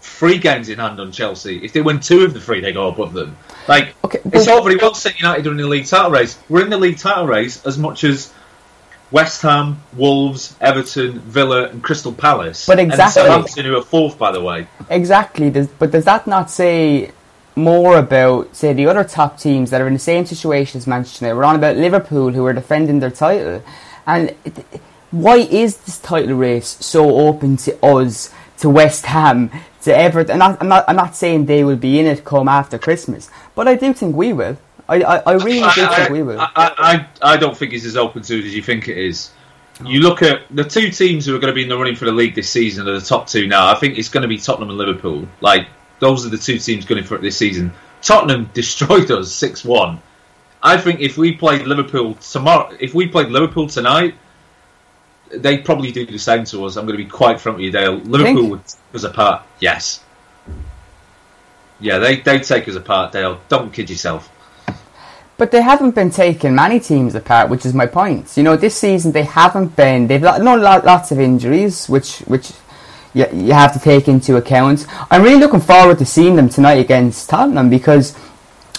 three 0.00 0.38
games 0.38 0.68
in 0.68 0.78
hand 0.78 1.00
on 1.00 1.10
Chelsea. 1.10 1.64
If 1.64 1.72
they 1.72 1.80
win 1.80 2.00
two 2.00 2.24
of 2.24 2.34
the 2.34 2.40
three, 2.40 2.60
they 2.60 2.72
go 2.72 2.88
above 2.88 3.12
them. 3.12 3.36
Like 3.66 3.94
okay, 4.04 4.20
it's 4.26 4.48
all 4.48 4.62
very 4.62 4.76
well 4.76 4.94
saying 4.94 5.16
United 5.18 5.46
are 5.46 5.50
in 5.50 5.56
the 5.56 5.66
league 5.66 5.86
title 5.86 6.10
race. 6.10 6.38
We're 6.48 6.64
in 6.64 6.70
the 6.70 6.78
league 6.78 6.98
title 6.98 7.26
race 7.26 7.64
as 7.64 7.78
much 7.78 8.04
as 8.04 8.32
West 9.10 9.42
Ham, 9.42 9.80
Wolves, 9.94 10.56
Everton, 10.60 11.20
Villa, 11.20 11.68
and 11.68 11.82
Crystal 11.82 12.12
Palace. 12.12 12.66
But 12.66 12.78
exactly, 12.78 13.04
and 13.04 13.12
Southampton 13.12 13.64
who 13.66 13.76
are 13.76 13.82
fourth, 13.82 14.18
by 14.18 14.32
the 14.32 14.42
way. 14.42 14.66
Exactly. 14.90 15.50
Does, 15.50 15.68
but 15.68 15.90
does 15.90 16.04
that 16.04 16.26
not 16.26 16.50
say 16.50 17.12
more 17.54 17.98
about, 17.98 18.54
say, 18.54 18.72
the 18.72 18.86
other 18.86 19.04
top 19.04 19.38
teams 19.38 19.70
that 19.70 19.80
are 19.80 19.86
in 19.86 19.92
the 19.92 19.98
same 19.98 20.26
situation 20.26 20.78
as 20.78 20.86
Manchester 20.86 21.24
United? 21.24 21.38
We're 21.38 21.44
on 21.44 21.56
about 21.56 21.76
Liverpool, 21.76 22.32
who 22.32 22.44
are 22.46 22.52
defending 22.52 23.00
their 23.00 23.10
title, 23.10 23.62
and. 24.06 24.34
Why 25.12 25.36
is 25.36 25.76
this 25.78 26.00
title 26.00 26.34
race 26.34 26.76
so 26.80 27.14
open 27.28 27.56
to 27.58 27.82
us, 27.82 28.34
to 28.58 28.68
West 28.68 29.06
Ham, 29.06 29.50
to 29.82 29.96
Everton? 29.96 30.42
I'm 30.42 30.50
not, 30.50 30.60
I'm 30.60 30.68
not, 30.68 30.84
I'm 30.88 30.96
not 30.96 31.14
saying 31.14 31.46
they 31.46 31.62
will 31.62 31.76
be 31.76 32.00
in 32.00 32.06
it 32.06 32.24
come 32.24 32.48
after 32.48 32.76
Christmas, 32.76 33.30
but 33.54 33.68
I 33.68 33.76
do 33.76 33.94
think 33.94 34.16
we 34.16 34.32
will. 34.32 34.58
I, 34.88 35.02
I, 35.02 35.16
I 35.18 35.32
really 35.34 35.62
I, 35.62 35.72
think 35.72 36.10
we 36.10 36.22
will. 36.22 36.40
I, 36.40 36.48
I, 36.54 37.08
I 37.22 37.36
don't 37.36 37.56
think 37.56 37.72
it's 37.72 37.84
as 37.84 37.96
open 37.96 38.22
to 38.22 38.38
it 38.38 38.44
as 38.44 38.54
you 38.54 38.62
think 38.62 38.88
it 38.88 38.96
is. 38.96 39.32
You 39.84 40.00
look 40.00 40.22
at 40.22 40.42
the 40.50 40.64
two 40.64 40.90
teams 40.90 41.26
who 41.26 41.34
are 41.34 41.38
going 41.38 41.50
to 41.50 41.54
be 41.54 41.62
in 41.62 41.68
the 41.68 41.76
running 41.76 41.96
for 41.96 42.06
the 42.06 42.12
league 42.12 42.34
this 42.34 42.48
season 42.48 42.88
are 42.88 42.98
the 42.98 43.04
top 43.04 43.26
two 43.26 43.46
now. 43.46 43.70
I 43.70 43.74
think 43.74 43.98
it's 43.98 44.08
going 44.08 44.22
to 44.22 44.28
be 44.28 44.38
Tottenham 44.38 44.70
and 44.70 44.78
Liverpool. 44.78 45.28
Like 45.40 45.68
those 45.98 46.24
are 46.24 46.30
the 46.30 46.38
two 46.38 46.58
teams 46.58 46.84
going 46.84 47.04
for 47.04 47.16
it 47.16 47.22
this 47.22 47.36
season. 47.36 47.72
Tottenham 48.00 48.50
destroyed 48.54 49.10
us 49.10 49.32
six 49.32 49.64
one. 49.64 50.00
I 50.62 50.78
think 50.78 51.00
if 51.00 51.18
we 51.18 51.32
played 51.32 51.66
Liverpool 51.66 52.14
tomorrow, 52.14 52.74
if 52.80 52.94
we 52.94 53.06
played 53.08 53.28
Liverpool 53.28 53.68
tonight, 53.68 54.14
they 55.30 55.58
probably 55.58 55.92
do 55.92 56.06
the 56.06 56.18
same 56.18 56.44
to 56.44 56.64
us. 56.64 56.76
I'm 56.76 56.86
going 56.86 56.98
to 56.98 57.04
be 57.04 57.10
quite 57.10 57.40
frank 57.40 57.58
with 57.58 57.66
you, 57.66 57.72
Dale. 57.72 57.96
Liverpool 57.96 58.50
would 58.50 58.66
take 58.66 58.94
us 58.94 59.04
apart. 59.04 59.42
Yes. 59.60 60.02
Yeah, 61.80 61.98
they 61.98 62.20
they 62.20 62.38
take 62.38 62.68
us 62.68 62.76
apart, 62.76 63.12
Dale. 63.12 63.40
Don't 63.48 63.72
kid 63.72 63.90
yourself. 63.90 64.30
But 65.38 65.50
they 65.50 65.60
haven't 65.60 65.94
been 65.94 66.10
taking 66.10 66.54
many 66.54 66.80
teams 66.80 67.14
apart, 67.14 67.50
which 67.50 67.66
is 67.66 67.74
my 67.74 67.86
point. 67.86 68.36
You 68.36 68.42
know, 68.42 68.56
this 68.56 68.74
season 68.74 69.12
they 69.12 69.24
haven't 69.24 69.76
been. 69.76 70.06
They've 70.06 70.22
no 70.22 70.54
lots 70.54 71.12
of 71.12 71.20
injuries, 71.20 71.88
which 71.88 72.20
which 72.20 72.52
you, 73.12 73.26
you 73.32 73.52
have 73.52 73.72
to 73.74 73.78
take 73.78 74.08
into 74.08 74.36
account. 74.36 74.86
I'm 75.10 75.22
really 75.22 75.40
looking 75.40 75.60
forward 75.60 75.98
to 75.98 76.06
seeing 76.06 76.36
them 76.36 76.48
tonight 76.48 76.78
against 76.78 77.28
Tottenham 77.28 77.68
because, 77.68 78.16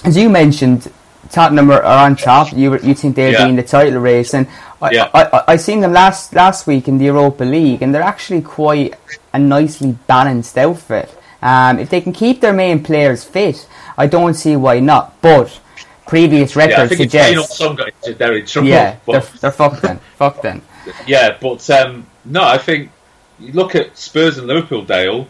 as 0.04 0.18
you 0.18 0.30
mentioned, 0.30 0.92
Tottenham 1.30 1.70
are, 1.72 1.84
are 1.84 2.06
on 2.06 2.16
top. 2.16 2.54
You 2.54 2.80
you 2.80 2.96
think 2.96 3.16
they'll 3.16 3.34
yeah. 3.34 3.44
be 3.46 3.50
in 3.50 3.56
the 3.56 3.64
title 3.64 4.00
race, 4.00 4.34
and 4.34 4.48
I, 4.82 4.92
yeah. 4.92 5.10
I, 5.14 5.24
I, 5.26 5.44
I 5.54 5.56
seen 5.58 5.82
them 5.82 5.94
last 5.94 6.34
last 6.34 6.68
week 6.68 6.88
in 6.88 6.98
the 6.98 7.06
Europa 7.06 7.44
League, 7.44 7.82
and 7.82 7.94
they're 7.94 8.02
actually 8.02 8.42
quite 8.42 8.96
a 9.34 9.40
nicely 9.40 9.98
balanced 10.08 10.58
outfit. 10.58 11.16
Um, 11.42 11.78
if 11.80 11.90
they 11.90 12.02
can 12.02 12.14
keep 12.14 12.42
their 12.42 12.54
main 12.54 12.84
players 12.84 13.24
fit, 13.24 13.68
I 13.98 14.08
don't 14.08 14.34
see 14.34 14.56
why 14.56 14.80
not. 14.80 15.22
But 15.22 15.60
previous 16.08 16.56
records 16.56 16.92
yeah, 16.92 16.98
suggest 16.98 17.54
some 17.58 17.76
guys 17.76 17.92
they're 18.18 18.38
in 18.38 18.46
trouble. 18.46 18.70
Yeah, 18.70 18.98
they're, 19.08 19.22
they're 19.22 19.52
fucked 19.52 19.82
then. 19.82 20.00
fucked 20.18 20.42
then. 20.42 20.62
Yeah, 21.06 21.38
but 21.40 21.70
um, 21.70 22.08
no, 22.26 22.44
I 22.44 22.58
think 22.58 22.92
you 23.40 23.52
look 23.54 23.76
at 23.76 23.98
Spurs 23.98 24.38
and 24.38 24.48
Liverpool, 24.48 24.84
Dale. 24.84 25.28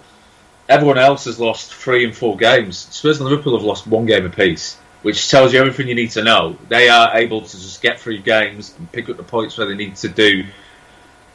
Everyone 0.70 0.98
else 0.98 1.26
has 1.26 1.40
lost 1.40 1.74
three 1.74 2.04
and 2.04 2.16
four 2.16 2.36
games. 2.36 2.78
Spurs 2.78 3.20
and 3.20 3.30
Liverpool 3.30 3.58
have 3.58 3.64
lost 3.64 3.88
one 3.88 4.06
game 4.06 4.26
apiece 4.26 4.78
which 5.02 5.30
tells 5.30 5.54
you 5.54 5.60
everything 5.62 5.88
you 5.88 5.96
need 5.96 6.12
to 6.12 6.24
know. 6.24 6.58
They 6.68 6.90
are 6.90 7.16
able 7.16 7.42
to 7.42 7.52
just 7.58 7.82
get 7.82 8.00
through 8.00 8.20
games 8.20 8.76
and 8.78 8.92
pick 8.92 9.10
up 9.10 9.18
the 9.18 9.24
points 9.24 9.58
where 9.58 9.68
they 9.68 9.76
need 9.76 9.96
to 9.98 10.10
do. 10.10 10.44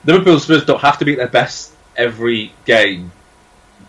Liverpool 0.05 0.39
Spurs 0.41 0.65
don't 0.65 0.81
have 0.81 0.99
to 0.99 1.05
be 1.05 1.15
their 1.15 1.29
best 1.29 1.73
every 1.97 2.53
game 2.65 3.13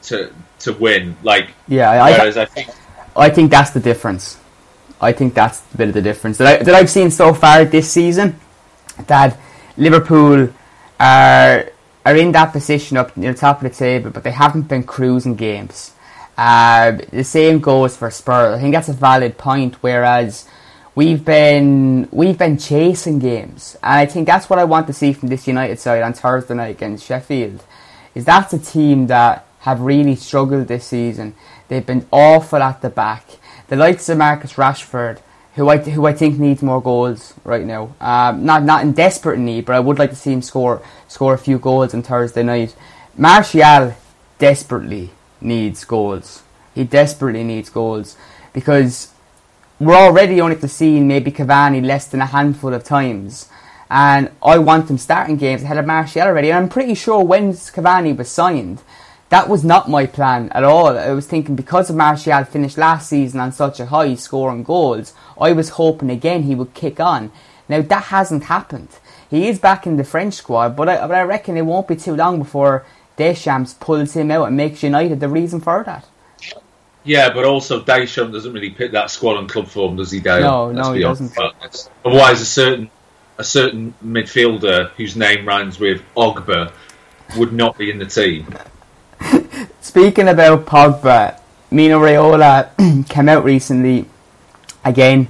to 0.04 0.32
to 0.60 0.74
win. 0.74 1.18
Like 1.24 1.50
yeah, 1.68 1.90
I, 1.90 2.12
whereas 2.12 2.38
I, 2.38 2.44
I 2.44 2.46
think 2.46 2.70
I 3.16 3.30
think 3.30 3.52
that's 3.52 3.72
the 3.72 3.80
difference. 3.80 4.38
I 5.04 5.12
think 5.14 5.34
that's 5.34 5.62
a 5.74 5.78
bit 5.78 5.88
of 5.90 5.94
the 5.94 6.02
difference 6.02 6.38
that, 6.38 6.48
I, 6.48 6.64
that 6.64 6.74
I've 6.74 6.90
seen 6.90 7.12
so 7.12 7.34
far 7.34 7.66
this 7.66 7.92
season. 7.92 8.40
That 9.08 9.38
Liverpool 9.78 10.50
are 11.00 11.66
are 12.06 12.16
in 12.16 12.32
that 12.34 12.52
position 12.52 12.98
up 12.98 13.16
near 13.16 13.34
the 13.34 13.40
top 13.40 13.64
of 13.64 13.72
the 13.72 13.76
table, 13.76 14.12
but 14.12 14.24
they 14.24 14.32
haven't 14.32 14.64
been 14.64 14.84
cruising 14.84 15.36
games. 15.36 15.94
Uh, 16.38 16.98
the 17.12 17.24
same 17.24 17.60
goes 17.60 17.96
for 17.96 18.12
Spurs. 18.12 18.58
I 18.58 18.60
think 18.60 18.74
that's 18.74 18.90
a 18.90 18.94
valid 18.94 19.38
point. 19.38 19.76
Whereas 19.82 20.48
we've 20.96 21.24
been 21.24 22.08
we've 22.12 22.38
been 22.38 22.58
chasing 22.58 23.20
games, 23.20 23.78
and 23.84 23.94
I 23.94 24.06
think 24.06 24.28
that's 24.28 24.50
what 24.50 24.60
I 24.60 24.64
want 24.64 24.88
to 24.88 24.94
see 24.94 25.14
from 25.14 25.30
this 25.30 25.48
United 25.48 25.80
side 25.80 26.02
on 26.02 26.14
Thursday 26.14 26.54
night 26.56 26.76
against 26.76 27.06
Sheffield. 27.06 27.64
Is 28.16 28.26
that's 28.26 28.54
a 28.54 28.60
team 28.60 29.08
that 29.08 29.46
have 29.60 29.82
really 29.82 30.16
struggled 30.16 30.68
this 30.68 30.86
season. 30.86 31.36
They've 31.68 31.86
been 31.86 32.06
awful 32.12 32.62
at 32.62 32.82
the 32.82 32.90
back. 32.90 33.26
The 33.68 33.76
likes 33.76 34.10
of 34.10 34.18
Marcus 34.18 34.54
Rashford, 34.54 35.20
who 35.56 35.70
I 35.70 35.78
who 35.78 36.06
I 36.06 36.14
think 36.14 36.40
needs 36.40 36.62
more 36.62 36.82
goals 36.82 37.34
right 37.44 37.66
now. 37.66 37.96
Um, 38.02 38.46
not 38.46 38.64
not 38.64 38.84
in 38.84 38.92
desperate 38.94 39.40
need, 39.40 39.66
but 39.66 39.76
I 39.76 39.80
would 39.80 40.00
like 40.00 40.10
to 40.10 40.16
see 40.16 40.34
him 40.34 40.42
score 40.42 40.82
score 41.08 41.34
a 41.34 41.38
few 41.38 41.60
goals 41.60 41.94
on 41.94 42.04
Thursday 42.04 42.44
night. 42.44 42.76
Martial 43.18 43.96
desperately 44.40 45.12
needs 45.40 45.86
goals. 45.86 46.44
He 46.74 46.84
desperately 46.84 47.44
needs 47.44 47.70
goals 47.70 48.18
because 48.52 49.14
we're 49.80 49.96
already 49.96 50.42
only 50.42 50.56
to 50.56 50.68
see 50.68 51.00
maybe 51.00 51.32
Cavani 51.32 51.86
less 51.86 52.08
than 52.08 52.22
a 52.22 52.26
handful 52.26 52.74
of 52.74 52.84
times. 52.84 53.50
And 53.90 54.32
I 54.42 54.58
want 54.58 54.90
him 54.90 54.98
starting 54.98 55.38
games 55.38 55.62
ahead 55.62 55.78
of 55.78 55.86
Martial 55.86 56.24
already. 56.24 56.50
And 56.50 56.58
I'm 56.58 56.70
pretty 56.70 56.96
sure 56.96 57.24
when 57.24 57.52
Cavani 57.54 58.18
was 58.18 58.30
signed, 58.30 58.82
that 59.34 59.50
was 59.50 59.64
not 59.64 59.90
my 59.90 60.06
plan 60.06 60.48
at 60.52 60.64
all. 60.64 60.96
I 60.96 61.10
was 61.10 61.26
thinking 61.26 61.56
because 61.56 61.90
of 61.90 61.96
Martial 61.96 62.44
finished 62.44 62.78
last 62.78 63.10
season 63.10 63.40
on 63.40 63.52
such 63.52 63.80
a 63.80 63.88
high 63.88 64.14
scoring 64.14 64.62
goals, 64.62 65.16
I 65.42 65.54
was 65.54 65.70
hoping 65.70 66.12
again 66.12 66.44
he 66.44 66.54
would 66.54 66.76
kick 66.76 67.00
on. 67.00 67.32
Now 67.68 67.82
that 67.82 68.04
hasn't 68.04 68.44
happened. 68.44 68.90
He 69.32 69.48
is 69.48 69.58
back 69.58 69.88
in 69.88 69.98
the 69.98 70.04
French 70.04 70.36
squad, 70.36 70.76
but 70.76 70.88
I, 70.88 71.08
but 71.08 71.16
I 71.16 71.24
reckon 71.24 71.58
it 71.58 71.66
won't 71.66 71.88
be 71.88 71.96
too 71.96 72.16
long 72.16 72.38
before 72.38 72.86
Deschamps 73.18 73.74
pulls 73.74 74.14
him 74.14 74.30
out 74.30 74.50
and 74.50 74.56
makes 74.56 74.84
United 74.84 75.20
the 75.20 75.30
reason 75.30 75.60
for 75.60 75.84
that. 75.84 76.08
Yeah, 77.04 77.34
but 77.34 77.44
also 77.44 77.84
Deschamps 77.84 78.34
doesn't 78.34 78.54
really 78.54 78.70
pick 78.70 78.92
that 78.92 79.10
squad 79.10 79.38
on 79.38 79.48
club 79.48 79.68
form, 79.68 79.96
does 79.96 80.12
he, 80.12 80.20
Dale? 80.20 80.42
No, 80.42 80.72
no, 80.72 80.94
he 80.94 81.02
doesn't. 81.02 81.36
Otherwise, 82.06 82.40
a 82.40 82.46
certain 82.46 82.92
a 83.40 83.44
certain 83.44 83.96
midfielder 84.06 84.92
whose 84.92 85.16
name 85.16 85.48
rhymes 85.48 85.80
with 85.80 86.04
Ogba 86.16 86.72
would 87.36 87.52
not 87.52 87.80
be 87.80 87.90
in 87.90 87.98
the 87.98 88.06
team. 88.06 88.46
Speaking 89.84 90.30
about 90.30 90.66
Pogba, 90.66 91.42
Mino 91.70 92.00
Raiola 92.00 93.06
came 93.10 93.28
out 93.28 93.44
recently 93.44 94.06
again. 94.86 95.28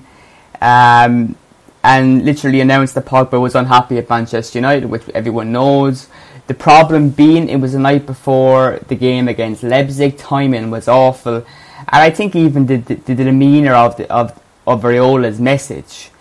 Um, 0.62 1.36
and 1.84 2.24
literally 2.24 2.62
announced 2.62 2.94
that 2.94 3.08
Pogba 3.08 3.42
was 3.42 3.56
unhappy 3.56 3.98
at 3.98 4.08
Manchester 4.08 4.60
United, 4.60 4.86
which 4.92 5.10
everyone 5.10 5.52
knows. 5.52 6.08
The 6.46 6.54
problem 6.54 7.10
being 7.10 7.50
it 7.50 7.56
was 7.62 7.74
the 7.74 7.80
night 7.80 8.06
before 8.06 8.80
the 8.90 8.96
game 8.96 9.28
against 9.28 9.64
Leipzig, 9.64 10.20
timing 10.20 10.70
was 10.70 10.88
awful, 10.88 11.38
and 11.38 11.46
I 11.90 12.12
think 12.12 12.36
even 12.36 12.68
the, 12.68 12.78
the, 12.78 12.94
the 12.94 13.16
demeanour 13.16 13.74
of 13.74 13.98
the, 13.98 14.08
of 14.14 14.40
of 14.68 14.84
Raiola's 14.84 15.40
message 15.40 16.12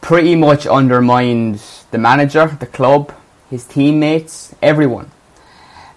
pretty 0.00 0.36
much 0.36 0.68
undermined 0.68 1.60
the 1.90 1.98
manager, 1.98 2.46
the 2.60 2.66
club, 2.66 3.12
his 3.50 3.64
teammates, 3.64 4.54
everyone. 4.62 5.10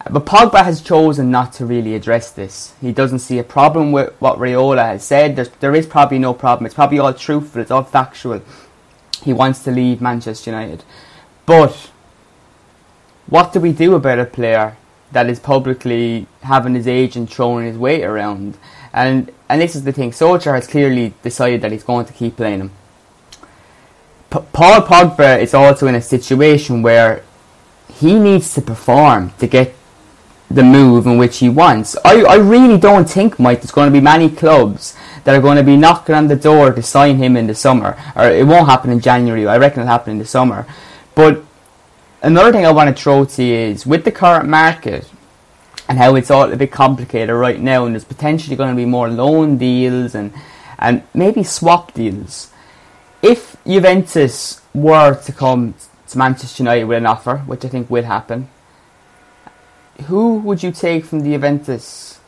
But 0.10 0.26
Pogba 0.26 0.64
has 0.64 0.82
chosen 0.82 1.30
not 1.30 1.54
to 1.54 1.66
really 1.66 1.94
address 1.94 2.32
this. 2.32 2.74
He 2.80 2.92
doesn't 2.92 3.20
see 3.20 3.38
a 3.38 3.44
problem 3.44 3.92
with 3.92 4.14
what 4.20 4.40
Raiola 4.40 4.84
has 4.86 5.04
said. 5.04 5.36
There's, 5.36 5.50
there 5.60 5.76
is 5.76 5.86
probably 5.86 6.20
no 6.20 6.34
problem. 6.34 6.66
It's 6.66 6.76
probably 6.76 7.00
all 7.00 7.14
truthful. 7.14 7.62
It's 7.62 7.72
all 7.72 7.84
factual. 7.84 8.42
He 9.24 9.34
wants 9.34 9.64
to 9.64 9.72
leave 9.72 10.00
Manchester 10.02 10.52
United. 10.52 10.84
But 11.46 11.92
what 13.28 13.52
do 13.52 13.60
we 13.60 13.74
do 13.74 13.96
about 13.96 14.20
a 14.20 14.26
player 14.26 14.78
that 15.12 15.30
is 15.30 15.40
publicly 15.40 16.28
having 16.44 16.76
his 16.76 16.88
agent 16.88 17.30
throwing 17.30 17.66
his 17.66 17.78
weight 17.78 18.04
around? 18.04 18.58
And 18.94 19.32
and 19.50 19.60
this 19.60 19.76
is 19.76 19.84
the 19.84 19.92
thing. 19.92 20.12
Solskjaer 20.12 20.54
has 20.54 20.68
clearly 20.68 21.14
decided 21.24 21.62
that 21.62 21.72
he's 21.72 21.84
going 21.84 22.06
to 22.06 22.14
keep 22.14 22.38
playing 22.38 22.62
him. 22.62 22.72
P- 24.32 24.40
Paul 24.54 24.82
Pogba 24.82 25.42
is 25.42 25.54
also 25.54 25.88
in 25.88 25.96
a 25.96 26.02
situation 26.02 26.84
where 26.84 27.24
he 27.92 28.18
needs 28.18 28.54
to 28.54 28.62
perform 28.62 29.34
to 29.40 29.48
get 29.48 29.74
the 30.50 30.64
move 30.64 31.06
in 31.06 31.18
which 31.18 31.38
he 31.38 31.50
wants. 31.50 31.96
I, 32.04 32.22
I 32.24 32.36
really 32.36 32.78
don't 32.78 33.10
think, 33.10 33.40
Mike, 33.40 33.62
there's 33.62 33.72
going 33.72 33.88
to 33.88 33.94
be 33.94 34.02
many 34.02 34.30
clubs 34.30 34.96
that 35.24 35.36
are 35.36 35.42
going 35.42 35.58
to 35.58 35.64
be 35.64 35.78
knocking 35.78 36.16
on 36.16 36.28
the 36.28 36.36
door 36.36 36.74
to 36.74 36.82
sign 36.82 37.18
him 37.18 37.38
in 37.38 37.48
the 37.48 37.56
summer. 37.56 37.98
Or 38.16 38.26
it 38.26 38.48
won't 38.48 38.68
happen 38.68 38.92
in 38.92 39.00
January. 39.00 39.46
I 39.46 39.58
reckon 39.58 39.82
it'll 39.82 39.92
happen 39.92 40.14
in 40.14 40.20
the 40.20 40.26
summer. 40.26 40.66
But 41.14 41.44
another 42.22 42.52
thing 42.52 42.66
I 42.66 42.72
want 42.72 42.96
to 42.96 43.02
throw 43.02 43.26
to 43.26 43.44
you 43.44 43.56
is 43.56 43.86
with 43.86 44.06
the 44.06 44.12
current 44.12 44.50
market 44.50 45.08
and 45.88 45.98
how 45.98 46.16
it's 46.16 46.32
all 46.32 46.52
a 46.52 46.56
bit 46.56 46.72
complicated 46.72 47.36
right 47.36 47.60
now, 47.60 47.86
and 47.86 47.96
there's 47.96 48.06
potentially 48.06 48.56
going 48.56 48.70
to 48.70 48.76
be 48.76 48.86
more 48.86 49.10
loan 49.10 49.58
deals 49.58 50.14
and 50.14 50.32
and 50.78 51.04
maybe 51.14 51.44
swap 51.44 51.94
deals. 51.94 52.52
If 53.22 53.58
Juventus 53.66 54.62
were 54.74 55.16
to 55.16 55.32
come 55.34 55.74
to 56.08 56.18
Manchester 56.18 56.64
United 56.64 56.86
with 56.86 57.00
an 57.00 57.06
offer, 57.06 57.40
which 57.40 57.66
I 57.66 57.68
think 57.68 57.90
will 57.90 58.04
happen, 58.04 58.50
who 60.02 60.40
would 60.40 60.64
you 60.64 60.72
take 60.72 61.06
from 61.06 61.22
the 61.22 61.32
Juventus 61.32 62.20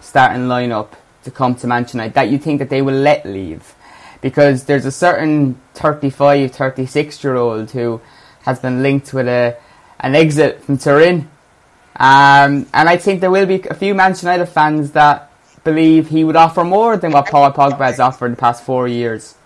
starting 0.00 0.42
lineup 0.42 0.92
to 1.24 1.30
come 1.30 1.54
to 1.56 1.66
Manchester 1.66 1.98
United 1.98 2.14
that 2.14 2.28
you 2.30 2.38
think 2.38 2.58
that 2.58 2.70
they 2.70 2.82
will 2.82 2.94
let 2.94 3.24
leave? 3.24 3.74
Because 4.20 4.64
there's 4.64 4.84
a 4.84 4.92
certain 4.92 5.60
35, 5.74 6.52
36 6.52 7.24
year 7.24 7.36
old 7.36 7.70
who 7.70 8.00
has 8.42 8.58
been 8.60 8.82
linked 8.82 9.12
with 9.12 9.28
a 9.28 9.56
an 10.00 10.14
exit 10.14 10.62
from 10.62 10.78
Turin. 10.78 11.28
Um, 11.96 12.66
and 12.74 12.88
I 12.88 12.96
think 12.96 13.20
there 13.20 13.30
will 13.30 13.46
be 13.46 13.62
a 13.68 13.74
few 13.74 13.94
Manchester 13.94 14.26
United 14.26 14.46
fans 14.46 14.92
that 14.92 15.30
believe 15.64 16.08
he 16.08 16.24
would 16.24 16.36
offer 16.36 16.64
more 16.64 16.96
than 16.96 17.12
what 17.12 17.26
Paul 17.26 17.52
Pogba 17.52 17.86
has 17.86 18.00
offered 18.00 18.26
in 18.26 18.32
the 18.32 18.38
past 18.38 18.64
four 18.64 18.88
years. 18.88 19.36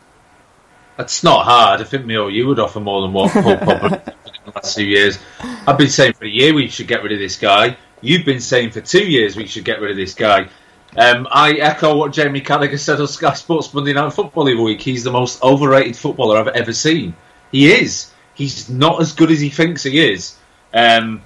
That's 0.97 1.23
not 1.23 1.45
hard. 1.45 1.81
I 1.81 1.85
think 1.85 2.07
Mio, 2.07 2.29
you 2.29 2.47
would 2.47 2.59
offer 2.59 2.81
more 2.81 3.03
than 3.03 3.13
what 3.13 3.31
Paul 3.33 3.57
Pogba 3.57 4.15
the 4.47 4.53
last 4.55 4.75
two 4.75 4.85
years. 4.85 5.19
I've 5.67 5.79
been 5.79 5.89
saying 5.89 6.15
for 6.15 6.25
a 6.25 6.29
year 6.29 6.55
we 6.55 6.69
should 6.69 6.87
get 6.87 7.03
rid 7.03 7.13
of 7.13 7.19
this 7.19 7.37
guy. 7.37 7.77
You've 8.01 8.25
been 8.25 8.41
saying 8.41 8.71
for 8.71 8.81
two 8.81 9.05
years 9.05 9.37
we 9.37 9.47
should 9.47 9.65
get 9.65 9.81
rid 9.81 9.91
of 9.91 9.97
this 9.97 10.15
guy. 10.15 10.49
Um, 10.97 11.27
I 11.31 11.55
echo 11.55 11.97
what 11.97 12.13
Jamie 12.13 12.41
Carragher 12.41 12.79
said 12.79 13.01
on 13.01 13.07
Sky 13.09 13.35
Sports 13.35 13.75
Monday 13.75 13.93
Night 13.93 14.13
Football 14.13 14.45
the 14.45 14.55
week. 14.55 14.81
He's 14.81 15.05
the 15.05 15.11
most 15.11 15.43
overrated 15.43 15.97
footballer 15.97 16.39
I've 16.39 16.49
ever 16.49 16.73
seen. 16.73 17.15
He 17.53 17.73
is. 17.73 18.13
He's 18.35 18.71
not 18.71 19.01
as 19.01 19.13
good 19.13 19.31
as 19.31 19.41
he 19.41 19.51
thinks 19.51 19.83
he 19.83 20.13
is. 20.13 20.37
Um, 20.73 21.23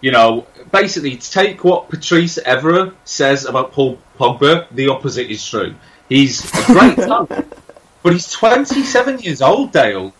you 0.00 0.10
know, 0.10 0.46
basically, 0.72 1.16
take 1.16 1.62
what 1.62 1.88
Patrice 1.88 2.38
Evra 2.38 2.94
says 3.04 3.44
about 3.44 3.72
Paul 3.72 3.98
Pogba, 4.18 4.66
the 4.70 4.88
opposite 4.88 5.30
is 5.30 5.46
true. 5.46 5.74
He's 6.08 6.44
a 6.44 6.66
great 6.66 6.96
talent, 7.06 7.54
but 8.02 8.12
he's 8.12 8.30
27 8.30 9.20
years 9.20 9.42
old, 9.42 9.72
Dale. 9.72 10.12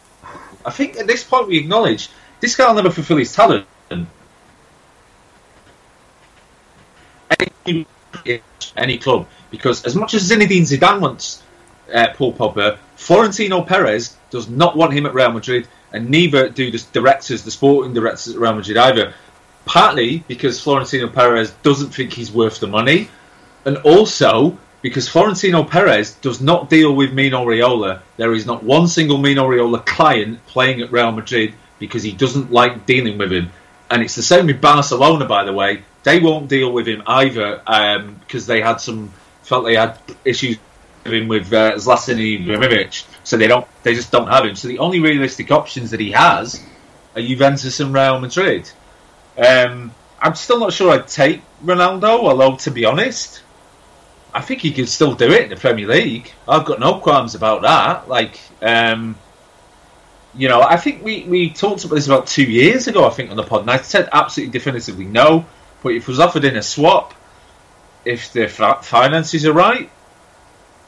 I 0.65 0.71
think 0.71 0.97
at 0.97 1.07
this 1.07 1.25
point 1.25 1.49
we 1.49 1.59
acknowledge 1.59 2.09
this 2.43 2.57
guy 2.57 2.67
will 2.67 2.75
never 2.75 2.91
fulfill 2.91 3.17
his 3.17 3.33
talent. 3.33 3.65
Any, 7.65 7.87
any 8.77 8.99
club, 8.99 9.29
because 9.51 9.85
as 9.85 9.95
much 9.95 10.13
as 10.15 10.29
Zinedine 10.29 10.63
Zidane 10.63 11.01
wants 11.01 11.43
uh, 11.95 12.09
Paul 12.15 12.35
Pogba, 12.35 12.79
Florentino 12.97 13.63
Perez 13.63 14.17
does 14.31 14.49
not 14.49 14.77
want 14.77 14.93
him 14.93 15.07
at 15.07 15.15
Real 15.15 15.31
Madrid, 15.31 15.69
and 15.93 16.11
neither 16.11 16.49
do 16.49 16.71
the 16.73 16.85
directors, 16.93 17.43
the 17.45 17.51
sporting 17.51 17.95
directors 17.95 18.35
at 18.35 18.41
Real 18.41 18.55
Madrid 18.55 18.77
either. 18.77 19.15
Partly 19.65 20.25
because 20.27 20.61
Florentino 20.61 21.09
Perez 21.09 21.53
doesn't 21.63 21.91
think 21.95 22.13
he's 22.13 22.33
worth 22.33 22.59
the 22.59 22.67
money, 22.67 23.09
and 23.65 23.77
also 23.79 24.59
because 24.83 25.09
Florentino 25.09 25.63
Perez 25.63 26.15
does 26.17 26.41
not 26.41 26.69
deal 26.69 26.97
with 26.97 27.13
Mino 27.13 27.47
Raiola. 27.47 28.03
There 28.17 28.33
is 28.33 28.47
not 28.47 28.65
one 28.65 28.89
single 28.89 29.19
Mino 29.19 29.49
Raiola 29.49 29.87
client 29.87 30.45
playing 30.47 30.83
at 30.83 30.91
Real 30.91 31.13
Madrid 31.13 31.55
because 31.83 32.05
he 32.05 32.13
doesn't 32.13 32.53
like 32.53 32.87
dealing 32.87 33.19
with 33.19 33.33
him. 33.33 33.51
And 33.91 34.03
it's 34.03 34.15
the 34.15 34.23
same 34.23 34.47
with 34.47 34.61
Barcelona, 34.61 35.27
by 35.27 35.45
the 35.45 35.53
way. 35.53 35.83
They 36.05 36.21
won't 36.21 36.49
deal 36.49 36.73
with 36.73 36.87
him 36.87 37.03
either 37.07 37.61
um, 37.67 38.15
because 38.21 38.47
they 38.47 38.61
had 38.61 38.81
some 38.81 39.13
felt 39.43 39.65
they 39.65 39.75
had 39.75 39.99
issues 40.25 40.59
with 41.05 41.13
him 41.13 41.27
with 41.27 41.53
uh, 41.53 41.73
Zlatan 41.75 42.19
Ibrahimovic, 42.19 43.05
so 43.25 43.37
they 43.37 43.49
don't 43.49 43.67
they 43.83 43.95
just 43.95 44.13
don't 44.13 44.29
have 44.29 44.45
him. 44.47 44.55
So 44.55 44.69
the 44.69 44.79
only 44.79 45.01
realistic 45.01 45.51
options 45.51 45.91
that 45.91 46.01
he 46.01 46.13
has 46.13 46.65
are 47.17 47.23
Juventus 47.23 47.81
and 47.81 47.93
Real 47.93 48.21
Madrid. 48.21 48.71
Um, 49.37 49.93
I'm 50.21 50.37
still 50.37 50.61
not 50.61 50.73
sure 50.73 50.93
I'd 50.93 51.09
take 51.09 51.43
Ronaldo, 51.65 52.21
although 52.29 52.57
to 52.57 52.71
be 52.71 52.85
honest, 52.85 53.43
I 54.33 54.41
think 54.41 54.61
he 54.61 54.73
could 54.73 54.89
still 54.89 55.15
do 55.15 55.31
it 55.33 55.43
in 55.43 55.51
the 55.51 55.57
Premier 55.57 55.89
League. 55.89 56.33
I've 56.49 56.65
got 56.65 56.79
no 56.79 57.01
qualms 57.01 57.35
about 57.35 57.63
that. 57.63 58.09
Like, 58.09 58.39
um, 58.63 59.17
you 60.35 60.49
know, 60.49 60.63
I 60.63 60.77
think 60.77 61.03
we, 61.03 61.25
we 61.25 61.51
talked 61.51 61.85
about 61.85 61.97
this 61.97 62.07
about 62.07 62.27
two 62.27 62.45
years 62.45 62.87
ago, 62.87 63.07
I 63.07 63.11
think, 63.11 63.31
on 63.31 63.37
the 63.37 63.43
pod, 63.43 63.63
and 63.63 63.71
I 63.71 63.79
said 63.79 64.09
absolutely 64.13 64.53
definitively 64.53 65.05
no. 65.05 65.45
But 65.83 65.91
if 65.91 66.03
it 66.03 66.09
was 66.09 66.21
offered 66.21 66.45
in 66.45 66.57
a 66.57 66.63
swap, 66.63 67.15
if 68.05 68.33
the 68.33 68.49
finances 68.49 69.45
are 69.45 69.53
right, 69.53 69.91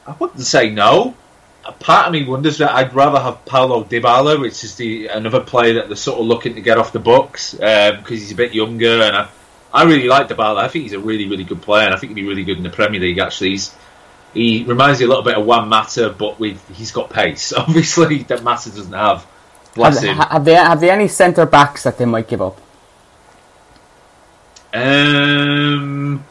I 0.07 0.13
wouldn't 0.13 0.41
say 0.41 0.69
no. 0.69 1.15
A 1.65 1.71
part 1.71 2.07
of 2.07 2.13
me 2.13 2.23
wonders 2.23 2.59
that 2.59 2.71
I'd 2.71 2.93
rather 2.93 3.19
have 3.19 3.43
Paulo 3.45 3.83
Dybala, 3.83 4.39
which 4.39 4.63
is 4.63 4.75
the 4.75 5.07
another 5.07 5.41
player 5.41 5.75
that 5.75 5.87
they're 5.87 5.95
sort 5.95 6.19
of 6.19 6.27
looking 6.27 6.55
to 6.55 6.61
get 6.61 6.77
off 6.77 6.91
the 6.91 6.99
books 6.99 7.53
because 7.53 7.97
um, 7.97 8.03
he's 8.05 8.31
a 8.31 8.35
bit 8.35 8.53
younger, 8.53 9.01
and 9.01 9.15
I, 9.15 9.29
I 9.73 9.83
really 9.83 10.07
like 10.07 10.27
Dybala. 10.27 10.57
I 10.57 10.67
think 10.67 10.83
he's 10.83 10.93
a 10.93 10.99
really, 10.99 11.27
really 11.27 11.43
good 11.43 11.61
player, 11.61 11.85
and 11.85 11.93
I 11.93 11.97
think 11.97 12.11
he'd 12.11 12.21
be 12.21 12.27
really 12.27 12.43
good 12.43 12.57
in 12.57 12.63
the 12.63 12.69
Premier 12.69 13.01
League. 13.01 13.17
Actually, 13.17 13.51
he's, 13.51 13.75
he 14.33 14.63
reminds 14.63 14.99
me 14.99 15.05
a 15.05 15.07
little 15.07 15.23
bit 15.23 15.35
of 15.35 15.45
Juan 15.45 15.67
Mata, 15.67 16.09
but 16.15 16.39
with 16.39 16.61
he's 16.75 16.91
got 16.91 17.09
pace. 17.09 17.51
Obviously, 17.57 18.23
that 18.23 18.43
Mata 18.43 18.69
doesn't 18.69 18.93
have. 18.93 19.25
Bless 19.75 20.01
have, 20.01 20.03
him. 20.03 20.17
have 20.17 20.45
they 20.45 20.53
have 20.53 20.79
they 20.79 20.89
any 20.89 21.07
centre 21.07 21.45
backs 21.45 21.83
that 21.83 21.97
they 21.97 22.05
might 22.05 22.27
give 22.27 22.41
up? 22.41 22.59
Um, 24.73 26.25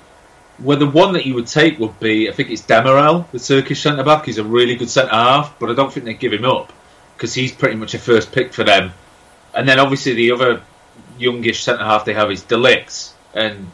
well, 0.58 0.78
the 0.78 0.86
one 0.86 1.12
that 1.14 1.24
you 1.24 1.34
would 1.34 1.46
take 1.46 1.78
would 1.78 1.98
be, 2.00 2.28
I 2.28 2.32
think 2.32 2.50
it's 2.50 2.62
Demiral, 2.62 3.30
the 3.30 3.38
Turkish 3.38 3.82
centre 3.82 4.04
back. 4.04 4.26
He's 4.26 4.38
a 4.38 4.44
really 4.44 4.76
good 4.76 4.90
centre 4.90 5.12
half, 5.12 5.58
but 5.58 5.70
I 5.70 5.74
don't 5.74 5.92
think 5.92 6.04
they'd 6.04 6.18
give 6.18 6.32
him 6.32 6.44
up 6.44 6.72
because 7.16 7.32
he's 7.32 7.52
pretty 7.52 7.76
much 7.76 7.94
a 7.94 7.98
first 7.98 8.32
pick 8.32 8.52
for 8.52 8.64
them. 8.64 8.92
And 9.54 9.68
then 9.68 9.78
obviously 9.78 10.14
the 10.14 10.32
other 10.32 10.62
youngish 11.18 11.62
centre 11.62 11.84
half 11.84 12.04
they 12.04 12.14
have 12.14 12.30
is 12.30 12.42
De 12.42 12.84
And 13.34 13.70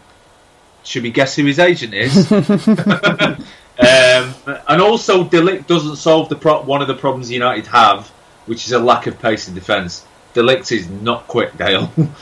should 0.85 1.02
we 1.02 1.11
guess 1.11 1.35
who 1.37 1.44
his 1.46 1.59
agent 1.59 1.94
is? 1.94 2.30
um, 2.33 3.44
and 3.78 4.80
also, 4.80 5.24
De 5.24 5.40
Ligt 5.40 5.66
doesn't 5.66 5.96
solve 5.96 6.28
the 6.28 6.37
pro- 6.37 6.62
one 6.62 6.80
of 6.83 6.88
the 6.88 6.94
problems 6.94 7.30
United 7.30 7.66
have, 7.66 8.11
which 8.46 8.66
is 8.66 8.72
a 8.72 8.79
lack 8.79 9.07
of 9.07 9.18
pace 9.18 9.48
in 9.48 9.55
defence. 9.55 10.05
De 10.35 10.42
Ligt 10.42 10.72
is 10.72 10.88
not 10.88 11.26
quick, 11.26 11.57
Dale. 11.57 11.90
um, 11.96 12.12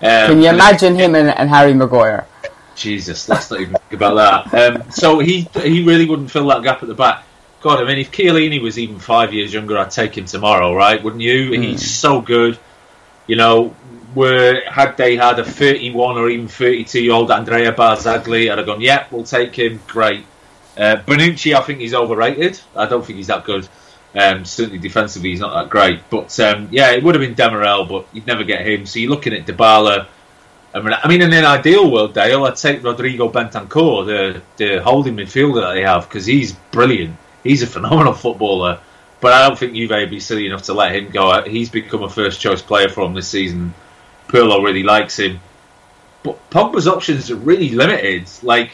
Can 0.00 0.42
you 0.42 0.48
imagine 0.48 0.94
him 0.94 1.14
and, 1.14 1.28
and 1.28 1.48
Harry 1.48 1.74
Maguire? 1.74 2.26
Jesus, 2.74 3.28
let's 3.28 3.50
not 3.50 3.60
even 3.60 3.74
think 3.74 3.92
about 3.92 4.50
that. 4.50 4.74
Um, 4.76 4.90
so 4.90 5.18
he 5.18 5.48
he 5.62 5.84
really 5.84 6.06
wouldn't 6.06 6.30
fill 6.30 6.46
that 6.48 6.62
gap 6.62 6.82
at 6.82 6.88
the 6.88 6.94
back. 6.94 7.24
God, 7.60 7.82
I 7.82 7.84
mean, 7.84 7.98
if 7.98 8.12
Chiellini 8.12 8.62
was 8.62 8.78
even 8.78 9.00
five 9.00 9.34
years 9.34 9.52
younger, 9.52 9.76
I'd 9.76 9.90
take 9.90 10.16
him 10.16 10.26
tomorrow, 10.26 10.72
right? 10.74 11.02
Wouldn't 11.02 11.22
you? 11.22 11.50
Mm. 11.50 11.64
He's 11.64 11.90
so 11.90 12.20
good. 12.20 12.56
You 13.26 13.34
know, 13.34 13.74
were 14.14 14.62
had 14.66 14.96
they 14.96 15.16
had 15.16 15.38
a 15.38 15.44
31 15.44 16.16
or 16.16 16.28
even 16.30 16.48
32 16.48 17.02
year 17.02 17.12
old 17.12 17.30
Andrea 17.30 17.72
Barzagli, 17.72 18.50
I'd 18.50 18.58
have 18.58 18.66
gone, 18.66 18.80
yeah, 18.80 19.06
we'll 19.10 19.24
take 19.24 19.54
him. 19.54 19.80
Great. 19.86 20.24
Uh, 20.76 20.96
Bonucci, 21.06 21.54
I 21.54 21.60
think 21.62 21.80
he's 21.80 21.94
overrated. 21.94 22.60
I 22.76 22.86
don't 22.86 23.04
think 23.04 23.16
he's 23.16 23.26
that 23.26 23.44
good. 23.44 23.68
Um, 24.14 24.44
certainly 24.44 24.78
defensively, 24.78 25.30
he's 25.30 25.40
not 25.40 25.54
that 25.54 25.70
great. 25.70 26.00
But 26.10 26.38
um, 26.40 26.68
yeah, 26.70 26.92
it 26.92 27.02
would 27.02 27.14
have 27.14 27.22
been 27.22 27.34
Demiral, 27.34 27.88
but 27.88 28.06
you'd 28.12 28.26
never 28.26 28.44
get 28.44 28.66
him. 28.66 28.86
So 28.86 28.98
you're 28.98 29.10
looking 29.10 29.32
at 29.34 29.46
Dybala. 29.46 30.06
I 30.74 31.08
mean, 31.08 31.22
in 31.22 31.32
an 31.32 31.44
ideal 31.44 31.90
world, 31.90 32.14
Dale, 32.14 32.44
I'd 32.44 32.56
take 32.56 32.82
Rodrigo 32.82 33.30
Bentancur, 33.30 34.06
the 34.06 34.42
the 34.56 34.82
holding 34.82 35.16
midfielder 35.16 35.62
that 35.62 35.74
they 35.74 35.82
have, 35.82 36.08
because 36.08 36.26
he's 36.26 36.52
brilliant. 36.52 37.16
He's 37.42 37.62
a 37.62 37.66
phenomenal 37.66 38.12
footballer. 38.12 38.80
But 39.20 39.32
I 39.32 39.48
don't 39.48 39.58
think 39.58 39.74
Juve 39.74 39.90
would 39.90 40.10
be 40.10 40.20
silly 40.20 40.46
enough 40.46 40.62
to 40.64 40.74
let 40.74 40.94
him 40.94 41.10
go. 41.10 41.42
He's 41.42 41.70
become 41.70 42.02
a 42.02 42.08
first 42.08 42.40
choice 42.40 42.62
player 42.62 42.88
for 42.88 43.04
him 43.04 43.14
this 43.14 43.28
season. 43.28 43.74
Pirlo 44.28 44.62
really 44.62 44.82
likes 44.84 45.18
him. 45.18 45.40
But 46.22 46.50
Pogba's 46.50 46.86
options 46.86 47.30
are 47.30 47.36
really 47.36 47.70
limited. 47.70 48.28
Like, 48.42 48.72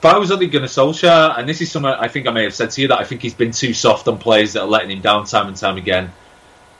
if, 0.00 0.04
I 0.04 0.18
was 0.18 0.30
only 0.30 0.46
going 0.46 0.66
to 0.66 0.68
Solskjaer, 0.68 1.38
and 1.38 1.48
this 1.48 1.60
is 1.60 1.70
something 1.70 1.90
I 1.90 2.08
think 2.08 2.26
I 2.26 2.30
may 2.30 2.44
have 2.44 2.54
said 2.54 2.70
to 2.70 2.80
you, 2.80 2.88
that 2.88 2.98
I 2.98 3.04
think 3.04 3.20
he's 3.20 3.34
been 3.34 3.52
too 3.52 3.74
soft 3.74 4.08
on 4.08 4.18
players 4.18 4.54
that 4.54 4.62
are 4.62 4.66
letting 4.66 4.90
him 4.90 5.00
down 5.00 5.26
time 5.26 5.48
and 5.48 5.56
time 5.56 5.76
again. 5.76 6.10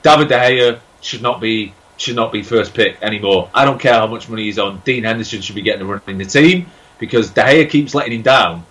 David 0.01 0.27
De 0.29 0.35
Gea 0.35 0.79
should 1.01 1.21
not 1.21 1.39
be 1.39 1.73
should 1.97 2.15
not 2.15 2.31
be 2.31 2.41
first 2.41 2.73
pick 2.73 2.97
anymore. 3.03 3.49
I 3.53 3.63
don't 3.63 3.79
care 3.79 3.93
how 3.93 4.07
much 4.07 4.27
money 4.27 4.45
he's 4.45 4.57
on. 4.57 4.81
Dean 4.83 5.03
Henderson 5.03 5.41
should 5.41 5.53
be 5.55 5.61
getting 5.61 5.83
a 5.83 5.85
run 5.85 6.01
in 6.07 6.17
the 6.17 6.25
team 6.25 6.65
because 6.97 7.29
De 7.29 7.43
Gea 7.43 7.69
keeps 7.69 7.93
letting 7.93 8.13
him 8.13 8.21
down. 8.23 8.65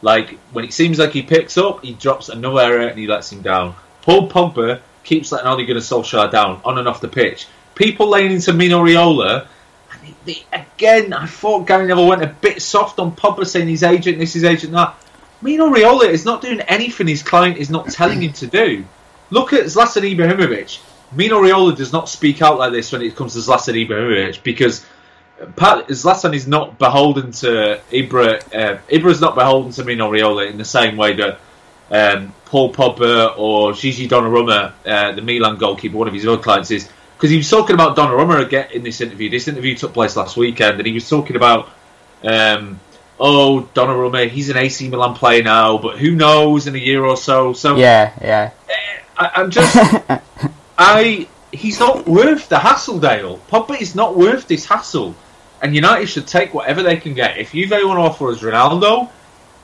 Like 0.00 0.38
when 0.52 0.64
it 0.64 0.72
seems 0.72 0.98
like 0.98 1.10
he 1.10 1.22
picks 1.22 1.58
up, 1.58 1.84
he 1.84 1.92
drops 1.92 2.30
another 2.30 2.60
error 2.60 2.88
and 2.88 2.98
he 2.98 3.06
lets 3.06 3.30
him 3.30 3.42
down. 3.42 3.74
Paul 4.00 4.30
Pogba 4.30 4.80
keeps 5.04 5.30
letting 5.32 5.48
Ole 5.48 5.66
Gunnar 5.66 5.80
Solskjaer 5.80 6.30
down 6.30 6.62
on 6.64 6.78
and 6.78 6.88
off 6.88 7.02
the 7.02 7.08
pitch. 7.08 7.46
People 7.74 8.08
laying 8.08 8.32
into 8.32 8.54
Mino 8.54 8.82
Raiola. 8.82 9.46
They, 10.24 10.44
again, 10.52 11.12
I 11.12 11.26
thought 11.26 11.66
Gary 11.66 11.86
Neville 11.86 12.08
went 12.08 12.22
a 12.22 12.28
bit 12.28 12.62
soft 12.62 12.98
on 12.98 13.16
Pogba 13.16 13.46
saying 13.46 13.68
his 13.68 13.82
agent, 13.82 14.18
this 14.18 14.36
is 14.36 14.44
agent, 14.44 14.72
that. 14.72 14.94
Mino 15.40 15.68
Raiola 15.68 16.08
is 16.08 16.24
not 16.24 16.40
doing 16.40 16.60
anything 16.60 17.08
his 17.08 17.22
client 17.24 17.56
is 17.56 17.68
not 17.68 17.88
telling 17.88 18.22
him 18.22 18.32
to 18.34 18.46
do. 18.46 18.84
Look 19.30 19.52
at 19.52 19.64
Zlatan 19.64 20.14
Ibrahimovic. 20.14 20.80
Mino 21.10 21.42
Raiola 21.42 21.76
does 21.76 21.92
not 21.92 22.08
speak 22.08 22.40
out 22.40 22.58
like 22.58 22.72
this 22.72 22.92
when 22.92 23.02
it 23.02 23.16
comes 23.16 23.34
to 23.34 23.40
Zlatan 23.40 23.86
Ibrahimovic 23.86 24.42
because 24.44 24.86
Zlatan 25.40 26.34
is 26.34 26.46
not 26.46 26.78
beholden 26.78 27.32
to 27.32 27.80
Ibra. 27.90 28.42
Uh, 28.54 28.78
Ibra 28.88 29.10
is 29.10 29.20
not 29.20 29.34
beholden 29.34 29.72
to 29.72 29.84
Mino 29.84 30.10
Raiola 30.10 30.48
in 30.48 30.58
the 30.58 30.64
same 30.64 30.96
way 30.96 31.14
that 31.14 31.40
um, 31.90 32.32
Paul 32.46 32.72
Pogba 32.72 33.36
or 33.36 33.72
Gigi 33.72 34.08
Donnarumma, 34.08 34.72
uh, 34.86 35.12
the 35.12 35.22
Milan 35.22 35.56
goalkeeper, 35.56 35.96
one 35.96 36.08
of 36.08 36.14
his 36.14 36.26
other 36.26 36.42
clients, 36.42 36.70
is 36.70 36.88
because 37.22 37.30
he 37.30 37.36
was 37.36 37.48
talking 37.48 37.74
about 37.74 37.96
Donnarumma 37.96 38.44
again 38.44 38.66
in 38.72 38.82
this 38.82 39.00
interview. 39.00 39.30
This 39.30 39.46
interview 39.46 39.76
took 39.76 39.92
place 39.92 40.16
last 40.16 40.36
weekend, 40.36 40.78
and 40.78 40.86
he 40.88 40.92
was 40.92 41.08
talking 41.08 41.36
about, 41.36 41.68
um, 42.24 42.80
oh, 43.20 43.68
Donnarumma, 43.74 44.28
he's 44.28 44.50
an 44.50 44.56
AC 44.56 44.88
Milan 44.88 45.14
player 45.14 45.40
now, 45.40 45.78
but 45.78 45.98
who 45.98 46.16
knows 46.16 46.66
in 46.66 46.74
a 46.74 46.78
year 46.78 47.04
or 47.04 47.16
so. 47.16 47.52
So 47.52 47.76
yeah, 47.76 48.12
yeah. 48.20 48.50
I, 49.16 49.30
I'm 49.36 49.52
just, 49.52 49.72
I 50.78 51.28
he's 51.52 51.78
not 51.78 52.08
worth 52.08 52.48
the 52.48 52.58
hassle, 52.58 52.98
Dale. 52.98 53.38
Pogba 53.48 53.80
is 53.80 53.94
not 53.94 54.16
worth 54.16 54.48
this 54.48 54.66
hassle. 54.66 55.14
And 55.62 55.76
United 55.76 56.06
should 56.06 56.26
take 56.26 56.52
whatever 56.52 56.82
they 56.82 56.96
can 56.96 57.14
get. 57.14 57.38
If 57.38 57.52
Juve 57.52 57.70
want 57.70 57.98
to 57.98 58.02
offer 58.02 58.30
us 58.30 58.40
Ronaldo, 58.40 59.08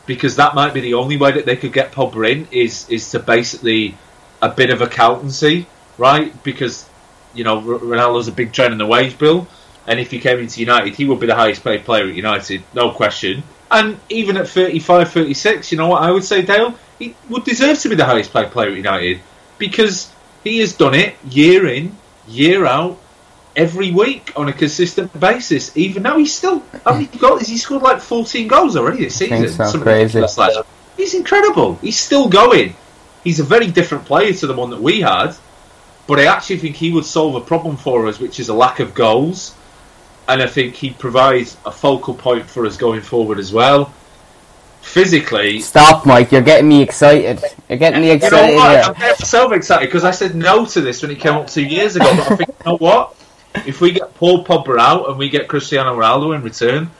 because 0.06 0.36
that 0.36 0.54
might 0.54 0.74
be 0.74 0.80
the 0.80 0.94
only 0.94 1.16
way 1.16 1.32
that 1.32 1.44
they 1.44 1.56
could 1.56 1.72
get 1.72 1.90
Pogba 1.90 2.30
in, 2.30 2.46
is 2.52 2.88
is 2.88 3.10
to 3.10 3.18
basically 3.18 3.96
a 4.40 4.48
bit 4.48 4.70
of 4.70 4.80
accountancy, 4.80 5.66
right? 5.96 6.40
Because 6.44 6.88
you 7.34 7.44
know 7.44 7.60
Ronaldo's 7.60 8.28
a 8.28 8.32
big 8.32 8.52
drain 8.52 8.72
on 8.72 8.78
the 8.78 8.86
wage 8.86 9.18
bill, 9.18 9.46
and 9.86 9.98
if 9.98 10.10
he 10.10 10.20
came 10.20 10.38
into 10.38 10.60
United, 10.60 10.94
he 10.94 11.04
would 11.04 11.20
be 11.20 11.26
the 11.26 11.34
highest 11.34 11.64
paid 11.64 11.84
player 11.84 12.08
at 12.08 12.14
United, 12.14 12.62
no 12.74 12.90
question. 12.90 13.42
And 13.70 13.98
even 14.08 14.36
at 14.36 14.48
35, 14.48 15.10
36, 15.12 15.72
you 15.72 15.78
know 15.78 15.88
what 15.88 16.02
I 16.02 16.10
would 16.10 16.24
say, 16.24 16.42
Dale? 16.42 16.74
He 16.98 17.14
would 17.28 17.44
deserve 17.44 17.78
to 17.80 17.88
be 17.88 17.94
the 17.94 18.04
highest 18.04 18.32
paid 18.32 18.50
player 18.50 18.70
at 18.70 18.76
United 18.76 19.20
because 19.58 20.10
he 20.44 20.58
has 20.60 20.72
done 20.74 20.94
it 20.94 21.16
year 21.30 21.66
in, 21.66 21.96
year 22.26 22.64
out, 22.64 22.98
every 23.56 23.90
week 23.90 24.32
on 24.36 24.48
a 24.48 24.52
consistent 24.52 25.18
basis. 25.18 25.76
Even 25.76 26.02
though 26.04 26.16
he's 26.16 26.34
still, 26.34 26.62
how 26.84 26.94
many 26.94 27.06
goals? 27.18 27.42
He 27.42 27.58
scored 27.58 27.82
like 27.82 28.00
14 28.00 28.48
goals 28.48 28.76
already 28.76 29.04
this 29.04 29.16
season. 29.16 29.48
so, 29.48 29.64
Something 29.64 29.82
crazy. 29.82 30.20
like. 30.20 30.66
He's 30.96 31.14
incredible. 31.14 31.76
He's 31.76 31.98
still 31.98 32.28
going. 32.28 32.74
He's 33.22 33.40
a 33.40 33.44
very 33.44 33.68
different 33.70 34.04
player 34.04 34.32
to 34.32 34.46
the 34.46 34.54
one 34.54 34.70
that 34.70 34.80
we 34.80 35.00
had, 35.00 35.34
but 36.08 36.18
I 36.18 36.24
actually 36.24 36.56
think 36.56 36.74
he 36.74 36.90
would 36.90 37.04
solve 37.04 37.34
a 37.34 37.40
problem 37.40 37.76
for 37.76 38.06
us, 38.08 38.18
which 38.18 38.40
is 38.40 38.48
a 38.48 38.54
lack 38.54 38.80
of 38.80 38.94
goals. 38.94 39.54
And 40.26 40.42
I 40.42 40.46
think 40.46 40.74
he 40.74 40.90
provides 40.90 41.56
a 41.66 41.70
focal 41.70 42.14
point 42.14 42.46
for 42.48 42.66
us 42.66 42.78
going 42.78 43.02
forward 43.02 43.38
as 43.38 43.52
well. 43.52 43.92
Physically, 44.80 45.60
Stop, 45.60 46.06
Mike. 46.06 46.32
You're 46.32 46.40
getting 46.40 46.68
me 46.68 46.80
excited. 46.80 47.44
You're 47.68 47.78
getting 47.78 48.00
me 48.00 48.10
excited. 48.10 48.52
you 48.52 48.52
know 48.52 48.56
what? 48.56 48.86
I'm 48.86 48.94
getting 48.94 49.26
so 49.26 49.52
excited 49.52 49.86
because 49.86 50.04
I 50.04 50.12
said 50.12 50.34
no 50.34 50.64
to 50.64 50.80
this 50.80 51.02
when 51.02 51.10
it 51.10 51.20
came 51.20 51.34
up 51.34 51.46
two 51.46 51.64
years 51.64 51.96
ago. 51.96 52.10
But 52.16 52.32
I 52.32 52.36
think, 52.36 52.48
you 52.48 52.64
know 52.64 52.78
what? 52.78 53.14
If 53.66 53.82
we 53.82 53.92
get 53.92 54.14
Paul 54.14 54.44
Pogba 54.44 54.78
out 54.78 55.10
and 55.10 55.18
we 55.18 55.28
get 55.28 55.46
Cristiano 55.46 55.94
Ronaldo 55.94 56.34
in 56.34 56.42
return, 56.42 56.90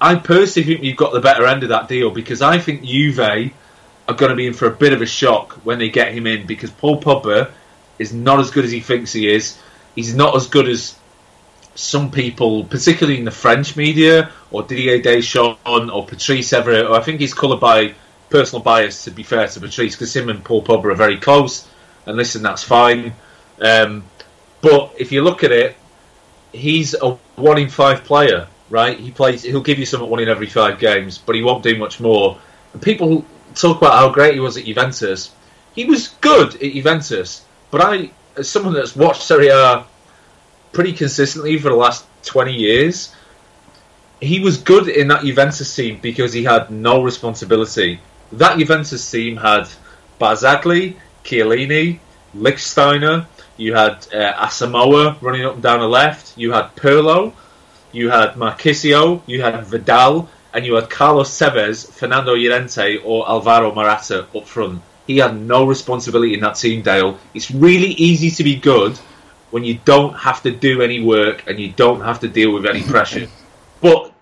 I 0.00 0.14
personally 0.14 0.68
think 0.68 0.82
we've 0.82 0.96
got 0.96 1.12
the 1.12 1.20
better 1.20 1.46
end 1.46 1.64
of 1.64 1.70
that 1.70 1.88
deal 1.88 2.10
because 2.10 2.42
I 2.42 2.58
think 2.60 2.84
Juve 2.84 3.18
are 3.18 4.14
going 4.14 4.30
to 4.30 4.36
be 4.36 4.46
in 4.46 4.54
for 4.54 4.66
a 4.66 4.74
bit 4.74 4.92
of 4.92 5.02
a 5.02 5.06
shock 5.06 5.54
when 5.64 5.80
they 5.80 5.88
get 5.88 6.12
him 6.12 6.28
in 6.28 6.46
because 6.46 6.70
Paul 6.70 7.00
Pogba 7.00 7.50
is 8.02 8.12
not 8.12 8.38
as 8.40 8.50
good 8.50 8.64
as 8.64 8.70
he 8.70 8.80
thinks 8.80 9.12
he 9.12 9.32
is. 9.32 9.58
He's 9.94 10.14
not 10.14 10.36
as 10.36 10.46
good 10.46 10.68
as 10.68 10.94
some 11.74 12.10
people, 12.10 12.64
particularly 12.64 13.18
in 13.18 13.24
the 13.24 13.30
French 13.30 13.76
media, 13.76 14.30
or 14.50 14.62
Didier 14.62 15.00
Deschamps, 15.00 15.60
or 15.64 16.06
Patrice 16.06 16.52
Evra, 16.52 16.88
or 16.88 16.94
I 16.94 17.02
think 17.02 17.20
he's 17.20 17.34
coloured 17.34 17.60
by 17.60 17.94
personal 18.28 18.62
bias, 18.62 19.04
to 19.04 19.10
be 19.10 19.22
fair 19.22 19.46
to 19.48 19.60
Patrice, 19.60 19.94
because 19.94 20.14
him 20.14 20.28
and 20.28 20.44
Paul 20.44 20.62
Pogba 20.62 20.92
are 20.92 20.94
very 20.94 21.16
close, 21.16 21.68
and 22.06 22.16
listen, 22.16 22.42
that's 22.42 22.62
fine. 22.62 23.14
Um, 23.60 24.04
but 24.60 24.94
if 24.98 25.12
you 25.12 25.22
look 25.22 25.44
at 25.44 25.52
it, 25.52 25.76
he's 26.52 26.94
a 26.94 27.10
one 27.36 27.58
in 27.58 27.68
five 27.68 28.04
player, 28.04 28.48
right? 28.70 28.98
He 28.98 29.10
plays, 29.10 29.42
he'll 29.42 29.60
give 29.62 29.78
you 29.78 29.86
some 29.86 30.02
at 30.02 30.08
one 30.08 30.20
in 30.20 30.28
every 30.28 30.48
five 30.48 30.78
games, 30.78 31.18
but 31.18 31.34
he 31.34 31.42
won't 31.42 31.62
do 31.62 31.78
much 31.78 32.00
more. 32.00 32.38
And 32.72 32.82
people 32.82 33.24
talk 33.54 33.78
about 33.78 33.94
how 33.94 34.10
great 34.10 34.34
he 34.34 34.40
was 34.40 34.56
at 34.56 34.64
Juventus. 34.64 35.34
He 35.74 35.84
was 35.84 36.08
good 36.20 36.54
at 36.54 36.72
Juventus, 36.72 37.44
but 37.72 37.80
I, 37.80 38.10
as 38.36 38.48
someone 38.48 38.74
that's 38.74 38.94
watched 38.94 39.22
Serie 39.22 39.48
A 39.48 39.84
pretty 40.72 40.92
consistently 40.92 41.58
for 41.58 41.68
the 41.68 41.76
last 41.76 42.06
20 42.24 42.54
years. 42.54 43.14
He 44.20 44.40
was 44.40 44.58
good 44.58 44.88
in 44.88 45.08
that 45.08 45.22
Juventus 45.22 45.74
team 45.74 45.98
because 46.00 46.32
he 46.32 46.44
had 46.44 46.70
no 46.70 47.02
responsibility. 47.02 48.00
That 48.32 48.58
Juventus 48.58 49.10
team 49.10 49.36
had 49.36 49.68
Barzagli, 50.20 50.96
Chiellini, 51.24 51.98
Lichtsteiner, 52.36 53.26
you 53.56 53.74
had 53.74 54.06
uh, 54.14 54.46
Asamoah 54.46 55.20
running 55.20 55.44
up 55.44 55.54
and 55.54 55.62
down 55.62 55.80
the 55.80 55.88
left, 55.88 56.38
you 56.38 56.52
had 56.52 56.74
Pirlo, 56.76 57.32
you 57.92 58.08
had 58.08 58.34
Marchisio, 58.34 59.22
you 59.26 59.42
had 59.42 59.64
Vidal, 59.66 60.28
and 60.54 60.64
you 60.64 60.74
had 60.74 60.88
Carlos 60.88 61.30
Tevez, 61.38 61.90
Fernando 61.90 62.34
Llorente, 62.34 62.98
or 62.98 63.28
Alvaro 63.28 63.74
Morata 63.74 64.26
up 64.34 64.46
front. 64.46 64.80
He 65.06 65.18
had 65.18 65.36
no 65.36 65.66
responsibility 65.66 66.34
in 66.34 66.40
that 66.40 66.56
team, 66.56 66.82
Dale. 66.82 67.18
It's 67.34 67.50
really 67.50 67.88
easy 67.88 68.30
to 68.30 68.44
be 68.44 68.56
good 68.56 68.96
when 69.50 69.64
you 69.64 69.78
don't 69.84 70.14
have 70.14 70.42
to 70.42 70.50
do 70.50 70.80
any 70.80 71.02
work 71.02 71.48
and 71.48 71.58
you 71.58 71.72
don't 71.72 72.00
have 72.00 72.20
to 72.20 72.28
deal 72.28 72.52
with 72.52 72.66
any 72.66 72.82
pressure. 72.94 73.28
But 73.80 74.12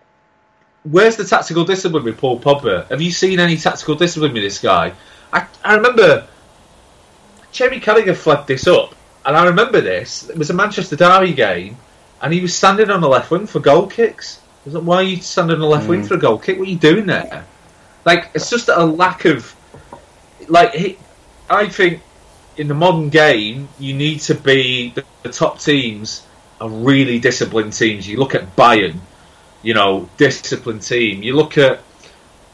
where's 0.85 1.17
the 1.17 1.25
tactical 1.25 1.65
discipline 1.65 2.05
with 2.05 2.19
Paul 2.19 2.41
Pogba? 2.41 2.89
Have 2.89 3.01
you 3.01 3.11
seen 3.11 3.39
any 3.39 3.57
tactical 3.57 3.95
discipline 3.95 4.33
with 4.33 4.43
this 4.43 4.59
guy? 4.59 4.93
I, 5.33 5.47
I 5.65 5.75
remember 5.77 6.27
Jerry 7.53 7.81
Carragher 7.81 8.17
flagged 8.17 8.49
this 8.49 8.67
up, 8.67 8.95
and 9.25 9.37
I 9.37 9.47
remember 9.47 9.81
this. 9.81 10.29
It 10.29 10.37
was 10.37 10.51
a 10.51 10.55
Manchester 10.55 10.97
Derby 10.97 11.33
game, 11.33 11.77
and 12.23 12.33
he 12.33 12.41
was 12.41 12.55
standing 12.55 12.91
on 12.91 13.01
the 13.01 13.09
left 13.09 13.31
wing 13.31 13.47
for 13.47 13.61
goal 13.61 13.87
kicks. 13.87 14.39
I 14.39 14.63
was 14.67 14.75
like, 14.75 14.85
why 14.85 14.97
are 14.97 15.03
you 15.03 15.17
standing 15.19 15.55
on 15.55 15.61
the 15.61 15.67
left 15.67 15.89
wing 15.89 16.03
mm. 16.03 16.09
for 16.09 16.15
a 16.15 16.19
goal 16.19 16.39
kick? 16.39 16.59
What 16.59 16.69
are 16.69 16.71
you 16.71 16.79
doing 16.79 17.07
there? 17.07 17.45
Like, 18.05 18.31
it's 18.35 18.51
just 18.51 18.69
a 18.69 18.85
lack 18.85 19.25
of. 19.25 19.55
Like, 20.51 20.75
he, 20.75 20.99
I 21.49 21.69
think 21.69 22.03
in 22.57 22.69
the 22.69 22.75
modern 22.75 23.09
game, 23.09 23.69
you 23.79 23.95
need 23.95 24.21
to 24.21 24.35
be 24.35 24.91
the, 24.91 25.05
the 25.23 25.31
top 25.31 25.61
teams 25.61 26.27
are 26.61 26.69
really 26.69 27.19
disciplined 27.19 27.73
teams. 27.73 28.07
You 28.07 28.19
look 28.19 28.35
at 28.35 28.55
Bayern, 28.57 28.99
you 29.63 29.73
know, 29.73 30.11
disciplined 30.19 30.83
team. 30.83 31.23
You 31.23 31.37
look 31.37 31.57
at 31.57 31.81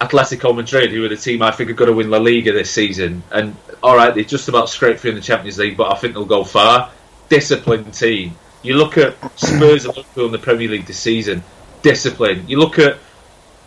Atletico 0.00 0.54
Madrid, 0.54 0.90
who 0.90 1.04
are 1.04 1.08
the 1.08 1.16
team 1.16 1.42
I 1.42 1.50
think 1.50 1.70
are 1.70 1.74
going 1.74 1.90
to 1.90 1.96
win 1.96 2.10
La 2.10 2.18
Liga 2.18 2.52
this 2.52 2.70
season. 2.70 3.22
And 3.32 3.56
all 3.82 3.96
right, 3.96 4.14
they 4.14 4.24
just 4.24 4.48
about 4.48 4.68
scraped 4.68 5.00
through 5.00 5.10
in 5.10 5.16
the 5.16 5.22
Champions 5.22 5.58
League, 5.58 5.76
but 5.76 5.90
I 5.90 5.96
think 5.96 6.14
they'll 6.14 6.24
go 6.24 6.44
far. 6.44 6.90
Disciplined 7.28 7.92
team. 7.94 8.36
You 8.62 8.74
look 8.74 8.98
at 8.98 9.16
Spurs 9.38 9.86
and 9.86 9.96
Liverpool 9.96 10.26
in 10.26 10.32
the 10.32 10.38
Premier 10.38 10.68
League 10.68 10.86
this 10.86 10.98
season. 10.98 11.42
Discipline. 11.82 12.48
You 12.48 12.58
look 12.58 12.78
at 12.78 12.98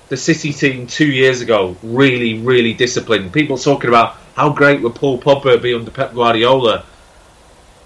the 0.10 0.18
City 0.18 0.54
team 0.54 0.88
two 0.88 1.08
years 1.08 1.42
ago. 1.42 1.76
Really, 1.84 2.40
really 2.40 2.74
disciplined. 2.74 3.34
People 3.34 3.58
talking 3.58 3.90
about 3.90 4.18
how 4.40 4.50
great 4.50 4.82
would 4.82 4.96
Paul 4.96 5.20
Pogba 5.20 5.62
be 5.62 5.74
under 5.74 5.92
Pep 5.92 6.14
Guardiola. 6.14 6.86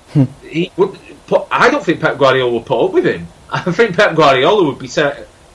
Hmm. 0.10 0.26
he 0.44 0.72
would, 0.78 1.00
I 1.50 1.72
don't 1.72 1.84
think 1.84 2.00
Pep 2.00 2.20
Guardiola 2.20 2.54
would 2.54 2.68
put 2.68 2.86
up 2.86 2.94
with 2.94 3.06
him. 3.06 3.26
I 3.50 3.72
think 3.72 3.96
Pep 3.96 4.16
Guardiola 4.16 4.64
would 4.66 4.78
be. 4.78 4.88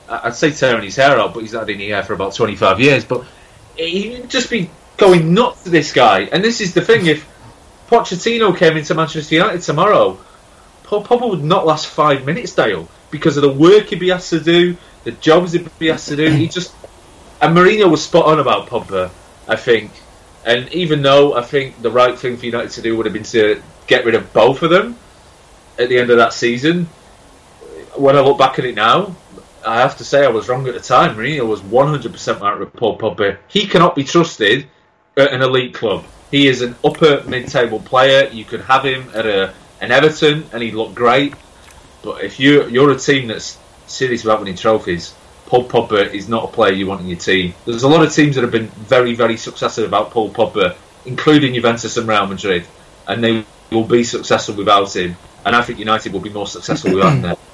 I'd 0.08 0.34
say 0.34 0.50
tearing 0.50 0.82
his 0.82 0.96
hair 0.96 1.16
out, 1.20 1.34
but 1.34 1.40
he's 1.40 1.52
had 1.52 1.70
any 1.70 1.90
hair 1.90 2.02
for 2.02 2.14
about 2.14 2.34
25 2.34 2.80
years. 2.80 3.04
But 3.04 3.24
he'd 3.76 4.28
just 4.28 4.50
be 4.50 4.70
going 4.96 5.34
nuts 5.34 5.64
to 5.64 5.70
this 5.70 5.92
guy. 5.92 6.22
And 6.22 6.42
this 6.42 6.60
is 6.60 6.74
the 6.74 6.80
thing: 6.80 7.06
if 7.06 7.24
Pochettino 7.88 8.56
came 8.56 8.76
into 8.76 8.94
Manchester 8.96 9.36
United 9.36 9.62
tomorrow, 9.62 10.18
Paul 10.82 11.04
Pogba 11.04 11.30
would 11.30 11.44
not 11.44 11.64
last 11.64 11.86
five 11.86 12.26
minutes, 12.26 12.52
Dale, 12.54 12.88
because 13.12 13.36
of 13.36 13.42
the 13.42 13.52
work 13.52 13.90
he'd 13.90 14.00
be 14.00 14.10
asked 14.10 14.30
to 14.30 14.40
do, 14.40 14.76
the 15.04 15.12
jobs 15.12 15.52
he'd 15.52 15.78
be 15.78 15.92
asked 15.92 16.08
to 16.08 16.16
do. 16.16 16.28
He 16.32 16.48
just 16.48 16.74
and 17.40 17.56
Mourinho 17.56 17.88
was 17.88 18.02
spot 18.02 18.26
on 18.26 18.40
about 18.40 18.66
Pogba, 18.66 19.12
I 19.46 19.54
think. 19.54 19.92
And 20.48 20.72
even 20.72 21.02
though 21.02 21.34
I 21.34 21.42
think 21.42 21.82
the 21.82 21.90
right 21.90 22.18
thing 22.18 22.38
for 22.38 22.46
United 22.46 22.70
to 22.70 22.80
do 22.80 22.96
would 22.96 23.04
have 23.04 23.12
been 23.12 23.22
to 23.24 23.62
get 23.86 24.06
rid 24.06 24.14
of 24.14 24.32
both 24.32 24.62
of 24.62 24.70
them 24.70 24.96
at 25.78 25.90
the 25.90 25.98
end 25.98 26.08
of 26.08 26.16
that 26.16 26.32
season, 26.32 26.86
when 27.96 28.16
I 28.16 28.20
look 28.20 28.38
back 28.38 28.58
at 28.58 28.64
it 28.64 28.74
now, 28.74 29.14
I 29.66 29.80
have 29.80 29.98
to 29.98 30.04
say 30.04 30.24
I 30.24 30.28
was 30.28 30.48
wrong 30.48 30.66
at 30.66 30.72
the 30.72 30.80
time. 30.80 31.16
Mourinho 31.16 31.46
was 31.46 31.60
100% 31.60 32.40
right 32.40 32.58
with 32.58 32.72
Paul 32.72 32.96
Pogba. 32.96 33.36
He 33.48 33.66
cannot 33.66 33.94
be 33.94 34.04
trusted 34.04 34.66
at 35.18 35.34
an 35.34 35.42
elite 35.42 35.74
club. 35.74 36.06
He 36.30 36.48
is 36.48 36.62
an 36.62 36.76
upper 36.82 37.22
mid-table 37.26 37.80
player. 37.80 38.30
You 38.30 38.46
could 38.46 38.62
have 38.62 38.86
him 38.86 39.10
at 39.12 39.26
a, 39.26 39.52
an 39.82 39.92
Everton 39.92 40.46
and 40.54 40.62
he'd 40.62 40.72
look 40.72 40.94
great. 40.94 41.34
But 42.02 42.24
if 42.24 42.40
you 42.40 42.66
you're 42.68 42.90
a 42.90 42.98
team 42.98 43.28
that's 43.28 43.58
serious 43.86 44.24
about 44.24 44.38
winning 44.38 44.56
trophies, 44.56 45.12
Paul 45.48 45.64
Pogba 45.64 46.12
is 46.12 46.28
not 46.28 46.44
a 46.44 46.48
player 46.48 46.74
you 46.74 46.86
want 46.86 47.00
in 47.00 47.08
your 47.08 47.18
team. 47.18 47.54
There's 47.64 47.82
a 47.82 47.88
lot 47.88 48.04
of 48.04 48.12
teams 48.12 48.34
that 48.34 48.42
have 48.42 48.52
been 48.52 48.66
very 48.66 49.14
very 49.14 49.38
successful 49.38 49.86
about 49.86 50.10
Paul 50.10 50.30
Pogba, 50.30 50.76
including 51.06 51.54
Juventus 51.54 51.96
and 51.96 52.06
Real 52.06 52.26
Madrid, 52.26 52.66
and 53.08 53.24
they 53.24 53.44
will 53.72 53.84
be 53.84 54.04
successful 54.04 54.54
without 54.54 54.94
him. 54.94 55.16
And 55.46 55.56
I 55.56 55.62
think 55.62 55.78
United 55.78 56.12
will 56.12 56.20
be 56.20 56.28
more 56.28 56.46
successful 56.46 56.94
without 56.94 57.16
him. 57.18 57.36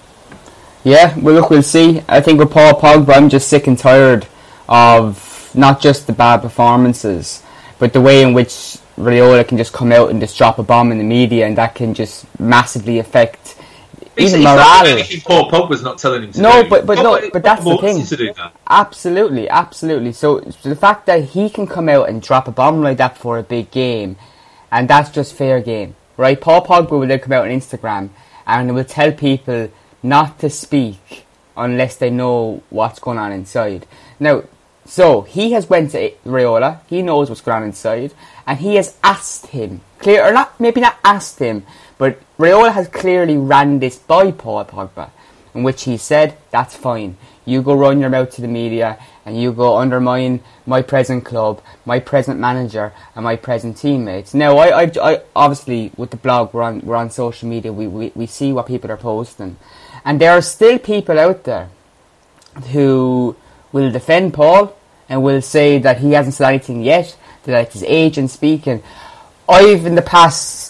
Yeah, 0.87 1.19
well, 1.19 1.37
look, 1.37 1.49
we'll 1.49 1.63
see. 1.63 2.03
I 2.07 2.21
think 2.21 2.39
with 2.39 2.51
Paul 2.51 2.79
Pogba, 2.79 3.17
I'm 3.17 3.31
just 3.31 3.49
sick 3.49 3.69
and 3.69 3.79
tired 3.79 4.27
of 4.69 5.51
not 5.55 5.81
just 5.81 6.07
the 6.07 6.13
bad 6.13 6.43
performances, 6.43 7.43
but 7.79 7.95
the 7.95 8.03
way 8.03 8.21
in 8.21 8.35
which 8.35 8.77
Raiola 8.99 9.49
can 9.49 9.57
just 9.57 9.73
come 9.73 9.93
out 9.93 10.11
and 10.11 10.21
just 10.21 10.37
drop 10.37 10.59
a 10.59 10.63
bomb 10.63 10.93
in 10.93 10.99
the 10.99 11.05
media, 11.05 11.47
and 11.47 11.57
that 11.57 11.75
can 11.75 11.95
just 11.95 12.27
massively 12.39 12.99
affect 12.99 13.54
He's, 14.17 14.29
even 14.31 14.41
he's 14.41 14.45
not 14.45 14.57
morale. 14.57 14.85
doing 14.85 14.99
anything 14.99 15.21
Paul 15.23 15.51
Pogba's 15.51 15.83
not 15.83 15.99
telling 15.99 16.23
him 16.25 16.33
to 16.33 16.41
No, 16.41 16.63
do. 16.63 16.69
but 16.71 16.87
but 16.87 17.03
no, 17.03 17.21
but 17.33 17.43
that's 17.43 17.63
Pogba 17.65 17.81
the 17.81 17.87
thing. 17.95 18.07
to 18.07 18.17
do 18.17 18.33
that. 18.35 18.53
Absolutely, 18.69 19.49
absolutely. 19.49 20.13
So, 20.13 20.41
so 20.51 20.69
the 20.69 20.77
fact 20.77 21.07
that 21.07 21.25
he 21.25 21.51
can 21.51 21.67
come 21.67 21.89
out 21.89 22.09
and 22.09 22.23
drop 22.23 22.49
a 22.49 22.53
bomb 22.53 22.81
like 22.83 22.99
that 22.99 23.19
for 23.19 23.39
a 23.39 23.43
big 23.43 23.71
game, 23.71 24.17
and 24.71 24.89
that's 24.89 25.11
just 25.11 25.35
fair 25.35 25.61
game, 25.61 25.97
right? 26.17 26.41
Paul 26.41 26.65
Pogba 26.65 26.91
will 26.93 27.07
then 27.07 27.19
come 27.21 27.33
out 27.33 27.45
on 27.45 27.51
Instagram 27.51 28.11
and 28.47 28.75
will 28.75 28.85
tell 28.85 29.13
people 29.13 29.71
not 30.03 30.39
to 30.41 30.51
speak 30.51 31.25
unless 31.57 31.97
they 31.97 32.11
know 32.11 32.63
what's 32.71 32.99
going 32.99 33.19
on 33.19 33.33
inside. 33.33 33.87
Now, 34.21 34.45
so 34.87 35.23
he 35.23 35.53
has 35.53 35.71
went 35.71 35.93
to 35.93 36.11
Raiola. 36.27 36.81
He 36.89 37.01
knows 37.01 37.29
what's 37.31 37.41
going 37.41 37.59
on 37.59 37.63
inside, 37.65 38.13
and 38.47 38.59
he 38.59 38.75
has 38.75 38.97
asked 39.03 39.47
him 39.49 39.81
clear 39.99 40.23
or 40.25 40.33
not, 40.33 40.59
maybe 40.61 40.81
not 40.83 40.99
asked 41.05 41.39
him, 41.39 41.65
but 41.99 42.19
Raiola 42.39 42.73
has 42.73 42.89
clearly 42.89 43.37
ran 43.37 43.79
this 43.79 43.99
by 43.99 44.33
Paul 44.33 44.65
Pogba 44.65 45.11
in 45.55 45.63
which 45.63 45.85
he 45.85 45.97
said, 45.97 46.37
"That's 46.51 46.77
fine. 46.77 47.17
You 47.45 47.63
go 47.63 47.75
run 47.75 48.01
your 48.01 48.11
mouth 48.11 48.31
to 48.33 48.43
the 48.43 48.49
media, 48.49 48.99
and 49.25 49.41
you 49.41 49.53
go 49.53 49.77
undermine 49.77 50.41
my 50.67 50.83
present 50.83 51.25
club, 51.25 51.61
my 51.85 52.01
present 52.01 52.41
manager, 52.41 52.93
and 53.15 53.25
my 53.25 53.37
present 53.37 53.77
teammates." 53.77 54.35
Now, 54.35 54.59
I, 54.59 54.83
I, 54.83 54.91
I 55.03 55.21
obviously 55.37 55.93
with 55.97 56.11
the 56.11 56.17
blog, 56.17 56.53
we're 56.53 56.63
on 56.63 56.81
we're 56.81 56.97
on 56.97 57.11
social 57.11 57.49
media. 57.49 57.73
We, 57.73 57.87
we 57.87 58.13
we 58.15 58.27
see 58.27 58.53
what 58.53 58.67
people 58.67 58.91
are 58.91 58.97
posting, 58.97 59.57
and 60.05 60.21
there 60.21 60.33
are 60.33 60.43
still 60.43 60.79
people 60.79 61.19
out 61.19 61.45
there 61.45 61.71
who 62.73 63.37
will 63.73 63.91
defend 63.91 64.35
Paul 64.35 64.77
and 65.09 65.23
will 65.23 65.43
say 65.43 65.79
that 65.79 65.99
he 65.99 66.13
hasn't 66.13 66.35
said 66.35 66.49
anything 66.49 66.83
yet. 66.83 67.17
That 67.45 67.63
it's 67.63 67.75
his 67.75 67.85
agent 67.85 68.31
speaking. 68.31 68.83
I've 69.49 69.85
in 69.85 69.95
the 69.95 70.03
past 70.03 70.64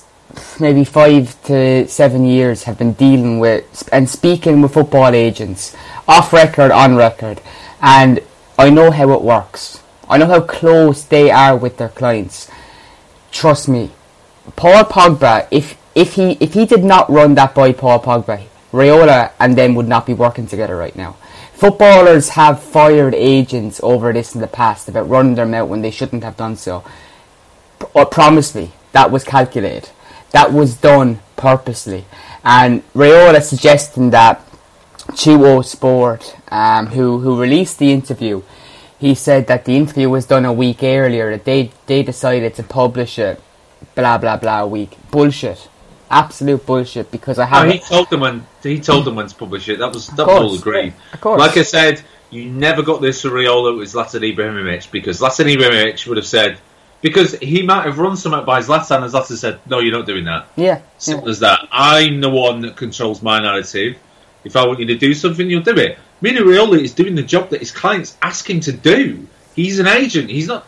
maybe 0.61 0.85
five 0.85 1.41
to 1.45 1.87
seven 1.89 2.25
years 2.25 2.65
have 2.65 2.79
been 2.79 2.93
dealing 2.95 3.39
with 3.39 3.89
and 3.93 4.09
speaking 4.09 4.61
with 4.63 4.75
football 4.75 5.15
agents 5.15 5.77
off 6.09 6.33
record, 6.33 6.71
on 6.71 6.97
record, 6.97 7.41
and 7.81 8.21
I 8.59 8.71
know 8.71 8.91
how 8.91 9.13
it 9.13 9.23
works. 9.23 9.83
I 10.09 10.19
know 10.19 10.27
how 10.27 10.41
close 10.41 11.03
they 11.05 11.31
are 11.31 11.57
with 11.57 11.79
their 11.79 11.89
clients. 11.89 12.51
Trust 13.33 13.69
me, 13.69 13.91
Paul 14.57 14.85
Pogba. 14.85 15.49
If 15.51 15.77
if 15.95 16.15
he 16.15 16.33
if 16.41 16.55
he 16.55 16.67
did 16.67 16.85
not 16.85 17.11
run 17.11 17.35
that 17.35 17.55
by 17.55 17.73
Paul 17.73 18.01
Pogba, 18.01 18.45
Raiola 18.73 19.33
and 19.41 19.57
them 19.57 19.75
would 19.75 19.89
not 19.89 20.07
be 20.07 20.15
working 20.15 20.47
together 20.47 20.77
right 20.77 20.95
now. 20.97 21.17
Footballers 21.53 22.31
have 22.31 22.61
fired 22.63 23.15
agents 23.15 23.81
over 23.83 24.13
this 24.13 24.35
in 24.35 24.41
the 24.41 24.47
past 24.49 24.89
about 24.89 25.09
running 25.09 25.37
their 25.37 25.47
mouth 25.47 25.69
when 25.69 25.83
they 25.83 25.91
shouldn't 25.91 26.25
have 26.25 26.37
done 26.37 26.57
so. 26.57 26.85
P- 27.79 27.87
uh, 27.95 28.05
promise 28.05 28.55
me, 28.55 28.73
that 28.93 29.11
was 29.13 29.23
calculated. 29.25 29.89
That 30.35 30.53
was 30.53 30.75
done 30.75 31.21
purposely. 31.37 32.05
And 32.43 32.83
Raiola 32.93 33.41
suggesting 33.41 34.11
that 34.11 34.45
Tuttosport, 35.13 36.23
um, 36.53 36.89
who, 36.89 37.21
who 37.21 37.41
released 37.41 37.79
the 37.79 37.93
interview, 37.93 38.43
he 38.99 39.15
said 39.15 39.47
that 39.47 39.65
the 39.65 39.77
interview 39.77 40.09
was 40.11 40.27
done 40.27 40.45
a 40.45 40.53
week 40.53 40.83
earlier, 40.83 41.31
that 41.31 41.45
they, 41.45 41.71
they 41.87 42.03
decided 42.03 42.55
to 42.57 42.65
publish 42.65 43.17
it, 43.17 43.41
blah, 43.95 44.19
blah, 44.19 44.37
blah, 44.37 44.63
a 44.63 44.67
week. 44.67 44.99
Bullshit. 45.13 45.69
Absolute 46.11 46.67
bullshit, 46.67 47.13
because 47.13 47.39
I 47.39 47.45
No, 47.49 47.57
have 47.59 47.71
he 47.71 47.79
told 47.79 48.11
them 48.11 48.21
when 48.21 48.45
he 48.61 48.81
told 48.81 49.05
them 49.05 49.15
when 49.15 49.29
to 49.29 49.35
publish 49.37 49.69
it. 49.69 49.79
That 49.79 49.93
was 49.93 50.09
that 50.09 50.27
was 50.27 50.27
course, 50.27 50.51
all 50.51 50.55
agreed. 50.57 50.95
of 51.13 51.21
course. 51.21 51.39
Like 51.39 51.57
I 51.57 51.63
said, 51.63 52.03
you 52.31 52.47
never 52.47 52.83
got 52.83 53.01
this 53.01 53.23
for 53.23 53.39
It 53.39 53.49
was 53.49 53.95
Zlatan 53.95 54.35
Ibrahimovic 54.35 54.91
because 54.91 55.21
Zlatan 55.21 55.55
Ibrahimovic 55.55 56.07
would 56.09 56.17
have 56.17 56.27
said 56.27 56.59
because 57.05 57.35
he 57.35 57.61
might 57.61 57.85
have 57.85 57.99
run 57.99 58.17
something 58.17 58.47
by 58.47 58.57
his 58.57 58.69
Zlatan 58.69 59.03
and 59.03 59.13
Zlatan 59.13 59.37
said, 59.37 59.61
"No, 59.67 59.79
you're 59.81 59.93
not 59.93 60.07
doing 60.07 60.25
that." 60.25 60.47
Yeah. 60.57 60.81
Simple 60.97 61.29
as 61.29 61.41
that. 61.41 61.69
I'm 61.71 62.23
the 62.23 62.31
one 62.31 62.63
that 62.63 62.77
controls 62.77 63.21
my 63.23 63.41
narrative. 63.41 63.99
If 64.43 64.57
I 64.57 64.67
want 64.67 64.81
you 64.81 64.87
to 64.87 64.97
do 64.97 65.13
something, 65.13 65.49
you'll 65.51 65.63
do 65.63 65.77
it. 65.77 65.99
Mino 66.23 66.41
Raiola 66.41 66.81
is 66.81 66.95
doing 66.95 67.15
the 67.15 67.23
job 67.23 67.51
that 67.51 67.61
his 67.61 67.71
clients 67.71 68.17
ask 68.23 68.49
him 68.49 68.61
to 68.61 68.73
do. 68.73 69.27
He's 69.55 69.79
an 69.79 69.87
agent. 69.87 70.31
He's 70.31 70.47
not. 70.47 70.67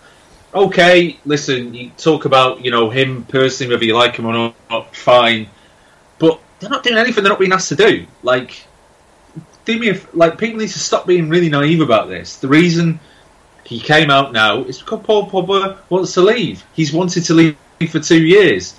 Okay, 0.54 1.18
listen. 1.24 1.72
You 1.72 1.90
talk 1.96 2.26
about 2.26 2.62
you 2.62 2.70
know 2.70 2.90
him 2.90 3.24
personally, 3.24 3.72
whether 3.72 3.86
you 3.86 3.96
like 3.96 4.16
him 4.16 4.26
or 4.26 4.52
not. 4.68 4.94
Fine, 4.94 5.48
but 6.18 6.38
they're 6.60 6.68
not 6.68 6.82
doing 6.82 6.98
anything 6.98 7.24
they're 7.24 7.32
not 7.32 7.38
being 7.38 7.54
asked 7.54 7.70
to 7.70 7.76
do. 7.76 8.06
Like, 8.22 8.62
do 9.64 9.78
me 9.78 9.88
a, 9.88 10.00
like 10.12 10.36
people 10.36 10.58
need 10.58 10.68
to 10.68 10.78
stop 10.78 11.06
being 11.06 11.30
really 11.30 11.48
naive 11.48 11.80
about 11.80 12.10
this. 12.10 12.36
The 12.36 12.48
reason 12.48 13.00
he 13.66 13.80
came 13.80 14.10
out 14.10 14.32
now 14.32 14.60
It's 14.60 14.78
because 14.78 15.00
Paul 15.04 15.28
Pogba 15.28 15.78
wants 15.90 16.14
to 16.14 16.22
leave. 16.22 16.64
He's 16.74 16.92
wanted 16.92 17.24
to 17.24 17.34
leave 17.34 17.56
for 17.88 18.00
two 18.00 18.24
years, 18.24 18.78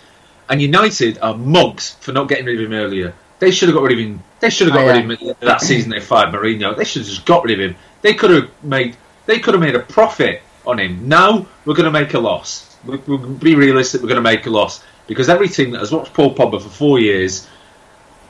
and 0.49 0.61
United 0.61 1.19
are 1.19 1.37
mugs 1.37 1.95
for 1.99 2.11
not 2.13 2.27
getting 2.29 2.45
rid 2.45 2.59
of 2.59 2.65
him 2.65 2.73
earlier. 2.73 3.13
They 3.39 3.51
should 3.51 3.69
have 3.69 3.75
got 3.75 3.83
rid 3.83 3.93
of 3.93 3.99
him. 3.99 4.23
They 4.39 4.49
should 4.49 4.67
have 4.67 4.75
got 4.75 4.85
Oh, 4.85 4.87
rid 4.87 5.11
of 5.11 5.21
him 5.21 5.35
that 5.41 5.61
season. 5.61 5.91
They 5.91 5.99
fired 5.99 6.33
Mourinho. 6.33 6.75
They 6.75 6.85
should 6.85 7.01
have 7.03 7.09
just 7.09 7.25
got 7.25 7.43
rid 7.43 7.59
of 7.59 7.69
him. 7.69 7.75
They 8.01 8.13
could 8.13 8.31
have 8.31 8.49
made. 8.63 8.95
They 9.25 9.39
could 9.39 9.53
have 9.53 9.61
made 9.61 9.75
a 9.75 9.79
profit 9.79 10.41
on 10.65 10.79
him. 10.79 11.07
Now 11.07 11.45
we're 11.65 11.75
going 11.75 11.85
to 11.85 11.91
make 11.91 12.13
a 12.13 12.19
loss. 12.19 12.77
We'll, 12.85 13.01
we'll 13.05 13.17
be 13.17 13.55
realistic. 13.55 14.01
We're 14.01 14.07
going 14.09 14.23
to 14.23 14.29
make 14.29 14.45
a 14.45 14.49
loss 14.49 14.83
because 15.07 15.29
every 15.29 15.49
team 15.49 15.71
that 15.71 15.79
has 15.79 15.91
watched 15.91 16.13
Paul 16.13 16.33
Pogba 16.33 16.61
for 16.61 16.69
four 16.69 16.99
years 16.99 17.47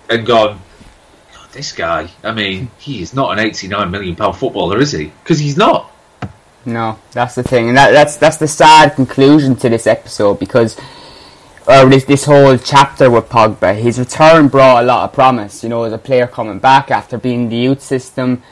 and 0.09 0.25
gone, 0.25 0.59
this 1.51 1.71
guy. 1.71 2.09
I 2.23 2.33
mean, 2.33 2.69
he 2.79 3.01
is 3.01 3.13
not 3.13 3.31
an 3.31 3.39
eighty-nine 3.39 3.91
million 3.91 4.15
pound 4.15 4.35
footballer, 4.37 4.79
is 4.79 4.91
he? 4.91 5.05
Because 5.23 5.39
he's 5.39 5.57
not. 5.57 5.91
No, 6.67 6.99
that's 7.13 7.35
the 7.35 7.43
thing, 7.43 7.69
and 7.69 7.77
that, 7.77 7.91
that's 7.91 8.17
that's 8.17 8.35
the 8.35 8.47
sad 8.47 8.93
conclusion 8.95 9.55
to 9.55 9.69
this 9.69 9.87
episode 9.87 10.37
because, 10.37 10.77
or 11.65 11.85
this 11.89 12.03
this 12.03 12.25
whole 12.25 12.57
chapter 12.57 13.09
with 13.09 13.29
Pogba, 13.29 13.73
his 13.79 13.97
return 13.97 14.49
brought 14.49 14.83
a 14.83 14.85
lot 14.85 15.05
of 15.05 15.13
promise. 15.13 15.63
You 15.63 15.69
know, 15.69 15.83
as 15.83 15.93
a 15.93 15.97
player 15.97 16.27
coming 16.27 16.59
back 16.59 16.91
after 16.91 17.17
being 17.17 17.43
in 17.43 17.49
the 17.49 17.55
youth 17.55 17.81
system, 17.81 18.43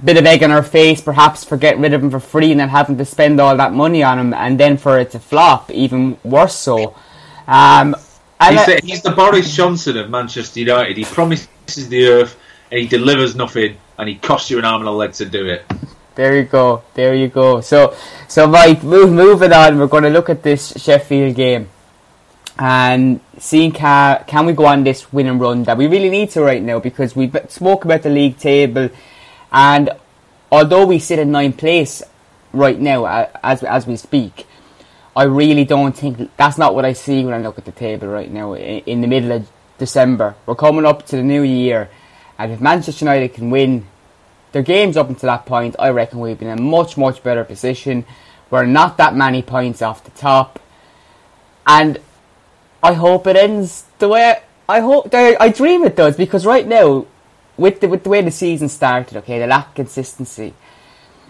a 0.00 0.04
bit 0.04 0.16
of 0.16 0.24
egg 0.24 0.44
on 0.44 0.52
our 0.52 0.62
face, 0.62 1.00
perhaps 1.00 1.42
for 1.42 1.56
getting 1.56 1.82
rid 1.82 1.92
of 1.92 2.04
him 2.04 2.12
for 2.12 2.20
free 2.20 2.52
and 2.52 2.60
then 2.60 2.68
having 2.68 2.96
to 2.96 3.04
spend 3.04 3.40
all 3.40 3.56
that 3.56 3.72
money 3.72 4.04
on 4.04 4.20
him, 4.20 4.32
and 4.32 4.60
then 4.60 4.76
for 4.76 5.00
it 5.00 5.10
to 5.10 5.18
flop, 5.18 5.68
even 5.72 6.16
worse 6.22 6.54
so. 6.54 6.94
Um, 7.48 7.96
He's 8.50 8.66
the, 8.66 8.80
he's 8.84 9.02
the 9.02 9.12
Boris 9.12 9.56
Johnson 9.56 9.96
of 9.96 10.10
Manchester 10.10 10.60
United. 10.60 10.96
He 10.96 11.04
promises 11.04 11.88
the 11.88 12.06
earth 12.06 12.36
and 12.70 12.80
he 12.80 12.86
delivers 12.86 13.34
nothing, 13.34 13.76
and 13.98 14.08
he 14.08 14.16
costs 14.16 14.50
you 14.50 14.58
an 14.58 14.64
arm 14.64 14.82
and 14.82 14.88
a 14.88 14.92
leg 14.92 15.12
to 15.14 15.24
do 15.24 15.46
it. 15.46 15.64
There 16.14 16.36
you 16.36 16.44
go. 16.44 16.82
There 16.94 17.14
you 17.14 17.28
go. 17.28 17.60
So, 17.60 17.96
so 18.28 18.46
Mike, 18.46 18.82
move, 18.82 19.12
moving 19.12 19.52
on. 19.52 19.78
We're 19.78 19.88
going 19.88 20.04
to 20.04 20.10
look 20.10 20.30
at 20.30 20.42
this 20.42 20.72
Sheffield 20.80 21.34
game 21.34 21.68
and 22.58 23.20
seeing 23.38 23.72
can 23.72 24.22
can 24.26 24.46
we 24.46 24.52
go 24.52 24.66
on 24.66 24.84
this 24.84 25.12
winning 25.12 25.38
run 25.38 25.64
that 25.64 25.76
we 25.76 25.86
really 25.86 26.10
need 26.10 26.30
to 26.30 26.42
right 26.42 26.62
now 26.62 26.78
because 26.78 27.16
we 27.16 27.30
spoke 27.48 27.84
about 27.84 28.02
the 28.02 28.10
league 28.10 28.38
table, 28.38 28.88
and 29.52 29.90
although 30.52 30.86
we 30.86 30.98
sit 30.98 31.18
in 31.18 31.32
ninth 31.32 31.56
place 31.58 32.02
right 32.52 32.78
now 32.78 33.28
as 33.42 33.62
as 33.64 33.86
we 33.86 33.96
speak, 33.96 34.46
I 35.16 35.24
really 35.24 35.64
don't 35.64 35.96
think 35.96 36.30
that's 36.36 36.58
not 36.58 36.74
what 36.74 36.84
I 36.84 36.92
see 36.92 37.24
when 37.24 37.34
I 37.34 37.38
look 37.38 37.58
at 37.58 37.64
the 37.64 37.72
table 37.72 38.08
right 38.08 38.30
now 38.30 38.54
in, 38.54 38.80
in 38.84 39.00
the 39.00 39.08
middle 39.08 39.32
of 39.32 39.48
December. 39.78 40.36
We're 40.46 40.54
coming 40.54 40.86
up 40.86 41.06
to 41.06 41.16
the 41.16 41.22
new 41.22 41.42
year, 41.42 41.90
and 42.38 42.52
if 42.52 42.60
Manchester 42.60 43.04
United 43.04 43.34
can 43.34 43.50
win 43.50 43.86
their 44.54 44.62
games 44.62 44.96
up 44.96 45.10
until 45.10 45.26
that 45.26 45.44
point, 45.44 45.76
I 45.78 45.90
reckon 45.90 46.20
we've 46.20 46.38
been 46.38 46.48
in 46.48 46.58
a 46.58 46.62
much, 46.62 46.96
much 46.96 47.22
better 47.22 47.44
position. 47.44 48.06
We're 48.48 48.64
not 48.64 48.96
that 48.96 49.14
many 49.14 49.42
points 49.42 49.82
off 49.82 50.02
the 50.02 50.10
top. 50.12 50.58
And 51.66 52.00
I 52.82 52.94
hope 52.94 53.26
it 53.26 53.36
ends 53.36 53.84
the 53.98 54.08
way 54.08 54.40
I 54.68 54.80
hope 54.80 55.10
I, 55.12 55.48
dream 55.50 55.84
it 55.84 55.96
does 55.96 56.16
because 56.16 56.46
right 56.46 56.66
now, 56.66 57.06
with 57.56 57.80
the 57.80 57.88
with 57.88 58.02
the 58.02 58.08
way 58.08 58.22
the 58.22 58.30
season 58.30 58.68
started, 58.68 59.18
okay, 59.18 59.38
the 59.38 59.46
lack 59.46 59.68
of 59.68 59.74
consistency, 59.74 60.54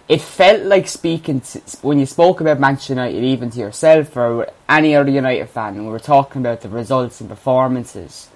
it 0.07 0.21
felt 0.21 0.63
like 0.63 0.87
speaking 0.87 1.41
to, 1.41 1.59
when 1.81 1.99
you 1.99 2.05
spoke 2.05 2.39
about 2.39 2.59
Manchester 2.59 2.93
United, 2.93 3.23
even 3.23 3.49
to 3.51 3.59
yourself 3.59 4.15
or 4.15 4.49
any 4.69 4.95
other 4.95 5.11
United 5.11 5.49
fan, 5.49 5.75
and 5.75 5.85
we 5.85 5.91
were 5.91 5.99
talking 5.99 6.41
about 6.41 6.61
the 6.61 6.69
results 6.69 7.19
and 7.19 7.29
performances. 7.29 8.29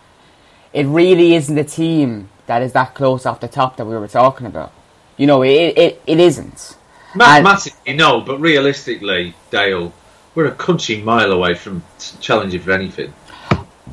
It 0.74 0.86
really 0.86 1.34
isn't 1.36 1.58
a 1.58 1.64
team 1.64 2.30
that 2.48 2.62
is 2.62 2.74
that 2.74 2.94
close 2.94 3.26
off 3.26 3.40
the 3.40 3.48
top 3.48 3.78
that 3.78 3.86
we 3.86 3.96
were 3.96 4.08
talking 4.08 4.46
about. 4.48 4.74
You 5.20 5.28
know, 5.28 5.44
it 5.44 5.78
it, 5.78 6.02
it 6.08 6.20
isn't. 6.20 6.78
Mathematically, 7.14 7.94
no, 7.94 8.22
but 8.22 8.40
realistically, 8.40 9.36
Dale, 9.52 9.92
we're 10.34 10.46
a 10.46 10.56
country 10.56 11.02
mile 11.02 11.34
away 11.34 11.56
from 11.56 11.84
challenging 12.22 12.62
for 12.62 12.72
anything. 12.72 13.14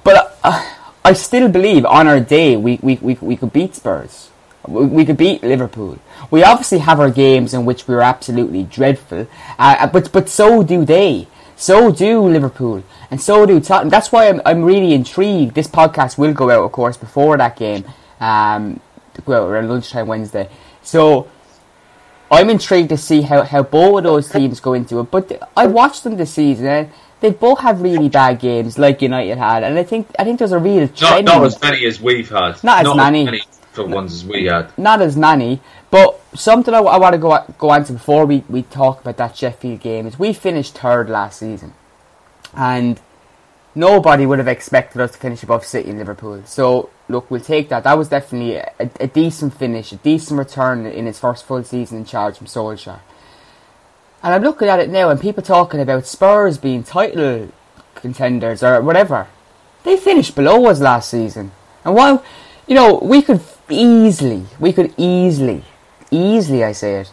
But 0.05 0.39
uh, 0.45 0.63
I 1.05 1.13
still 1.15 1.49
believe 1.49 1.85
on 1.85 2.07
our 2.07 2.21
day 2.21 2.57
we, 2.57 2.79
we, 2.81 2.95
we, 3.03 3.15
we 3.15 3.37
could 3.37 3.53
beat 3.53 3.75
Spurs. 3.75 4.31
We, 4.69 4.87
we 4.87 5.05
could 5.05 5.17
beat 5.17 5.43
Liverpool. 5.43 5.99
We 6.31 6.45
obviously 6.45 6.79
have 6.79 7.01
our 7.01 7.11
games 7.11 7.53
in 7.53 7.65
which 7.65 7.89
we 7.89 7.97
are 7.97 8.03
absolutely 8.03 8.63
dreadful, 8.63 9.27
uh, 9.59 9.77
uh, 9.81 9.87
but 9.89 10.13
but 10.13 10.29
so 10.29 10.63
do 10.63 10.85
they. 10.85 11.27
So 11.57 11.91
do 11.91 12.21
Liverpool, 12.21 12.85
and 13.11 13.21
so 13.21 13.47
do 13.47 13.59
Tottenham. 13.59 13.91
That's 13.91 14.13
why 14.13 14.29
I'm 14.29 14.41
I'm 14.47 14.63
really 14.63 14.95
intrigued. 14.95 15.57
This 15.57 15.67
podcast 15.67 16.19
will 16.19 16.35
go 16.35 16.51
out, 16.51 16.63
of 16.63 16.71
course, 16.71 16.97
before 16.97 17.37
that 17.37 17.57
game. 17.57 17.85
Um, 18.21 18.79
well, 19.25 19.49
around 19.49 19.69
lunchtime 19.69 20.07
Wednesday. 20.07 20.49
So 20.87 21.29
I'm 22.31 22.49
intrigued 22.49 22.91
to 22.91 22.97
see 22.97 23.23
how, 23.23 23.43
how 23.43 23.65
both 23.65 23.99
of 23.99 24.05
those 24.05 24.31
teams 24.31 24.61
go 24.61 24.73
into 24.73 25.01
it. 25.01 25.11
But 25.11 25.51
I 25.57 25.67
watched 25.67 26.05
them 26.05 26.17
this 26.17 26.33
season, 26.33 26.67
and 26.67 26.91
they 27.21 27.31
both 27.31 27.59
have 27.61 27.83
really 27.83 28.09
bad 28.09 28.39
games, 28.39 28.79
like 28.79 29.03
United 29.03 29.37
had. 29.37 29.65
And 29.65 29.79
I 29.79 29.83
think 29.83 30.09
I 30.19 30.25
think 30.25 30.39
there's 30.39 30.53
a 30.53 30.59
real 30.59 30.89
not, 31.01 31.25
not 31.25 31.45
as 31.45 31.61
many 31.61 31.85
as 31.87 32.01
we've 32.01 32.29
had. 32.29 32.63
Not 32.63 32.81
as 32.81 32.85
not 32.85 32.97
many. 32.97 33.23
As 33.23 33.27
many 33.27 33.43
for 33.73 33.85
ones 33.85 34.15
as 34.15 34.25
we 34.25 34.47
had. 34.47 34.77
Not 34.79 35.03
as 35.03 35.17
many, 35.17 35.61
but 35.91 36.21
something 36.35 36.73
I, 36.73 36.79
I 36.79 36.99
want 36.99 37.15
to 37.15 37.19
go 37.19 37.45
go 37.59 37.71
on 37.71 37.85
to 37.85 37.93
before 37.93 38.25
we, 38.25 38.45
we 38.49 38.63
talk 38.63 39.01
about 39.01 39.17
that 39.17 39.37
Sheffield 39.37 39.81
game 39.81 40.07
is 40.07 40.19
we 40.19 40.33
finished 40.33 40.79
third 40.79 41.11
last 41.11 41.41
season, 41.41 41.75
and 42.55 43.01
nobody 43.77 44.27
would 44.27 44.39
have 44.39 44.49
expected 44.49 45.01
us 45.01 45.13
to 45.13 45.19
finish 45.19 45.43
above 45.43 45.65
City 45.65 45.91
and 45.91 45.99
Liverpool. 45.99 46.43
So 46.47 46.91
look, 47.09 47.31
we'll 47.31 47.41
take 47.41 47.69
that. 47.69 47.85
That 47.85 47.99
was 47.99 48.09
definitely 48.09 48.57
a, 48.57 48.73
a 48.99 49.07
decent 49.07 49.55
finish, 49.55 49.93
a 49.93 49.97
decent 49.97 50.39
return 50.39 50.87
in 50.87 51.07
his 51.07 51.21
first 51.21 51.45
full 51.45 51.63
season 51.63 51.99
in 51.99 52.05
charge 52.05 52.39
from 52.39 52.47
Solskjaer. 52.47 53.01
And 54.23 54.35
I'm 54.35 54.43
looking 54.43 54.69
at 54.69 54.81
it 54.81 54.91
now, 54.91 55.11
and 55.11 55.21
people 55.21 55.43
talking 55.43 55.79
about 55.79 56.07
Spurs 56.07 56.59
being 56.59 56.83
title 56.83 57.53
contenders 57.95 58.63
or 58.63 58.81
whatever. 58.81 59.29
They 59.85 59.97
finished 59.97 60.35
below 60.35 60.67
us 60.67 60.81
last 60.81 61.11
season, 61.11 61.53
and 61.85 61.95
while 61.95 62.25
you 62.67 62.75
know 62.75 62.99
we 63.01 63.23
could 63.23 63.41
easily, 63.69 64.47
we 64.59 64.73
could 64.73 64.93
easily, 64.97 65.65
easily, 66.11 66.65
I 66.65 66.73
say 66.73 67.01
it, 67.01 67.13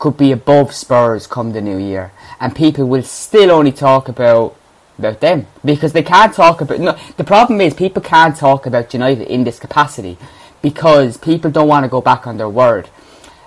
could 0.00 0.16
be 0.16 0.32
above 0.32 0.74
Spurs 0.74 1.28
come 1.28 1.52
the 1.52 1.60
new 1.60 1.76
year, 1.78 2.10
and 2.40 2.56
people 2.56 2.86
will 2.86 3.04
still 3.04 3.52
only 3.52 3.70
talk 3.70 4.08
about 4.08 4.56
about 4.98 5.20
them 5.20 5.46
because 5.64 5.92
they 5.92 6.02
can't 6.02 6.34
talk 6.34 6.60
about. 6.60 6.80
No, 6.80 6.98
the 7.16 7.24
problem 7.24 7.60
is 7.60 7.74
people 7.74 8.02
can't 8.02 8.36
talk 8.36 8.66
about 8.66 8.92
United 8.92 9.28
in 9.28 9.44
this 9.44 9.58
capacity 9.58 10.18
because 10.62 11.16
people 11.16 11.50
don't 11.50 11.68
want 11.68 11.84
to 11.84 11.88
go 11.88 12.00
back 12.00 12.26
on 12.26 12.36
their 12.36 12.48
word. 12.48 12.90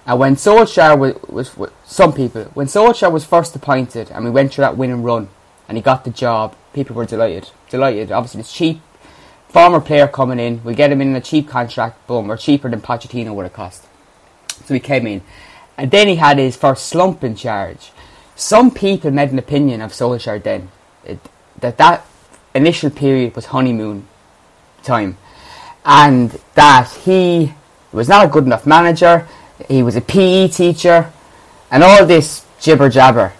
And 0.05 0.19
when 0.19 0.35
Solskjaer 0.35 0.97
was, 0.97 1.55
was, 1.57 1.71
some 1.85 2.13
people 2.13 2.45
when 2.53 2.67
Solskjaer 2.67 3.11
was 3.11 3.25
first 3.25 3.55
appointed 3.55 4.09
and 4.11 4.25
we 4.25 4.31
went 4.31 4.53
through 4.53 4.63
that 4.63 4.77
winning 4.77 5.03
run 5.03 5.29
and 5.67 5.77
he 5.77 5.81
got 5.81 6.03
the 6.03 6.09
job, 6.09 6.55
people 6.73 6.95
were 6.95 7.05
delighted, 7.05 7.49
delighted. 7.69 8.11
Obviously, 8.11 8.41
it's 8.41 8.53
cheap. 8.53 8.81
Former 9.49 9.81
player 9.81 10.07
coming 10.07 10.39
in, 10.39 10.63
we 10.63 10.73
get 10.73 10.91
him 10.91 11.01
in 11.01 11.15
a 11.15 11.21
cheap 11.21 11.49
contract, 11.49 12.07
boom, 12.07 12.31
or 12.31 12.37
cheaper 12.37 12.69
than 12.69 12.81
Pochettino 12.81 13.35
would 13.35 13.43
have 13.43 13.53
cost. 13.53 13.85
So 14.65 14.73
he 14.73 14.79
came 14.79 15.05
in, 15.05 15.21
and 15.77 15.91
then 15.91 16.07
he 16.07 16.15
had 16.15 16.37
his 16.37 16.55
first 16.55 16.87
slump 16.87 17.23
in 17.23 17.35
charge. 17.35 17.91
Some 18.35 18.71
people 18.71 19.11
made 19.11 19.31
an 19.31 19.39
opinion 19.39 19.81
of 19.81 19.91
Solskjaer 19.91 20.41
then. 20.41 20.71
It, 21.03 21.19
that 21.61 21.77
that 21.77 22.05
initial 22.53 22.89
period 22.89 23.35
was 23.35 23.47
honeymoon 23.47 24.07
time, 24.83 25.17
and 25.85 26.39
that 26.55 26.89
he 27.05 27.53
was 27.91 28.09
not 28.09 28.25
a 28.25 28.27
good 28.27 28.45
enough 28.45 28.65
manager. 28.65 29.27
He 29.67 29.83
was 29.83 29.95
a 29.95 30.01
PE 30.01 30.49
teacher, 30.49 31.11
and 31.69 31.83
all 31.83 32.05
this 32.05 32.45
jibber 32.59 32.89
jabber. 32.89 33.33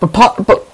But 0.00 0.12
but 0.12 0.46
but 0.46 0.68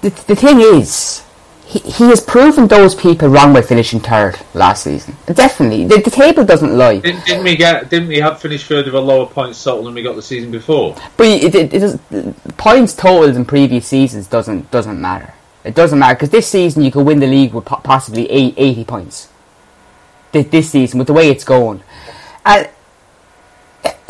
the, 0.00 0.10
the 0.10 0.36
thing 0.36 0.60
is, 0.60 1.24
he, 1.66 1.80
he 1.80 2.04
has 2.04 2.20
proven 2.20 2.68
those 2.68 2.94
people 2.94 3.28
wrong 3.28 3.52
by 3.52 3.62
finishing 3.62 4.00
third 4.00 4.38
last 4.54 4.84
season. 4.84 5.16
Definitely, 5.26 5.86
the, 5.86 6.00
the 6.00 6.10
table 6.10 6.44
doesn't 6.44 6.76
lie. 6.76 6.98
Didn't, 6.98 7.24
didn't, 7.26 7.44
we 7.44 7.56
get? 7.56 7.90
Didn't 7.90 8.08
we 8.08 8.18
have 8.18 8.40
finished 8.40 8.66
third 8.66 8.86
with 8.86 8.94
a 8.94 9.00
lower 9.00 9.26
points 9.26 9.62
total 9.62 9.84
than 9.84 9.94
we 9.94 10.02
got 10.02 10.16
the 10.16 10.22
season 10.22 10.50
before? 10.50 10.96
But 11.16 11.26
it, 11.26 11.54
it, 11.54 11.74
it 11.74 11.78
does, 11.80 11.98
points 12.56 12.94
totals 12.94 13.36
in 13.36 13.44
previous 13.44 13.86
seasons 13.86 14.26
doesn't 14.26 14.70
doesn't 14.70 15.00
matter. 15.00 15.34
It 15.64 15.74
doesn't 15.74 15.98
matter 15.98 16.14
because 16.14 16.30
this 16.30 16.46
season 16.46 16.82
you 16.82 16.90
could 16.90 17.04
win 17.04 17.20
the 17.20 17.26
league 17.26 17.52
with 17.52 17.64
possibly 17.64 18.30
80 18.30 18.84
points. 18.84 19.28
This 20.32 20.70
season, 20.70 20.98
with 20.98 21.06
the 21.06 21.14
way 21.14 21.30
it's 21.30 21.42
going, 21.42 21.82
and 22.44 22.68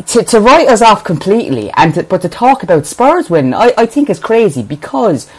to, 0.06 0.24
to 0.24 0.40
write 0.40 0.68
us 0.68 0.82
off 0.82 1.04
completely, 1.04 1.70
and 1.76 1.94
to, 1.94 2.02
but 2.02 2.22
to 2.22 2.28
talk 2.28 2.62
about 2.64 2.86
Spurs 2.86 3.30
winning, 3.30 3.54
I, 3.54 3.72
I 3.78 3.86
think 3.86 4.10
is 4.10 4.18
crazy 4.18 4.62
because 4.62 5.30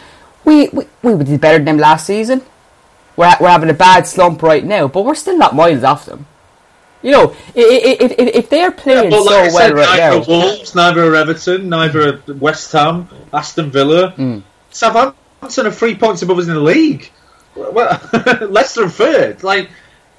we, 0.45 0.70
we 0.70 0.86
we 1.01 1.24
did 1.24 1.41
better 1.41 1.57
than 1.57 1.66
them 1.66 1.78
last 1.78 2.05
season. 2.05 2.41
We're 3.18 3.36
we're 3.41 3.49
having 3.49 3.70
a 3.70 3.74
bad 3.74 4.07
slump 4.07 4.41
right 4.41 4.64
now, 4.64 4.88
but 4.88 5.03
we're 5.03 5.16
still 5.16 5.38
not 5.38 5.53
miles 5.53 5.84
off 5.84 6.05
them. 6.05 6.26
You 7.01 7.12
know, 7.12 7.36
if, 7.55 8.12
if, 8.12 8.12
if 8.18 8.49
they're 8.49 8.72
playing 8.72 9.12
yeah, 9.12 9.18
so 9.18 9.24
like 9.24 9.53
well 9.53 9.74
right 9.74 9.99
neither 9.99 10.20
now, 10.20 10.26
Wolves, 10.28 10.76
neither 10.76 11.16
Everton, 11.16 11.70
neither 11.70 12.22
West 12.28 12.72
Ham, 12.72 13.10
Aston 13.34 13.70
Villa, 13.70 14.14
mm. 14.14 14.43
Southampton 14.70 15.20
Southampton 15.42 15.68
are 15.68 15.72
three 15.72 15.96
points 15.96 16.22
above 16.22 16.38
us 16.40 16.48
in 16.48 16.54
the 16.54 16.60
league. 16.60 17.10
Well, 17.56 18.00
Leicester 18.50 18.84
are 18.84 18.90
third. 18.90 19.44
Like, 19.44 19.70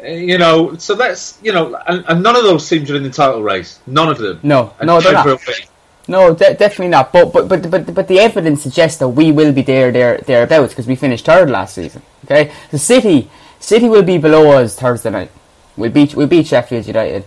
you 0.03 0.39
know, 0.39 0.77
so 0.77 0.95
that's 0.95 1.39
you 1.43 1.53
know, 1.53 1.75
and, 1.87 2.05
and, 2.09 2.23
none 2.23 2.37
of 2.37 2.43
those 2.43 2.68
teams 2.68 2.91
are 2.91 2.97
in 2.97 3.03
the 3.03 3.11
title 3.11 3.43
race. 3.43 3.81
None 3.87 4.09
of 4.09 4.18
them. 4.18 4.41
No, 4.43 4.75
and 4.79 4.87
no, 4.87 5.01
they're 5.01 5.12
not. 5.12 5.41
No, 6.09 6.35
de- 6.35 6.55
definitely 6.55 6.89
not. 6.89 7.12
But, 7.12 7.33
but 7.33 7.49
but 7.49 7.71
but 7.71 7.95
but 7.95 8.09
the 8.09 8.18
evidence 8.18 8.62
suggests 8.62 8.99
that 8.99 9.09
we 9.09 9.31
will 9.31 9.53
be 9.53 9.62
there 9.62 9.93
there 9.93 10.18
thereabouts 10.18 10.73
because 10.73 10.87
we 10.87 10.97
finished 10.97 11.27
third 11.27 11.51
last 11.51 11.75
season. 11.75 12.03
Okay, 12.25 12.53
the 12.71 12.79
City 12.79 13.31
City 13.61 13.89
will 13.89 14.03
be 14.03 14.18
below 14.18 14.53
us 14.53 14.79
Thursday 14.79 15.11
night. 15.11 15.31
We 15.77 15.89
beat 15.89 16.14
we 16.14 16.27
beat 16.27 16.47
Sheffield 16.47 16.87
United, 16.87 17.27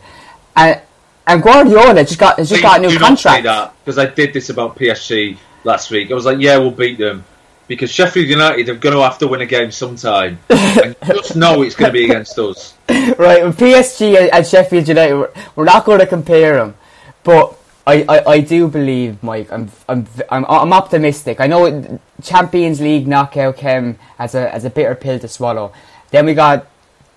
and 0.55 0.81
and 1.27 1.43
Guardiola 1.43 2.03
just 2.03 2.19
got 2.19 2.37
has 2.39 2.49
just 2.49 2.63
got 2.63 2.83
a 2.83 2.87
new 2.87 2.97
contract. 2.97 3.43
Because 3.85 3.99
I 3.99 4.07
did 4.07 4.33
this 4.33 4.49
about 4.49 4.75
PSG 4.75 5.37
last 5.63 5.91
week. 5.91 6.11
I 6.11 6.15
was 6.15 6.25
like, 6.25 6.39
yeah, 6.39 6.57
we'll 6.57 6.71
beat 6.71 6.97
them 6.97 7.23
because 7.67 7.91
Sheffield 7.91 8.27
United 8.27 8.69
are 8.69 8.75
going 8.75 8.95
to 8.95 9.01
have 9.01 9.17
to 9.19 9.27
win 9.27 9.41
a 9.41 9.45
game 9.45 9.71
sometime. 9.71 10.39
and 10.49 10.95
just 11.05 11.35
know 11.35 11.61
it's 11.61 11.75
going 11.75 11.89
to 11.89 11.93
be 11.93 12.05
against 12.05 12.37
us. 12.37 12.73
Right, 12.89 13.43
with 13.43 13.57
PSG 13.57 14.29
and 14.31 14.45
Sheffield 14.45 14.87
United, 14.87 15.29
we're 15.55 15.65
not 15.65 15.85
going 15.85 15.99
to 15.99 16.07
compare 16.07 16.57
them, 16.57 16.75
but 17.23 17.57
I, 17.85 18.05
I, 18.07 18.31
I 18.31 18.39
do 18.39 18.67
believe, 18.67 19.21
Mike. 19.21 19.51
I'm 19.51 19.69
I'm 19.89 20.07
I'm, 20.29 20.45
I'm 20.45 20.73
optimistic. 20.73 21.41
I 21.41 21.47
know 21.47 21.99
Champions 22.21 22.79
League 22.79 23.07
knockout 23.07 23.57
came 23.57 23.99
as 24.17 24.35
a 24.35 24.53
as 24.53 24.63
a 24.63 24.69
bitter 24.69 24.95
pill 24.95 25.19
to 25.19 25.27
swallow. 25.27 25.73
Then 26.11 26.25
we 26.25 26.33
got 26.33 26.67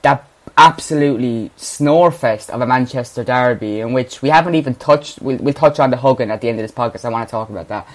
that 0.02 0.28
absolutely 0.56 1.50
snore 1.56 2.10
fest 2.10 2.50
of 2.50 2.60
a 2.60 2.66
Manchester 2.66 3.22
derby 3.22 3.80
in 3.80 3.92
which 3.92 4.22
we 4.22 4.30
haven't 4.30 4.56
even 4.56 4.74
touched. 4.74 5.20
We'll, 5.20 5.36
we'll 5.38 5.54
touch 5.54 5.78
on 5.78 5.90
the 5.90 5.98
hugging 5.98 6.30
at 6.30 6.40
the 6.40 6.48
end 6.48 6.58
of 6.58 6.64
this 6.64 6.72
podcast. 6.72 7.04
I 7.04 7.10
want 7.10 7.28
to 7.28 7.30
talk 7.30 7.48
about 7.48 7.68
that, 7.68 7.86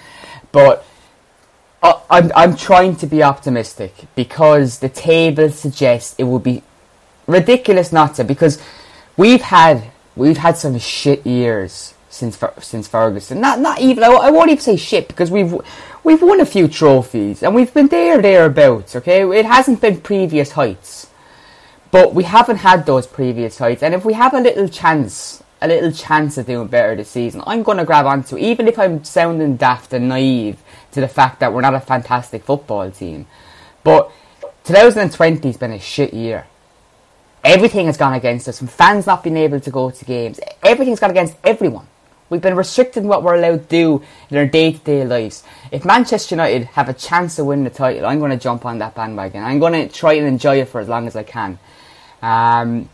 but 0.53 0.85
I'm 1.83 2.31
I'm 2.35 2.55
trying 2.55 2.97
to 2.97 3.07
be 3.07 3.23
optimistic 3.23 3.93
because 4.15 4.79
the 4.79 4.89
table 4.89 5.49
suggests 5.49 6.13
it 6.17 6.25
would 6.25 6.43
be 6.43 6.61
ridiculous 7.25 7.91
not 7.93 8.15
to 8.15 8.23
because 8.23 8.61
we've 9.15 9.41
had 9.41 9.91
we've 10.15 10.37
had 10.37 10.57
some 10.57 10.77
shit 10.77 11.25
years 11.25 11.93
since 12.09 12.37
since 12.59 12.87
Ferguson. 12.87 13.39
Not 13.39 13.59
not 13.59 13.79
even 13.79 14.03
I, 14.03 14.29
won't 14.29 14.51
even 14.51 14.61
say 14.61 14.75
shit 14.75 15.07
because 15.07 15.31
we've 15.31 15.55
we've 16.03 16.21
won 16.21 16.41
a 16.41 16.45
few 16.45 16.67
trophies 16.67 17.41
and 17.41 17.55
we've 17.55 17.73
been 17.73 17.87
there 17.87 18.21
thereabouts. 18.21 18.95
Okay, 18.97 19.21
it 19.39 19.45
hasn't 19.45 19.81
been 19.81 20.01
previous 20.01 20.51
heights, 20.51 21.07
but 21.91 22.13
we 22.13 22.25
haven't 22.25 22.57
had 22.57 22.85
those 22.85 23.07
previous 23.07 23.57
heights. 23.57 23.81
And 23.81 23.93
if 23.95 24.03
we 24.03 24.13
have 24.13 24.33
a 24.33 24.41
little 24.41 24.67
chance, 24.67 25.41
a 25.61 25.67
little 25.67 25.91
chance 25.91 26.37
of 26.37 26.45
doing 26.45 26.67
better 26.67 26.95
this 26.95 27.09
season, 27.09 27.41
I'm 27.47 27.63
going 27.63 27.77
to 27.77 27.85
grab 27.85 28.05
onto 28.05 28.37
even 28.37 28.67
if 28.67 28.77
I'm 28.77 29.03
sounding 29.05 29.55
daft 29.55 29.93
and 29.93 30.09
naive 30.09 30.57
to 30.91 31.01
the 31.01 31.07
fact 31.07 31.39
that 31.39 31.53
we're 31.53 31.61
not 31.61 31.73
a 31.73 31.79
fantastic 31.79 32.43
football 32.43 32.89
team. 32.91 33.27
But 33.83 34.11
2020 34.65 35.47
has 35.47 35.57
been 35.57 35.71
a 35.71 35.79
shit 35.79 36.13
year. 36.13 36.47
Everything 37.43 37.87
has 37.87 37.97
gone 37.97 38.13
against 38.13 38.47
us, 38.47 38.59
from 38.59 38.67
fans 38.67 39.07
not 39.07 39.23
being 39.23 39.37
able 39.37 39.59
to 39.59 39.71
go 39.71 39.89
to 39.89 40.05
games. 40.05 40.39
Everything's 40.61 40.99
gone 40.99 41.09
against 41.09 41.35
everyone. 41.43 41.87
We've 42.29 42.41
been 42.41 42.55
restricted 42.55 43.03
in 43.03 43.09
what 43.09 43.23
we're 43.23 43.35
allowed 43.35 43.63
to 43.63 43.67
do 43.67 44.03
in 44.29 44.37
our 44.37 44.45
day 44.45 44.71
to 44.71 44.77
day 44.77 45.05
lives. 45.05 45.43
If 45.71 45.83
Manchester 45.83 46.35
United 46.35 46.65
have 46.65 46.87
a 46.87 46.93
chance 46.93 47.35
to 47.35 47.43
win 47.43 47.65
the 47.65 47.69
title, 47.69 48.05
I'm 48.05 48.19
going 48.19 48.31
to 48.31 48.37
jump 48.37 48.65
on 48.65 48.77
that 48.77 48.95
bandwagon. 48.95 49.43
I'm 49.43 49.59
going 49.59 49.73
to 49.73 49.93
try 49.93 50.13
and 50.13 50.27
enjoy 50.27 50.61
it 50.61 50.69
for 50.69 50.79
as 50.79 50.87
long 50.87 51.07
as 51.07 51.15
I 51.15 51.23
can. 51.23 51.59
Um, 52.21 52.89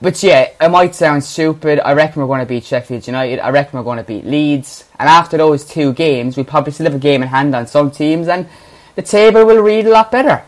but 0.00 0.22
yeah, 0.22 0.45
it 0.60 0.68
might 0.70 0.94
sound 0.94 1.22
stupid. 1.24 1.80
I 1.80 1.92
reckon 1.92 2.22
we're 2.22 2.28
going 2.28 2.40
to 2.40 2.46
beat 2.46 2.64
Sheffield 2.64 3.06
United. 3.06 3.40
I 3.40 3.50
reckon 3.50 3.78
we're 3.78 3.84
going 3.84 3.98
to 3.98 4.04
beat 4.04 4.24
Leeds. 4.24 4.84
And 4.98 5.08
after 5.08 5.36
those 5.36 5.64
two 5.64 5.92
games, 5.92 6.36
we 6.36 6.44
probably 6.44 6.72
still 6.72 6.86
have 6.86 6.94
a 6.94 6.98
game 6.98 7.22
in 7.22 7.28
hand 7.28 7.54
on 7.54 7.66
some 7.66 7.90
teams, 7.90 8.28
and 8.28 8.48
the 8.94 9.02
table 9.02 9.44
will 9.44 9.62
read 9.62 9.86
a 9.86 9.90
lot 9.90 10.10
better. 10.10 10.42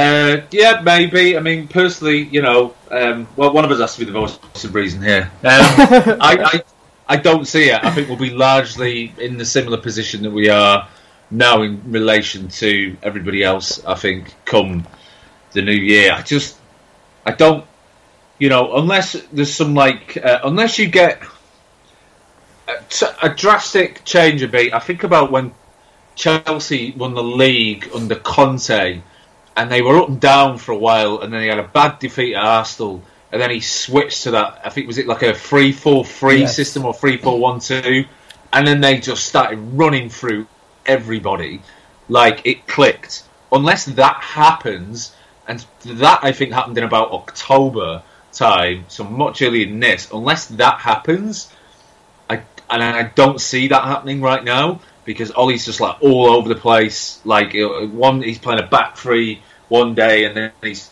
Uh, 0.00 0.40
yeah, 0.50 0.80
maybe. 0.82 1.36
I 1.36 1.40
mean, 1.40 1.68
personally, 1.68 2.24
you 2.24 2.42
know, 2.42 2.74
um, 2.90 3.28
well, 3.36 3.52
one 3.52 3.64
of 3.64 3.70
us 3.70 3.78
has 3.78 3.94
to 3.94 4.00
be 4.00 4.06
the 4.06 4.12
voice 4.12 4.36
of 4.64 4.74
reason 4.74 5.00
here. 5.00 5.30
Um, 5.32 5.40
I, 5.44 6.16
I, 6.44 6.62
I 7.06 7.16
don't 7.16 7.46
see 7.46 7.70
it. 7.70 7.84
I 7.84 7.90
think 7.90 8.08
we'll 8.08 8.18
be 8.18 8.30
largely 8.30 9.14
in 9.18 9.36
the 9.36 9.44
similar 9.44 9.76
position 9.76 10.22
that 10.22 10.30
we 10.32 10.48
are 10.48 10.88
now 11.30 11.62
in 11.62 11.80
relation 11.86 12.48
to 12.48 12.96
everybody 13.02 13.44
else. 13.44 13.84
I 13.84 13.94
think 13.94 14.34
come 14.44 14.86
the 15.52 15.62
new 15.62 15.72
year, 15.72 16.12
I 16.12 16.22
just, 16.22 16.58
I 17.24 17.32
don't, 17.32 17.64
you 18.38 18.48
know, 18.48 18.76
unless 18.76 19.12
there's 19.32 19.52
some 19.52 19.74
like, 19.74 20.16
uh, 20.16 20.40
unless 20.44 20.78
you 20.78 20.88
get 20.88 21.22
a, 22.68 22.82
t- 22.88 23.06
a 23.22 23.28
drastic 23.28 24.04
change 24.04 24.42
of 24.42 24.50
beat. 24.50 24.72
I 24.72 24.78
think 24.78 25.04
about 25.04 25.30
when 25.30 25.52
Chelsea 26.14 26.92
won 26.96 27.14
the 27.14 27.22
league 27.22 27.88
under 27.94 28.16
Conte 28.16 29.00
and 29.56 29.70
they 29.70 29.82
were 29.82 29.98
up 29.98 30.08
and 30.08 30.20
down 30.20 30.58
for 30.58 30.72
a 30.72 30.76
while, 30.78 31.20
and 31.20 31.32
then 31.32 31.42
he 31.42 31.48
had 31.48 31.58
a 31.58 31.68
bad 31.68 31.98
defeat 31.98 32.34
at 32.34 32.42
Arsenal, 32.42 33.02
and 33.30 33.40
then 33.40 33.50
he 33.50 33.60
switched 33.60 34.22
to 34.24 34.30
that. 34.32 34.62
I 34.64 34.70
think 34.70 34.86
was 34.86 34.98
it 34.98 35.06
like 35.06 35.22
a 35.22 35.34
three 35.34 35.72
four 35.72 36.04
three 36.04 36.40
Yes. 36.40 36.56
system 36.56 36.84
or 36.86 36.94
three 36.94 37.18
four 37.18 37.38
one 37.38 37.60
two, 37.60 38.06
and 38.52 38.66
then 38.66 38.80
they 38.80 38.98
just 38.98 39.26
started 39.26 39.58
running 39.58 40.08
through 40.08 40.46
everybody, 40.86 41.60
like 42.08 42.46
it 42.46 42.66
clicked. 42.66 43.24
Unless 43.50 43.84
that 43.86 44.16
happens, 44.22 45.14
and 45.46 45.64
that 45.84 46.20
I 46.22 46.32
think 46.32 46.52
happened 46.52 46.78
in 46.78 46.84
about 46.84 47.12
October 47.12 48.02
time, 48.32 48.84
so 48.88 49.04
much 49.04 49.42
earlier 49.42 49.66
than 49.66 49.80
this. 49.80 50.10
Unless 50.12 50.46
that 50.48 50.78
happens, 50.78 51.52
I 52.28 52.42
and 52.70 52.82
I 52.82 53.02
don't 53.02 53.40
see 53.40 53.68
that 53.68 53.84
happening 53.84 54.20
right 54.20 54.42
now 54.42 54.80
because 55.04 55.32
Ole's 55.32 55.64
just 55.64 55.80
like 55.80 56.02
all 56.02 56.30
over 56.30 56.48
the 56.48 56.60
place. 56.60 57.20
Like 57.24 57.54
uh, 57.54 57.86
one, 57.86 58.22
he's 58.22 58.38
playing 58.38 58.60
a 58.60 58.66
back 58.66 58.96
three 58.96 59.42
one 59.68 59.94
day, 59.94 60.24
and 60.24 60.36
then 60.36 60.52
he's 60.62 60.90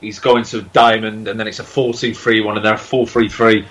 he's 0.00 0.18
going 0.18 0.44
to 0.44 0.62
diamond, 0.62 1.28
and 1.28 1.38
then 1.38 1.46
it's 1.48 1.58
a 1.58 1.64
four 1.64 1.92
two 1.92 2.14
three 2.14 2.40
one, 2.40 2.56
and 2.56 2.64
then 2.64 2.74
a 2.74 2.78
four 2.78 3.06
three 3.06 3.28
three. 3.28 3.66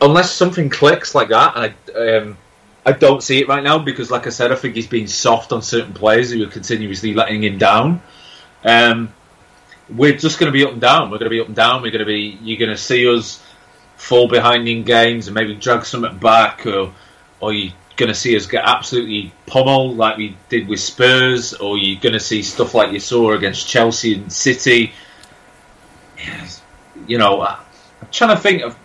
Unless 0.00 0.32
something 0.32 0.70
clicks 0.70 1.14
like 1.14 1.28
that, 1.28 1.56
and 1.56 1.74
I 1.96 2.16
um, 2.16 2.38
I 2.86 2.92
don't 2.92 3.22
see 3.22 3.40
it 3.40 3.48
right 3.48 3.62
now 3.62 3.78
because, 3.78 4.10
like 4.10 4.26
I 4.26 4.30
said, 4.30 4.52
I 4.52 4.54
think 4.54 4.74
he's 4.74 4.86
been 4.86 5.08
soft 5.08 5.52
on 5.52 5.62
certain 5.62 5.92
players 5.92 6.32
who 6.32 6.42
are 6.44 6.50
continuously 6.50 7.14
letting 7.14 7.42
him 7.42 7.58
down. 7.58 8.00
Um, 8.64 9.12
we're 9.88 10.16
just 10.16 10.38
going 10.38 10.52
to 10.52 10.56
be 10.56 10.64
up 10.64 10.72
and 10.72 10.80
down. 10.80 11.10
We're 11.10 11.18
going 11.18 11.30
to 11.30 11.36
be 11.36 11.40
up 11.40 11.46
and 11.46 11.56
down. 11.56 11.82
We're 11.82 11.90
going 11.90 12.00
to 12.00 12.06
be. 12.06 12.38
You're 12.42 12.58
going 12.58 12.70
to 12.70 12.76
see 12.76 13.08
us 13.08 13.42
fall 13.96 14.28
behind 14.28 14.68
in 14.68 14.84
games 14.84 15.26
and 15.28 15.34
maybe 15.34 15.54
drag 15.54 15.84
something 15.84 16.18
back, 16.18 16.66
or 16.66 16.92
or 17.40 17.52
you're 17.52 17.72
going 17.96 18.08
to 18.08 18.14
see 18.14 18.36
us 18.36 18.46
get 18.46 18.64
absolutely 18.64 19.32
pummeled 19.46 19.96
like 19.96 20.16
we 20.16 20.36
did 20.48 20.68
with 20.68 20.80
Spurs, 20.80 21.54
or 21.54 21.78
you're 21.78 22.00
going 22.00 22.12
to 22.12 22.20
see 22.20 22.42
stuff 22.42 22.74
like 22.74 22.92
you 22.92 23.00
saw 23.00 23.32
against 23.32 23.68
Chelsea 23.68 24.14
and 24.14 24.32
City. 24.32 24.92
You 27.06 27.18
know, 27.18 27.42
I'm 27.42 27.58
trying 28.10 28.36
to 28.36 28.42
think 28.42 28.62
of 28.62 28.76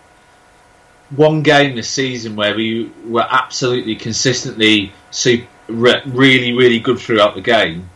one 1.10 1.42
game 1.42 1.76
this 1.76 1.88
season 1.88 2.36
where 2.36 2.56
we 2.56 2.90
were 3.06 3.26
absolutely 3.28 3.96
consistently 3.96 4.92
super, 5.10 5.48
really, 5.68 6.52
really 6.52 6.78
good 6.78 6.98
throughout 6.98 7.34
the 7.34 7.40
game. 7.40 7.90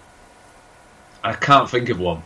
I 1.22 1.32
can't 1.32 1.68
think 1.68 1.88
of 1.88 1.98
one, 1.98 2.22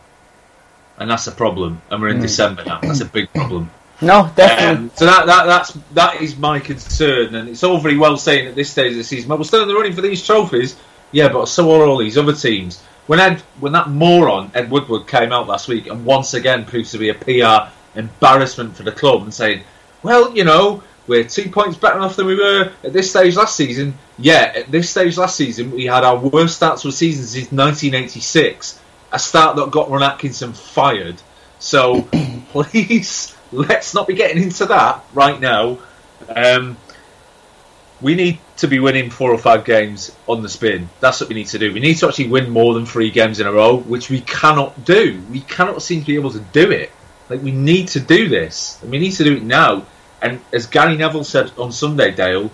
and 0.97 1.09
that's 1.09 1.27
a 1.27 1.31
problem. 1.31 1.81
And 1.89 2.01
we're 2.01 2.09
in 2.09 2.21
December 2.21 2.63
now. 2.65 2.79
That's 2.81 3.01
a 3.01 3.05
big 3.05 3.31
problem. 3.33 3.71
No, 4.01 4.29
definitely. 4.35 4.85
Um, 4.85 4.91
so 4.95 5.05
that, 5.05 5.25
that 5.27 5.45
that's 5.45 5.71
that 5.93 6.21
is 6.21 6.37
my 6.37 6.59
concern, 6.59 7.35
and 7.35 7.49
it's 7.49 7.63
all 7.63 7.77
very 7.77 7.97
well 7.97 8.17
saying 8.17 8.47
at 8.47 8.55
this 8.55 8.69
stage 8.69 8.91
of 8.91 8.97
the 8.97 9.03
season, 9.03 9.29
"Well, 9.29 9.37
we're 9.37 9.45
still 9.45 9.61
in 9.61 9.67
the 9.67 9.73
running 9.73 9.93
for 9.93 10.01
these 10.01 10.25
trophies." 10.25 10.75
Yeah, 11.11 11.29
but 11.29 11.47
so 11.47 11.71
are 11.71 11.87
all 11.87 11.97
these 11.97 12.17
other 12.17 12.33
teams. 12.33 12.81
When 13.07 13.19
Ed, 13.19 13.41
when 13.59 13.73
that 13.73 13.89
moron 13.89 14.51
Ed 14.53 14.71
Woodward 14.71 15.07
came 15.07 15.31
out 15.31 15.47
last 15.47 15.67
week 15.67 15.87
and 15.87 16.05
once 16.05 16.33
again 16.33 16.65
proved 16.65 16.91
to 16.91 16.97
be 16.97 17.09
a 17.09 17.13
PR 17.13 17.71
embarrassment 17.97 18.75
for 18.75 18.83
the 18.83 18.91
club 18.91 19.23
and 19.23 19.33
saying, 19.33 19.63
"Well, 20.01 20.35
you 20.35 20.43
know, 20.43 20.83
we're 21.07 21.23
two 21.23 21.49
points 21.49 21.77
better 21.77 21.99
off 21.99 22.15
than 22.15 22.25
we 22.25 22.35
were 22.35 22.71
at 22.83 22.93
this 22.93 23.09
stage 23.09 23.35
last 23.35 23.55
season." 23.55 23.97
Yeah, 24.17 24.51
at 24.55 24.71
this 24.71 24.89
stage 24.89 25.17
last 25.17 25.35
season, 25.35 25.71
we 25.71 25.85
had 25.85 26.03
our 26.03 26.17
worst 26.17 26.55
starts 26.57 26.81
for 26.81 26.89
the 26.89 26.93
season 26.93 27.25
since 27.25 27.51
1986. 27.51 28.79
A 29.13 29.19
start 29.19 29.55
that 29.55 29.71
got 29.71 29.89
Ron 29.89 30.03
Atkinson 30.03 30.53
fired. 30.53 31.21
So 31.59 32.01
please, 32.49 33.35
let's 33.51 33.93
not 33.93 34.07
be 34.07 34.15
getting 34.15 34.43
into 34.43 34.65
that 34.65 35.05
right 35.13 35.39
now. 35.39 35.79
Um, 36.27 36.77
we 38.01 38.15
need 38.15 38.39
to 38.57 38.67
be 38.67 38.79
winning 38.79 39.09
four 39.09 39.31
or 39.31 39.37
five 39.37 39.63
games 39.63 40.15
on 40.27 40.43
the 40.43 40.49
spin. 40.49 40.89
That's 40.99 41.21
what 41.21 41.29
we 41.29 41.35
need 41.35 41.47
to 41.47 41.59
do. 41.59 41.73
We 41.73 41.79
need 41.79 41.95
to 41.95 42.07
actually 42.07 42.27
win 42.27 42.49
more 42.49 42.73
than 42.73 42.85
three 42.85 43.11
games 43.11 43.39
in 43.39 43.47
a 43.47 43.51
row, 43.51 43.77
which 43.77 44.09
we 44.09 44.19
cannot 44.21 44.83
do. 44.83 45.23
We 45.31 45.39
cannot 45.41 45.81
seem 45.81 46.01
to 46.01 46.07
be 46.07 46.15
able 46.15 46.31
to 46.31 46.39
do 46.39 46.69
it. 46.71 46.91
Like 47.29 47.41
we 47.41 47.51
need 47.51 47.87
to 47.89 48.01
do 48.01 48.27
this, 48.27 48.77
and 48.81 48.91
we 48.91 48.99
need 48.99 49.11
to 49.11 49.23
do 49.23 49.37
it 49.37 49.43
now. 49.43 49.85
And 50.21 50.41
as 50.51 50.67
Gary 50.67 50.97
Neville 50.97 51.23
said 51.23 51.51
on 51.57 51.71
Sunday, 51.71 52.11
Dale, 52.11 52.51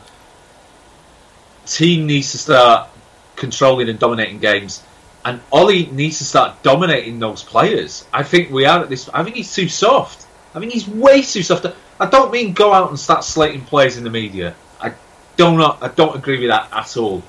team 1.66 2.06
needs 2.06 2.32
to 2.32 2.38
start 2.38 2.90
controlling 3.36 3.90
and 3.90 3.98
dominating 3.98 4.40
games, 4.40 4.84
and 5.30 5.42
Ole 5.52 5.86
needs 5.92 6.18
to 6.18 6.24
start 6.24 6.64
dominating 6.64 7.20
those 7.20 7.44
players. 7.44 8.04
I 8.12 8.24
think 8.24 8.50
we 8.50 8.66
are 8.66 8.82
at 8.82 8.90
this. 8.90 9.08
I 9.10 9.24
think 9.24 9.36
he's 9.36 9.54
too 9.54 9.70
soft. 9.70 10.26
I 10.56 10.60
think 10.60 10.74
he's 10.74 10.88
way 10.88 11.22
too 11.22 11.44
soft. 11.44 11.68
I 12.00 12.08
don't 12.08 12.32
mean 12.32 12.54
go 12.54 12.74
out 12.74 12.90
and 12.90 13.00
start 13.00 13.24
slating 13.24 13.62
players 13.62 13.96
in 13.96 14.04
the 14.04 14.10
media. 14.10 14.56
I 14.82 14.94
don't. 15.38 15.62
I 15.62 15.90
don't 15.90 16.16
agree 16.16 16.40
with 16.40 16.50
that 16.50 16.70
at 16.74 16.98
all. 16.98 17.22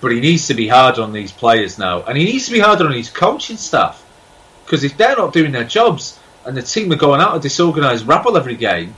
But 0.00 0.12
he 0.12 0.20
needs 0.20 0.46
to 0.46 0.54
be 0.54 0.68
hard 0.68 1.00
on 1.00 1.12
these 1.12 1.32
players 1.32 1.76
now, 1.76 2.02
and 2.04 2.16
he 2.16 2.24
needs 2.24 2.46
to 2.46 2.52
be 2.52 2.60
harder 2.60 2.86
on 2.86 2.92
his 2.92 3.10
coaching 3.10 3.56
staff. 3.56 4.00
Because 4.64 4.84
if 4.84 4.96
they're 4.96 5.16
not 5.16 5.32
doing 5.32 5.50
their 5.50 5.64
jobs 5.64 6.16
and 6.46 6.56
the 6.56 6.62
team 6.62 6.92
are 6.92 6.96
going 6.96 7.20
out 7.20 7.34
of 7.34 7.42
disorganised 7.42 8.06
rabble 8.06 8.36
every 8.36 8.54
game, 8.54 8.94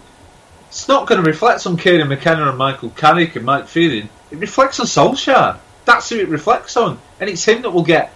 it's 0.68 0.88
not 0.88 1.06
going 1.06 1.22
to 1.22 1.26
reflect 1.26 1.66
on 1.66 1.78
Kieran 1.78 2.08
McKenna 2.08 2.50
and 2.50 2.58
Michael 2.58 2.90
Carrick 2.90 3.34
and 3.34 3.46
Mike 3.46 3.66
Phelan. 3.66 4.10
It 4.30 4.38
reflects 4.38 4.78
on 4.78 4.86
Solskjaer. 4.86 5.56
That's 5.86 6.10
who 6.10 6.18
it 6.18 6.28
reflects 6.28 6.76
on, 6.76 6.98
and 7.18 7.30
it's 7.30 7.44
him 7.44 7.62
that 7.62 7.70
will 7.70 7.82
get 7.82 8.12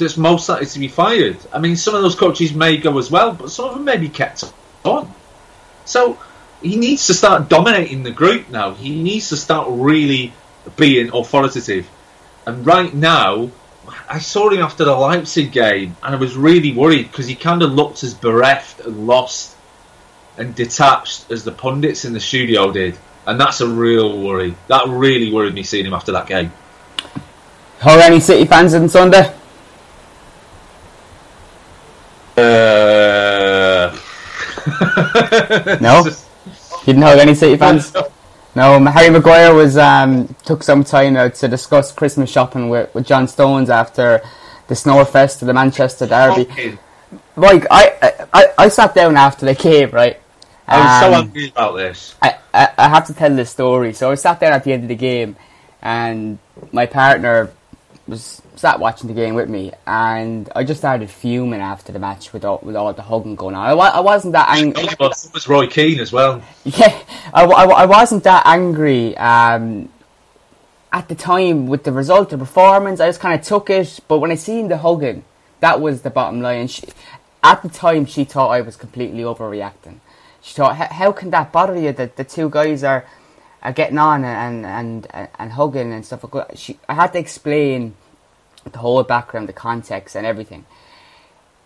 that's 0.00 0.16
most 0.16 0.48
likely 0.48 0.66
to 0.66 0.78
be 0.78 0.88
fired. 0.88 1.38
I 1.52 1.58
mean, 1.58 1.76
some 1.76 1.94
of 1.94 2.02
those 2.02 2.16
coaches 2.16 2.52
may 2.52 2.76
go 2.76 2.98
as 2.98 3.10
well, 3.10 3.32
but 3.32 3.50
some 3.50 3.66
of 3.66 3.74
them 3.74 3.84
may 3.84 3.96
be 3.96 4.08
kept 4.08 4.44
on. 4.84 5.12
So 5.84 6.18
he 6.62 6.76
needs 6.76 7.06
to 7.06 7.14
start 7.14 7.48
dominating 7.48 8.02
the 8.02 8.10
group 8.10 8.50
now. 8.50 8.74
He 8.74 9.00
needs 9.02 9.28
to 9.30 9.36
start 9.36 9.68
really 9.70 10.32
being 10.76 11.10
authoritative. 11.14 11.88
And 12.46 12.66
right 12.66 12.92
now, 12.92 13.50
I 14.08 14.18
saw 14.18 14.50
him 14.50 14.60
after 14.60 14.84
the 14.84 14.94
Leipzig 14.94 15.52
game, 15.52 15.96
and 16.02 16.14
I 16.14 16.18
was 16.18 16.36
really 16.36 16.72
worried 16.72 17.10
because 17.10 17.26
he 17.26 17.34
kind 17.34 17.62
of 17.62 17.72
looked 17.72 18.02
as 18.02 18.14
bereft 18.14 18.80
and 18.80 19.06
lost 19.06 19.56
and 20.36 20.54
detached 20.54 21.30
as 21.30 21.44
the 21.44 21.52
pundits 21.52 22.04
in 22.04 22.12
the 22.12 22.20
studio 22.20 22.72
did. 22.72 22.96
And 23.26 23.40
that's 23.40 23.60
a 23.60 23.68
real 23.68 24.20
worry. 24.22 24.54
That 24.68 24.88
really 24.88 25.32
worried 25.32 25.54
me 25.54 25.62
seeing 25.62 25.86
him 25.86 25.92
after 25.92 26.12
that 26.12 26.26
game. 26.26 26.52
Are 27.82 27.98
any 27.98 28.20
City 28.20 28.44
fans 28.44 28.74
on 28.74 28.88
Sunday? 28.88 29.34
No? 35.80 36.04
You 36.06 36.86
didn't 36.86 37.02
hug 37.02 37.18
any 37.18 37.34
City 37.34 37.56
fans? 37.56 37.92
No, 38.56 38.84
Harry 38.86 39.10
Maguire 39.10 39.54
was 39.54 39.76
um, 39.76 40.34
took 40.44 40.62
some 40.62 40.82
time 40.82 41.16
out 41.16 41.34
to 41.36 41.48
discuss 41.48 41.92
Christmas 41.92 42.30
shopping 42.30 42.68
with, 42.68 42.92
with 42.94 43.06
John 43.06 43.28
Stones 43.28 43.70
after 43.70 44.20
the 44.66 44.74
Snowfest 44.74 45.42
of 45.42 45.46
the 45.46 45.54
Manchester 45.54 46.06
Derby. 46.06 46.44
Fucking- 46.44 46.78
Like 47.36 47.66
I, 47.70 48.26
I, 48.32 48.46
I 48.58 48.68
sat 48.68 48.94
down 48.94 49.16
after 49.16 49.46
the 49.46 49.54
game, 49.54 49.90
right? 49.90 50.20
I 50.66 50.78
was 50.80 51.00
so 51.00 51.06
Um, 51.18 51.24
angry 51.26 51.48
about 51.50 51.76
this. 51.76 52.14
I, 52.22 52.36
I, 52.54 52.68
I 52.78 52.88
have 52.88 53.06
to 53.06 53.14
tell 53.14 53.34
this 53.34 53.50
story. 53.50 53.92
So 53.92 54.10
I 54.10 54.14
sat 54.14 54.40
there 54.40 54.52
at 54.52 54.62
the 54.64 54.72
end 54.72 54.82
of 54.84 54.88
the 54.88 54.94
game, 54.96 55.36
and 55.82 56.38
my 56.72 56.86
partner 56.86 57.50
was 58.10 58.42
sat 58.56 58.78
watching 58.80 59.08
the 59.08 59.14
game 59.14 59.34
with 59.34 59.48
me, 59.48 59.72
and 59.86 60.50
I 60.54 60.64
just 60.64 60.80
started 60.80 61.08
fuming 61.10 61.60
after 61.60 61.92
the 61.92 61.98
match 61.98 62.32
with 62.32 62.44
all, 62.44 62.60
with 62.62 62.76
all 62.76 62.92
the 62.92 63.02
hugging 63.02 63.36
going 63.36 63.54
on. 63.54 63.66
I, 63.66 63.70
I 63.72 64.00
wasn't 64.00 64.32
that 64.34 64.48
angry. 64.50 64.86
So 65.14 65.30
was 65.32 65.48
Roy 65.48 65.66
Keane 65.66 66.00
as 66.00 66.12
well. 66.12 66.42
Yeah, 66.64 67.02
I, 67.32 67.44
I, 67.44 67.64
I 67.64 67.86
wasn't 67.86 68.24
that 68.24 68.42
angry 68.46 69.16
um, 69.16 69.88
at 70.92 71.08
the 71.08 71.14
time 71.14 71.66
with 71.68 71.84
the 71.84 71.92
result, 71.92 72.30
the 72.30 72.38
performance. 72.38 73.00
I 73.00 73.08
just 73.08 73.20
kind 73.20 73.38
of 73.40 73.46
took 73.46 73.70
it. 73.70 74.00
But 74.08 74.18
when 74.18 74.30
I 74.30 74.34
seen 74.34 74.68
the 74.68 74.76
hugging, 74.78 75.24
that 75.60 75.80
was 75.80 76.02
the 76.02 76.10
bottom 76.10 76.40
line. 76.42 76.68
She, 76.68 76.84
at 77.42 77.62
the 77.62 77.68
time, 77.70 78.04
she 78.04 78.24
thought 78.24 78.48
I 78.48 78.60
was 78.60 78.76
completely 78.76 79.22
overreacting. 79.22 80.00
She 80.42 80.54
thought, 80.54 80.76
"How- 80.76 80.92
how 80.92 81.12
can 81.12 81.30
that 81.30 81.52
bother 81.52 81.76
you 81.78 81.92
that 81.92 82.16
the 82.16 82.24
two 82.24 82.50
guys 82.50 82.82
are, 82.84 83.04
getting 83.74 83.98
on 83.98 84.24
and, 84.24 84.64
and, 84.64 85.06
and, 85.12 85.28
and 85.38 85.52
hugging 85.52 85.92
and 85.92 86.04
stuff? 86.04 86.24
She, 86.54 86.78
I 86.88 86.94
had 86.94 87.12
to 87.12 87.18
explain 87.18 87.94
the 88.70 88.78
whole 88.78 89.02
background, 89.02 89.48
the 89.48 89.52
context, 89.52 90.16
and 90.16 90.26
everything. 90.26 90.66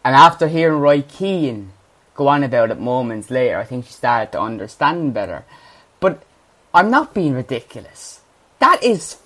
And 0.05 0.15
after 0.15 0.49
hearing 0.49 0.81
Roy 0.81 1.03
Keane 1.03 1.73
go 2.15 2.29
on 2.29 2.43
about 2.43 2.71
it 2.71 2.79
moments 2.79 3.31
later. 3.31 3.59
I 3.59 3.65
think 3.65 3.87
she 3.87 3.93
started 3.93 4.33
to 4.33 4.41
understand 4.41 5.15
better. 5.15 5.45
But 6.01 6.23
I'm 6.73 6.91
not 6.91 7.15
being 7.15 7.35
ridiculous. 7.35 8.21
That 8.61 8.83
is 8.83 9.19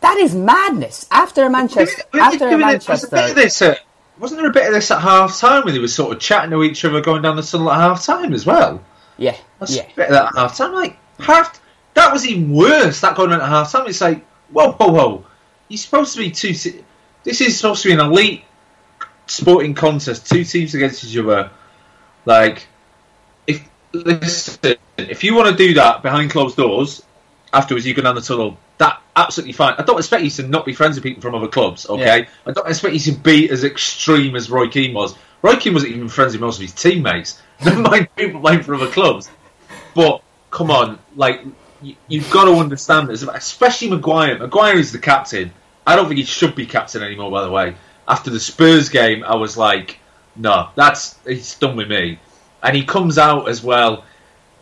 that 0.00 0.18
is 0.18 0.34
madness. 0.34 1.06
After 1.10 1.44
a 1.44 1.50
Manchester, 1.50 2.02
after 2.12 2.48
a 2.48 2.58
Manchester, 2.58 3.16
a 3.16 3.34
this, 3.34 3.62
uh, 3.62 3.76
wasn't 4.18 4.40
there 4.40 4.50
a 4.50 4.52
bit 4.52 4.66
of 4.66 4.74
this 4.74 4.90
at 4.90 5.00
half 5.00 5.38
time 5.38 5.64
when 5.64 5.74
they 5.74 5.80
were 5.80 5.88
sort 5.88 6.14
of 6.14 6.20
chatting 6.20 6.50
to 6.50 6.62
each 6.64 6.84
other 6.84 7.00
going 7.00 7.22
down 7.22 7.36
the 7.36 7.42
tunnel 7.42 7.70
at 7.70 7.80
half 7.80 8.04
time 8.04 8.34
as 8.34 8.44
well? 8.44 8.82
Yeah, 9.16 9.36
That's 9.60 9.76
yeah. 9.76 9.82
a 9.82 9.94
bit 9.94 10.06
of 10.08 10.12
that 10.12 10.26
at 10.26 10.34
half 10.34 10.56
time. 10.56 10.72
Like 10.72 10.98
half, 11.20 11.60
that 11.94 12.12
was 12.12 12.26
even 12.26 12.52
worse. 12.52 13.00
That 13.00 13.16
going 13.16 13.32
at 13.32 13.40
half 13.40 13.72
time. 13.72 13.86
It's 13.86 14.00
like 14.00 14.24
whoa, 14.50 14.72
whoa, 14.72 14.88
whoa. 14.92 15.26
You're 15.68 15.78
supposed 15.78 16.14
to 16.14 16.18
be 16.18 16.30
two. 16.30 16.54
This 17.24 17.40
is 17.40 17.56
supposed 17.56 17.82
to 17.82 17.88
be 17.88 17.94
an 17.94 18.00
elite 18.00 18.44
sporting 19.26 19.74
contest. 19.74 20.28
Two 20.28 20.44
teams 20.44 20.74
against 20.74 21.04
each 21.04 21.16
other. 21.16 21.50
Like 22.24 22.66
if 23.46 23.66
listen, 23.92 24.76
if 24.98 25.24
you 25.24 25.34
want 25.34 25.50
to 25.50 25.56
do 25.56 25.74
that 25.74 26.02
behind 26.02 26.30
closed 26.30 26.56
doors, 26.56 27.02
afterwards 27.52 27.86
you 27.86 27.94
go 27.94 28.02
down 28.02 28.14
the 28.14 28.20
tunnel. 28.20 28.58
That 28.78 29.00
absolutely 29.14 29.52
fine. 29.52 29.74
I 29.78 29.82
don't 29.82 29.98
expect 29.98 30.24
you 30.24 30.30
to 30.30 30.48
not 30.48 30.64
be 30.64 30.72
friends 30.72 30.96
with 30.96 31.04
people 31.04 31.22
from 31.22 31.34
other 31.34 31.48
clubs. 31.48 31.88
Okay, 31.88 32.20
Yeah. 32.20 32.28
I 32.46 32.52
don't 32.52 32.68
expect 32.68 32.94
you 32.94 33.00
to 33.00 33.12
be 33.12 33.48
as 33.50 33.64
extreme 33.64 34.34
as 34.34 34.50
Roy 34.50 34.68
Keane 34.68 34.94
was. 34.94 35.14
Roy 35.42 35.56
Keane 35.56 35.74
wasn't 35.74 35.92
even 35.92 36.08
friends 36.08 36.32
with 36.32 36.40
most 36.40 36.56
of 36.56 36.62
his 36.62 36.72
teammates. 36.72 37.40
Never 37.64 37.80
mind 37.80 38.08
people 38.16 38.40
playing 38.40 38.62
for 38.62 38.74
other 38.74 38.88
clubs. 38.88 39.30
But 39.94 40.22
come 40.50 40.70
on, 40.70 40.98
like 41.14 41.42
you, 41.82 41.96
you've 42.08 42.30
got 42.30 42.44
to 42.44 42.52
understand 42.52 43.08
this, 43.08 43.22
especially 43.22 43.90
Maguire. 43.90 44.38
Maguire 44.38 44.78
is 44.78 44.92
the 44.92 44.98
captain. 44.98 45.52
I 45.86 45.96
don't 45.96 46.06
think 46.06 46.18
he 46.18 46.24
should 46.24 46.54
be 46.54 46.66
captain 46.66 47.02
anymore. 47.02 47.30
By 47.30 47.42
the 47.42 47.50
way, 47.50 47.74
after 48.06 48.30
the 48.30 48.40
Spurs 48.40 48.88
game, 48.88 49.24
I 49.24 49.34
was 49.34 49.56
like, 49.56 49.98
no, 50.36 50.70
that's 50.74 51.18
he's 51.26 51.54
done 51.56 51.76
with 51.76 51.88
me. 51.88 52.18
And 52.62 52.76
he 52.76 52.84
comes 52.84 53.18
out 53.18 53.48
as 53.48 53.62
well. 53.62 54.04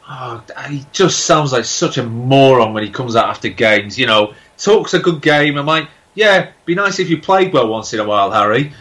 Oh, 0.08 0.42
he 0.68 0.84
just 0.92 1.26
sounds 1.26 1.52
like 1.52 1.64
such 1.64 1.98
a 1.98 2.02
moron 2.02 2.72
when 2.72 2.82
he 2.82 2.90
comes 2.90 3.14
out 3.14 3.28
after 3.28 3.48
games. 3.48 3.98
You 3.98 4.06
know, 4.06 4.34
talks 4.56 4.94
a 4.94 4.98
good 4.98 5.22
game. 5.22 5.56
I'm 5.56 5.66
like, 5.66 5.88
yeah, 6.14 6.50
be 6.64 6.74
nice 6.74 6.98
if 6.98 7.08
you 7.08 7.20
played 7.20 7.52
well 7.52 7.68
once 7.68 7.92
in 7.92 8.00
a 8.00 8.04
while, 8.04 8.30
Harry. 8.30 8.72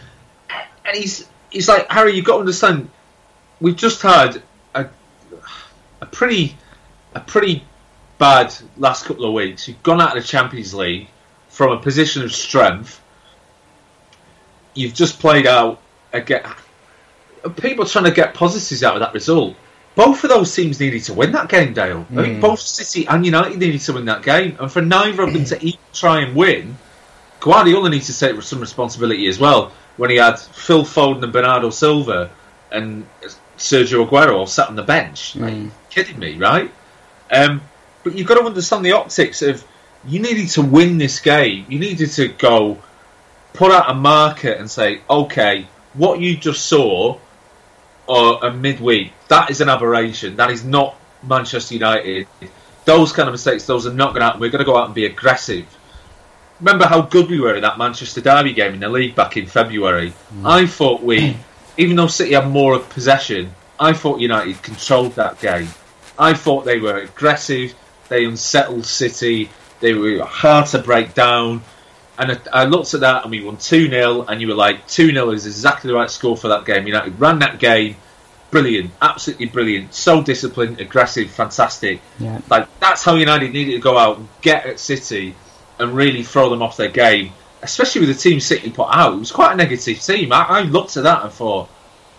And 0.84 0.96
he's 0.96 1.28
he's 1.50 1.68
like, 1.68 1.90
Harry, 1.90 2.14
you've 2.14 2.24
got 2.24 2.34
to 2.34 2.40
understand. 2.40 2.90
We've 3.60 3.76
just 3.76 4.02
had 4.02 4.42
a 4.74 4.88
a 6.00 6.06
pretty 6.06 6.56
a 7.14 7.20
pretty 7.20 7.64
bad 8.20 8.54
last 8.76 9.06
couple 9.06 9.24
of 9.24 9.32
weeks. 9.32 9.66
You've 9.66 9.82
gone 9.82 10.00
out 10.00 10.16
of 10.16 10.22
the 10.22 10.28
Champions 10.28 10.72
League 10.74 11.08
from 11.48 11.72
a 11.72 11.78
position 11.80 12.22
of 12.22 12.32
strength. 12.32 13.00
You've 14.74 14.94
just 14.94 15.18
played 15.18 15.48
out 15.48 15.80
again. 16.12 16.44
People 17.56 17.86
trying 17.86 18.04
to 18.04 18.12
get 18.12 18.34
positives 18.34 18.84
out 18.84 18.94
of 18.94 19.00
that 19.00 19.14
result. 19.14 19.56
Both 19.96 20.22
of 20.22 20.30
those 20.30 20.54
teams 20.54 20.78
needed 20.78 21.02
to 21.04 21.14
win 21.14 21.32
that 21.32 21.48
game, 21.48 21.72
Dale. 21.72 22.06
I 22.12 22.22
think 22.22 22.40
both 22.40 22.60
City 22.60 23.08
and 23.08 23.24
United 23.24 23.58
needed 23.58 23.80
to 23.80 23.94
win 23.94 24.04
that 24.04 24.22
game, 24.22 24.56
and 24.60 24.70
for 24.70 24.82
neither 24.82 25.22
of 25.22 25.32
them 25.32 25.44
to 25.46 25.64
even 25.64 25.80
try 25.92 26.20
and 26.20 26.36
win, 26.36 26.76
Guardiola 27.40 27.88
needs 27.88 28.06
to 28.06 28.18
take 28.18 28.40
some 28.42 28.60
responsibility 28.60 29.26
as 29.26 29.40
well. 29.40 29.72
When 29.96 30.10
he 30.10 30.16
had 30.16 30.38
Phil 30.38 30.84
Foden 30.84 31.24
and 31.24 31.32
Bernardo 31.32 31.70
Silva 31.70 32.30
and 32.70 33.06
Sergio 33.58 34.06
Aguero 34.06 34.36
all 34.36 34.46
sat 34.46 34.68
on 34.68 34.76
the 34.76 34.82
bench, 34.82 35.34
like, 35.36 35.54
kidding 35.90 36.18
me, 36.18 36.36
right? 36.36 36.70
Um, 37.30 37.62
but 38.02 38.16
you've 38.16 38.26
got 38.26 38.38
to 38.38 38.44
understand 38.44 38.84
the 38.84 38.92
optics 38.92 39.42
of 39.42 39.64
you 40.04 40.20
needed 40.20 40.48
to 40.50 40.62
win 40.62 40.98
this 40.98 41.20
game. 41.20 41.66
You 41.68 41.78
needed 41.78 42.10
to 42.12 42.28
go 42.28 42.78
put 43.52 43.70
out 43.70 43.90
a 43.90 43.94
market 43.94 44.58
and 44.58 44.70
say, 44.70 45.00
okay, 45.08 45.66
what 45.94 46.20
you 46.20 46.36
just 46.36 46.66
saw 46.66 47.18
or 48.06 48.44
a 48.44 48.52
midweek, 48.52 49.12
that 49.28 49.50
is 49.50 49.60
an 49.60 49.68
aberration. 49.68 50.36
That 50.36 50.50
is 50.50 50.64
not 50.64 50.96
Manchester 51.22 51.74
United. 51.74 52.26
Those 52.84 53.12
kind 53.12 53.28
of 53.28 53.32
mistakes, 53.32 53.66
those 53.66 53.86
are 53.86 53.92
not 53.92 54.08
going 54.08 54.20
to 54.20 54.26
happen. 54.26 54.40
We're 54.40 54.50
going 54.50 54.60
to 54.60 54.64
go 54.64 54.76
out 54.76 54.86
and 54.86 54.94
be 54.94 55.06
aggressive. 55.06 55.66
Remember 56.60 56.86
how 56.86 57.02
good 57.02 57.28
we 57.28 57.40
were 57.40 57.54
in 57.54 57.62
that 57.62 57.78
Manchester 57.78 58.20
Derby 58.20 58.52
game 58.52 58.74
in 58.74 58.80
the 58.80 58.88
league 58.88 59.14
back 59.14 59.36
in 59.36 59.46
February? 59.46 60.12
Mm. 60.34 60.48
I 60.48 60.66
thought 60.66 61.02
we, 61.02 61.36
even 61.76 61.96
though 61.96 62.06
City 62.06 62.34
had 62.34 62.48
more 62.48 62.74
of 62.74 62.88
possession, 62.88 63.54
I 63.78 63.92
thought 63.92 64.20
United 64.20 64.62
controlled 64.62 65.14
that 65.14 65.40
game. 65.40 65.68
I 66.18 66.34
thought 66.34 66.64
they 66.64 66.78
were 66.78 66.98
aggressive. 66.98 67.74
They 68.10 68.24
unsettled 68.24 68.84
City. 68.84 69.48
They 69.78 69.94
were 69.94 70.22
hard 70.24 70.66
to 70.68 70.78
break 70.80 71.14
down. 71.14 71.62
And 72.18 72.32
I, 72.32 72.38
I 72.52 72.64
looked 72.64 72.92
at 72.92 73.00
that 73.00 73.22
and 73.22 73.30
we 73.30 73.42
won 73.42 73.56
2 73.56 73.88
0, 73.88 74.22
and 74.22 74.40
you 74.42 74.48
were 74.48 74.54
like, 74.54 74.86
2 74.88 75.12
0 75.12 75.30
is 75.30 75.46
exactly 75.46 75.88
the 75.88 75.94
right 75.94 76.10
score 76.10 76.36
for 76.36 76.48
that 76.48 76.66
game. 76.66 76.86
United 76.86 77.18
ran 77.18 77.38
that 77.38 77.58
game. 77.58 77.96
Brilliant. 78.50 78.90
Absolutely 79.00 79.46
brilliant. 79.46 79.94
So 79.94 80.22
disciplined, 80.22 80.80
aggressive, 80.80 81.30
fantastic. 81.30 82.02
Yeah. 82.18 82.40
Like, 82.50 82.68
that's 82.80 83.04
how 83.04 83.14
United 83.14 83.52
needed 83.52 83.72
to 83.72 83.78
go 83.78 83.96
out 83.96 84.18
and 84.18 84.28
get 84.42 84.66
at 84.66 84.80
City 84.80 85.34
and 85.78 85.94
really 85.94 86.24
throw 86.24 86.50
them 86.50 86.60
off 86.60 86.76
their 86.76 86.90
game, 86.90 87.32
especially 87.62 88.06
with 88.06 88.10
the 88.16 88.22
team 88.22 88.40
City 88.40 88.70
put 88.70 88.88
out. 88.90 89.14
It 89.14 89.20
was 89.20 89.32
quite 89.32 89.52
a 89.52 89.56
negative 89.56 90.02
team. 90.02 90.32
I, 90.32 90.42
I 90.42 90.60
looked 90.62 90.96
at 90.96 91.04
that 91.04 91.22
and 91.22 91.32
thought, 91.32 91.70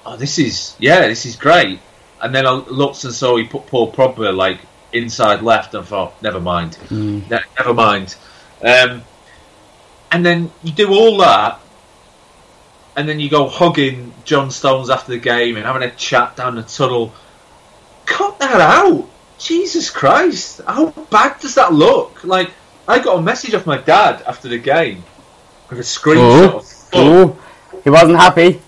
oh, 0.05 0.15
this 0.15 0.39
is, 0.39 0.73
yeah, 0.79 1.01
this 1.01 1.25
is 1.25 1.35
great. 1.35 1.79
And 2.21 2.33
then 2.33 2.47
I 2.47 2.51
looked 2.53 3.03
and 3.03 3.13
saw 3.13 3.35
he 3.35 3.43
put 3.43 3.67
Paul 3.67 3.91
Pogba 3.91 4.33
like 4.35 4.59
inside 4.93 5.41
left 5.41 5.73
and 5.73 5.85
thought, 5.85 6.21
never 6.21 6.39
mind, 6.39 6.77
Ne- 7.29 7.39
never 7.57 7.73
mind. 7.73 8.15
Um, 8.61 9.03
and 10.11 10.25
then 10.25 10.51
you 10.63 10.71
do 10.71 10.93
all 10.93 11.17
that, 11.17 11.59
and 12.95 13.07
then 13.07 13.19
you 13.19 13.29
go 13.29 13.47
hugging 13.47 14.13
John 14.25 14.51
Stones 14.51 14.89
after 14.89 15.11
the 15.11 15.19
game 15.19 15.55
and 15.55 15.65
having 15.65 15.83
a 15.83 15.91
chat 15.91 16.35
down 16.35 16.55
the 16.55 16.63
tunnel. 16.63 17.13
Cut 18.05 18.39
that 18.39 18.59
out! 18.59 19.07
Jesus 19.39 19.89
Christ! 19.89 20.61
How 20.67 20.89
bad 21.09 21.39
does 21.39 21.55
that 21.55 21.73
look? 21.73 22.23
Like, 22.23 22.51
I 22.87 22.99
got 22.99 23.17
a 23.17 23.21
message 23.21 23.53
off 23.53 23.65
my 23.65 23.77
dad 23.77 24.21
after 24.27 24.49
the 24.49 24.57
game 24.57 25.03
with 25.69 25.79
a 25.79 25.83
screenshot. 25.83 26.89
Oh, 26.93 27.29
of 27.29 27.39
oh, 27.39 27.81
he 27.83 27.89
wasn't 27.89 28.17
happy. 28.17 28.61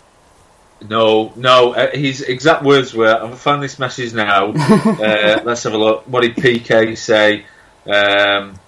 No, 0.89 1.33
no. 1.35 1.73
Uh, 1.73 1.91
his 1.91 2.21
exact 2.21 2.63
words 2.63 2.93
were, 2.93 3.15
"I've 3.23 3.39
found 3.39 3.63
this 3.63 3.79
message 3.79 4.13
now. 4.13 4.47
uh, 4.55 5.41
let's 5.43 5.63
have 5.63 5.73
a 5.73 5.77
look. 5.77 6.03
What 6.07 6.21
did 6.21 6.35
PK 6.35 6.97
say? 6.97 7.45
Um, 7.85 8.59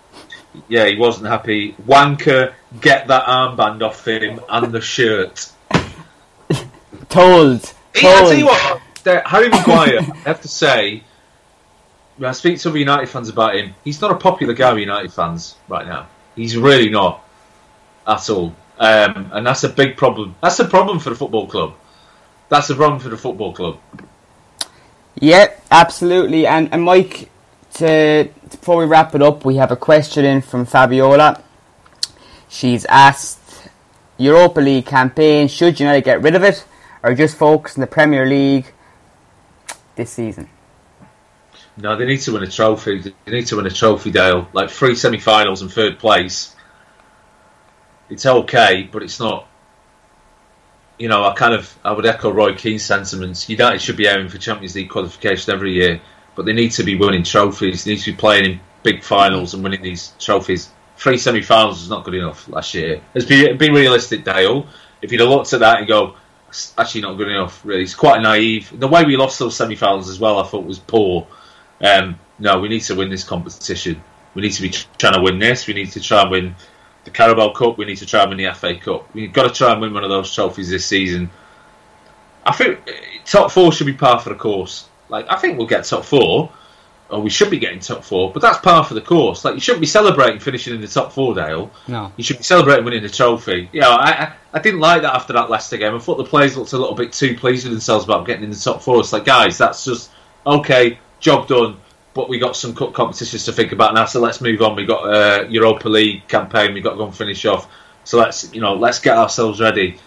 yeah, 0.68 0.86
he 0.86 0.98
wasn't 0.98 1.28
happy. 1.28 1.74
Wanker, 1.86 2.54
get 2.80 3.08
that 3.08 3.26
armband 3.26 3.82
off 3.82 4.08
him 4.08 4.40
and 4.50 4.72
the 4.72 4.82
shirt. 4.82 5.52
Told. 7.10 7.74
He, 7.94 8.08
I 8.08 8.12
tell 8.12 8.34
you 8.34 8.46
Told. 8.46 8.82
what, 9.06 9.28
Harry 9.28 9.50
Maguire. 9.50 10.00
I 10.00 10.30
have 10.30 10.42
to 10.42 10.48
say, 10.48 11.04
when 12.18 12.30
I 12.30 12.34
speak 12.34 12.60
to 12.60 12.70
other 12.70 12.78
United 12.78 13.08
fans 13.08 13.30
about 13.30 13.56
him, 13.56 13.76
he's 13.84 14.02
not 14.02 14.12
a 14.12 14.16
popular 14.16 14.54
guy 14.54 14.74
with 14.74 14.82
United 14.82 15.14
fans 15.14 15.56
right 15.68 15.86
now. 15.86 16.08
He's 16.36 16.58
really 16.58 16.90
not 16.90 17.24
at 18.08 18.30
all, 18.30 18.56
um, 18.78 19.32
and 19.34 19.46
that's 19.46 19.64
a 19.64 19.70
big 19.70 19.98
problem. 19.98 20.36
That's 20.42 20.60
a 20.60 20.66
problem 20.66 21.00
for 21.00 21.10
the 21.10 21.16
football 21.16 21.48
club. 21.48 21.76
That's 22.50 22.70
a 22.70 22.76
problem 22.76 23.00
for 23.00 23.10
the 23.10 23.18
football 23.18 23.54
club. 23.54 23.80
Yeah, 25.20 25.54
absolutely. 25.72 26.46
And, 26.46 26.72
and 26.74 26.84
Mike, 26.84 27.30
to, 27.76 28.30
before 28.50 28.78
we 28.78 28.86
wrap 28.86 29.16
it 29.16 29.22
up, 29.22 29.46
we 29.46 29.56
have 29.56 29.72
a 29.72 29.76
question 29.76 30.26
in 30.26 30.42
from 30.42 30.66
Fabiola. 30.66 31.42
She's 32.50 32.86
asked 32.86 33.70
Europa 34.18 34.62
League 34.62 34.86
campaign, 34.86 35.48
should 35.48 35.80
United 35.80 36.04
get 36.04 36.22
rid 36.22 36.36
of 36.36 36.44
it 36.44 36.66
or 37.04 37.14
just 37.14 37.38
focus 37.38 37.78
on 37.78 37.82
the 37.82 37.88
Premier 37.88 38.26
League 38.26 38.72
this 39.96 40.12
season? 40.12 40.50
No, 41.78 41.98
they 41.98 42.06
need 42.06 42.22
to 42.22 42.34
win 42.34 42.44
a 42.44 42.48
trophy. 42.48 43.14
They 43.26 43.32
need 43.32 43.48
to 43.48 43.58
win 43.58 43.66
a 43.66 43.70
trophy, 43.70 44.12
Dale. 44.12 44.48
Like 44.54 44.70
three 44.70 44.96
semi-finals 44.96 45.62
and 45.62 45.72
third 45.72 46.00
place. 46.00 46.56
It's 48.10 48.26
okay, 48.26 48.84
but 48.90 49.04
it's 49.04 49.20
not. 49.20 49.48
You 50.98 51.10
know, 51.10 51.24
I 51.26 51.34
kind 51.34 51.54
of 51.54 51.78
I 51.84 51.92
would 51.92 52.06
echo 52.06 52.32
Roy 52.32 52.54
Keane's 52.54 52.86
sentiments. 52.86 53.50
United 53.50 53.82
should 53.82 53.98
be 53.98 54.08
aiming 54.08 54.30
for 54.30 54.38
Champions 54.38 54.76
League 54.76 54.90
qualification 54.90 55.54
every 55.54 55.74
year, 55.74 56.00
but 56.36 56.46
they 56.46 56.54
need 56.54 56.72
to 56.72 56.84
be 56.84 56.96
winning 56.96 57.24
trophies. 57.24 57.84
They 57.84 57.92
need 57.92 58.02
to 58.02 58.12
be 58.12 58.18
playing 58.18 58.46
in 58.46 58.60
big 58.84 59.04
finals 59.04 59.54
and 59.54 59.64
winning 59.64 59.82
these 59.82 60.14
trophies. 60.20 60.70
Three 60.98 61.18
semi-finals 61.18 61.82
is 61.82 61.90
not 61.90 62.06
good 62.06 62.14
enough 62.14 62.48
last 62.48 62.74
year. 62.74 63.02
Be 63.14 63.54
be 63.54 63.70
realistic, 63.70 64.24
Dale. 64.24 64.68
If 65.02 65.12
you'd 65.12 65.20
have 65.20 65.30
looked 65.30 65.52
at 65.52 65.60
that 65.60 65.80
and 65.80 65.88
go, 65.88 66.16
"It's 66.48 66.74
actually 66.78 67.02
not 67.02 67.18
good 67.18 67.28
enough. 67.28 67.62
Really, 67.66 67.84
it's 67.84 67.96
quite 67.96 68.22
naive. 68.22 68.72
The 68.80 68.88
way 68.88 69.04
we 69.04 69.18
lost 69.18 69.40
those 69.40 69.56
semi-finals 69.56 70.08
as 70.08 70.20
well, 70.20 70.40
I 70.40 70.44
thought 70.48 70.66
was 70.66 70.80
poor. 70.80 71.28
Um, 71.82 72.18
no, 72.40 72.60
we 72.60 72.70
need 72.70 72.82
to 72.82 72.96
win 72.96 73.10
this 73.10 73.26
competition. 73.26 74.02
We 74.34 74.42
need 74.42 74.54
to 74.54 74.62
be 74.62 74.70
trying 74.98 75.14
to 75.14 75.22
win 75.22 75.40
this. 75.40 75.68
We 75.68 75.74
need 75.74 75.92
to 75.92 76.02
try 76.02 76.22
and 76.22 76.32
win 76.32 76.56
the 77.06 77.12
Carabao 77.12 77.54
Cup. 77.54 77.78
We 77.78 77.86
need 77.86 77.98
to 77.98 78.06
try 78.06 78.22
and 78.22 78.30
win 78.30 78.38
the 78.38 78.54
FA 78.54 78.76
Cup. 78.76 79.14
We've 79.14 79.32
got 79.32 79.44
to 79.44 79.54
try 79.54 79.72
and 79.72 79.82
win 79.82 79.94
one 79.94 80.04
of 80.04 80.10
those 80.10 80.34
trophies 80.34 80.70
this 80.70 80.86
season. 80.86 81.30
I 82.46 82.52
think 82.52 82.80
uh, 82.88 82.92
top 83.24 83.52
four 83.52 83.72
should 83.72 83.88
be 83.88 83.94
par 83.94 84.20
for 84.20 84.30
the 84.30 84.36
course. 84.36 84.90
Like 85.10 85.26
I 85.30 85.38
think 85.38 85.58
we'll 85.58 85.68
get 85.68 85.86
top 85.86 86.04
four, 86.04 86.52
or 87.10 87.22
we 87.22 87.30
should 87.30 87.50
be 87.50 87.60
getting 87.60 87.80
top 87.80 88.04
four, 88.04 88.32
but 88.34 88.42
that's 88.42 88.58
par 88.58 88.84
for 88.84 88.96
the 88.96 89.02
course. 89.02 89.46
Like 89.46 89.54
you 89.54 89.60
shouldn't 89.60 89.82
be 89.82 89.88
celebrating 89.88 90.40
finishing 90.40 90.74
in 90.74 90.82
the 90.82 90.88
top 90.88 91.12
four, 91.12 91.36
Dale. 91.36 91.72
No. 91.88 92.12
You 92.18 92.24
should 92.24 92.38
be 92.38 92.44
celebrating 92.44 92.86
winning 92.86 93.04
the 93.04 93.10
trophy. 93.10 93.70
Yeah, 93.72 93.90
I, 93.90 94.10
I, 94.10 94.34
I 94.54 94.60
didn't 94.60 94.80
like 94.80 95.04
that 95.04 95.14
after 95.14 95.34
that 95.34 95.50
Leicester 95.50 95.78
game. 95.78 95.96
I 95.96 96.00
thought 96.00 96.18
the 96.18 96.26
players 96.26 96.58
looked 96.58 96.74
a 96.74 96.78
little 96.78 96.96
bit 96.96 97.14
too 97.14 97.38
pleased 97.38 97.66
with 97.66 97.74
themselves 97.74 98.06
about 98.06 98.26
getting 98.26 98.44
in 98.44 98.50
the 98.50 98.56
top 98.56 98.82
four. 98.82 99.00
It's 99.00 99.14
like, 99.14 99.26
guys, 99.26 99.58
that's 99.58 99.86
just 99.86 100.12
okay, 100.46 101.00
job 101.20 101.48
done. 101.48 101.78
But 102.16 102.30
we 102.30 102.40
got 102.40 102.56
some 102.56 102.74
cup 102.74 102.94
competitions 102.94 103.44
to 103.44 103.52
think 103.52 103.74
about 103.74 103.94
now, 103.94 104.06
so 104.06 104.22
let's 104.22 104.40
move 104.40 104.62
on. 104.62 104.76
We 104.76 104.86
got 104.86 105.04
uh, 105.04 105.48
Europa 105.50 105.90
League 105.90 106.28
campaign. 106.30 106.74
We 106.74 106.80
got 106.80 106.92
to 106.92 106.96
go 106.96 107.06
and 107.06 107.16
finish 107.16 107.46
off. 107.46 107.70
So 108.06 108.18
let's 108.18 108.54
you 108.54 108.62
know 108.62 108.74
let's 108.74 109.00
get 109.00 109.18
ourselves 109.18 109.60
ready. 109.60 110.00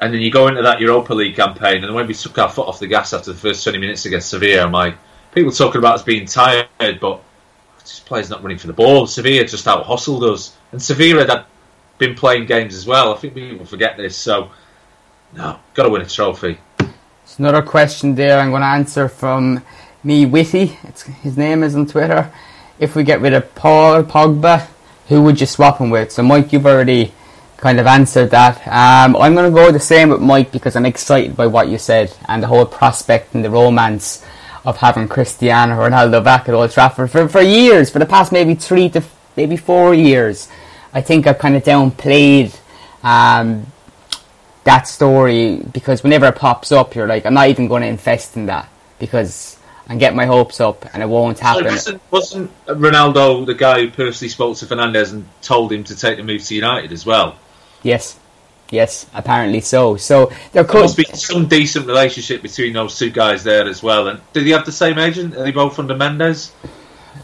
And 0.00 0.12
then 0.12 0.22
you 0.22 0.30
go 0.30 0.48
into 0.48 0.62
that 0.62 0.80
Europa 0.80 1.14
League 1.14 1.36
campaign, 1.36 1.84
and 1.84 1.94
when 1.94 2.06
we 2.06 2.14
took 2.14 2.38
our 2.38 2.48
foot 2.48 2.66
off 2.66 2.80
the 2.80 2.86
gas 2.86 3.12
after 3.12 3.32
the 3.32 3.38
first 3.38 3.62
twenty 3.62 3.78
minutes 3.78 4.06
against 4.06 4.30
Sevilla, 4.30 4.64
I'm 4.64 4.72
like, 4.72 4.96
people 5.34 5.52
talking 5.52 5.80
about 5.80 5.96
us 5.96 6.02
being 6.02 6.26
tired, 6.26 6.98
but 6.98 7.22
this 7.78 8.00
player's 8.00 8.30
not 8.30 8.42
running 8.42 8.58
for 8.58 8.66
the 8.66 8.72
ball. 8.72 9.06
Sevilla 9.06 9.44
just 9.44 9.68
out 9.68 9.84
hustled 9.84 10.24
us, 10.24 10.56
and 10.72 10.82
Sevilla 10.82 11.26
had 11.26 11.44
been 11.98 12.14
playing 12.14 12.46
games 12.46 12.74
as 12.74 12.86
well. 12.86 13.12
I 13.12 13.18
think 13.18 13.34
people 13.34 13.66
forget 13.66 13.98
this. 13.98 14.16
So, 14.16 14.50
no, 15.34 15.60
got 15.74 15.82
to 15.82 15.90
win 15.90 16.00
a 16.00 16.06
trophy. 16.06 16.58
It's 17.22 17.38
another 17.38 17.62
question 17.62 18.14
there. 18.14 18.38
I'm 18.38 18.50
going 18.50 18.62
to 18.62 18.66
answer 18.66 19.08
from 19.08 19.62
me, 20.04 20.26
Witty. 20.26 20.78
It's, 20.84 21.02
his 21.02 21.36
name 21.36 21.62
is 21.62 21.74
on 21.74 21.86
Twitter. 21.86 22.30
If 22.78 22.94
we 22.94 23.04
get 23.04 23.20
rid 23.20 23.32
of 23.32 23.54
Paul 23.54 24.02
Pogba, 24.02 24.68
who 25.08 25.22
would 25.22 25.40
you 25.40 25.46
swap 25.46 25.78
him 25.78 25.90
with? 25.90 26.12
So, 26.12 26.22
Mike, 26.22 26.52
you've 26.52 26.66
already 26.66 27.12
kind 27.56 27.80
of 27.80 27.86
answered 27.86 28.30
that. 28.30 28.58
Um, 28.66 29.16
I'm 29.16 29.34
going 29.34 29.50
to 29.50 29.54
go 29.54 29.72
the 29.72 29.80
same 29.80 30.10
with 30.10 30.20
Mike 30.20 30.52
because 30.52 30.76
I'm 30.76 30.86
excited 30.86 31.36
by 31.36 31.46
what 31.46 31.68
you 31.68 31.78
said 31.78 32.14
and 32.28 32.42
the 32.42 32.46
whole 32.46 32.66
prospect 32.66 33.34
and 33.34 33.44
the 33.44 33.50
romance 33.50 34.24
of 34.64 34.76
having 34.76 35.08
Cristiano 35.08 35.74
Ronaldo 35.76 36.22
back 36.22 36.48
at 36.48 36.54
Old 36.54 36.70
Trafford 36.70 37.10
for, 37.10 37.28
for 37.28 37.40
years, 37.40 37.90
for 37.90 37.98
the 37.98 38.06
past 38.06 38.32
maybe 38.32 38.54
three 38.54 38.88
to 38.90 39.02
maybe 39.36 39.56
four 39.56 39.94
years. 39.94 40.48
I 40.92 41.00
think 41.00 41.26
I've 41.26 41.38
kind 41.38 41.56
of 41.56 41.64
downplayed 41.64 42.58
um, 43.02 43.66
that 44.64 44.88
story 44.88 45.56
because 45.72 46.02
whenever 46.02 46.26
it 46.26 46.36
pops 46.36 46.72
up, 46.72 46.94
you're 46.94 47.06
like, 47.06 47.26
I'm 47.26 47.34
not 47.34 47.48
even 47.48 47.68
going 47.68 47.82
to 47.82 47.88
invest 47.88 48.36
in 48.36 48.46
that 48.46 48.68
because 48.98 49.53
and 49.88 50.00
get 50.00 50.14
my 50.14 50.26
hopes 50.26 50.60
up 50.60 50.86
and 50.94 51.02
it 51.02 51.06
won't 51.06 51.38
happen. 51.38 51.64
So 51.64 51.68
wasn't, 51.70 52.02
wasn't 52.10 52.66
Ronaldo 52.66 53.46
the 53.46 53.54
guy 53.54 53.82
who 53.82 53.90
personally 53.90 54.30
spoke 54.30 54.56
to 54.58 54.66
Fernandes 54.66 55.12
and 55.12 55.28
told 55.42 55.72
him 55.72 55.84
to 55.84 55.96
take 55.96 56.16
the 56.16 56.22
move 56.22 56.42
to 56.44 56.54
United 56.54 56.92
as 56.92 57.04
well? 57.04 57.36
Yes. 57.82 58.18
Yes, 58.70 59.06
apparently 59.14 59.60
so. 59.60 59.96
So 59.96 60.32
there 60.52 60.64
could 60.64 60.74
there 60.74 60.82
must 60.82 60.96
be 60.96 61.04
some 61.04 61.46
decent 61.46 61.86
relationship 61.86 62.42
between 62.42 62.72
those 62.72 62.98
two 62.98 63.10
guys 63.10 63.44
there 63.44 63.68
as 63.68 63.82
well. 63.82 64.08
And 64.08 64.20
did 64.32 64.44
he 64.44 64.50
have 64.50 64.64
the 64.64 64.72
same 64.72 64.98
agent? 64.98 65.36
Are 65.36 65.44
they 65.44 65.52
both 65.52 65.78
under 65.78 65.94
Mendes? 65.94 66.52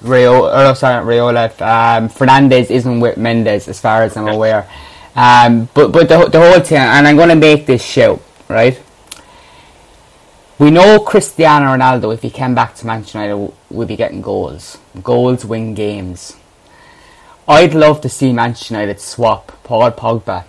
Rio, 0.03 0.45
or 0.45 0.51
oh, 0.53 0.75
sorry, 0.75 1.05
Raiola. 1.05 1.49
Um, 1.61 2.09
Fernandes 2.09 2.71
isn't 2.71 3.01
with 3.01 3.17
Mendes, 3.17 3.69
as 3.69 3.81
far 3.81 4.03
as 4.03 4.17
I'm 4.17 4.29
aware. 4.29 4.69
Um, 5.17 5.69
but 5.75 5.89
but 5.93 6.09
the, 6.09 6.27
the 6.27 6.41
whole 6.41 6.61
thing, 6.61 6.79
and 6.79 7.09
I'm 7.09 7.17
going 7.17 7.31
to 7.31 7.35
make 7.35 7.67
this 7.67 7.83
show 7.83 8.21
right. 8.49 8.81
We 10.61 10.71
know 10.71 10.99
Cristiano 11.01 11.75
Ronaldo, 11.75 12.13
if 12.13 12.21
he 12.21 12.29
came 12.29 12.55
back 12.55 12.75
to 12.75 12.87
Manchester 12.87 13.23
United, 13.23 13.55
would 13.71 13.89
be 13.89 13.97
getting 13.97 14.21
goals. 14.21 14.77
Goals 15.03 15.43
win 15.43 15.73
games. 15.73 16.37
I'd 17.49 17.73
love 17.73 18.03
to 18.03 18.11
see 18.11 18.35
Manchester 18.35 18.75
United 18.75 19.01
swap 19.01 19.59
Paul 19.65 19.91
Pogba 19.93 20.45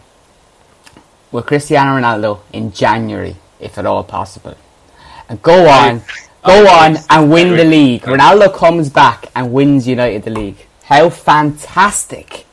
with 1.32 1.46
Cristiano 1.46 1.98
Ronaldo 1.98 2.42
in 2.52 2.74
January, 2.74 3.38
if 3.62 3.78
at 3.78 3.86
all 3.86 4.04
possible. 4.04 4.58
And 5.30 5.42
go 5.42 5.70
on, 5.70 6.02
go 6.44 6.68
on 6.68 6.98
and 7.10 7.32
win 7.32 7.56
the 7.56 7.64
league. 7.64 8.02
Ronaldo 8.02 8.54
comes 8.54 8.90
back 8.90 9.28
and 9.34 9.54
wins 9.54 9.88
United 9.88 10.24
the 10.24 10.32
league. 10.32 10.68
How 10.84 11.10
fantastic 11.10 12.46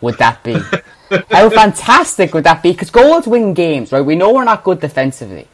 would 0.00 0.18
that 0.18 0.44
be? 0.44 0.60
How 1.28 1.50
fantastic 1.50 2.32
would 2.34 2.44
that 2.44 2.62
be? 2.62 2.70
Because 2.70 2.90
goals 2.90 3.26
win 3.26 3.52
games, 3.52 3.90
right? 3.90 4.00
We 4.00 4.14
know 4.14 4.32
we're 4.32 4.44
not 4.44 4.62
good 4.62 4.78
defensively. 4.78 5.48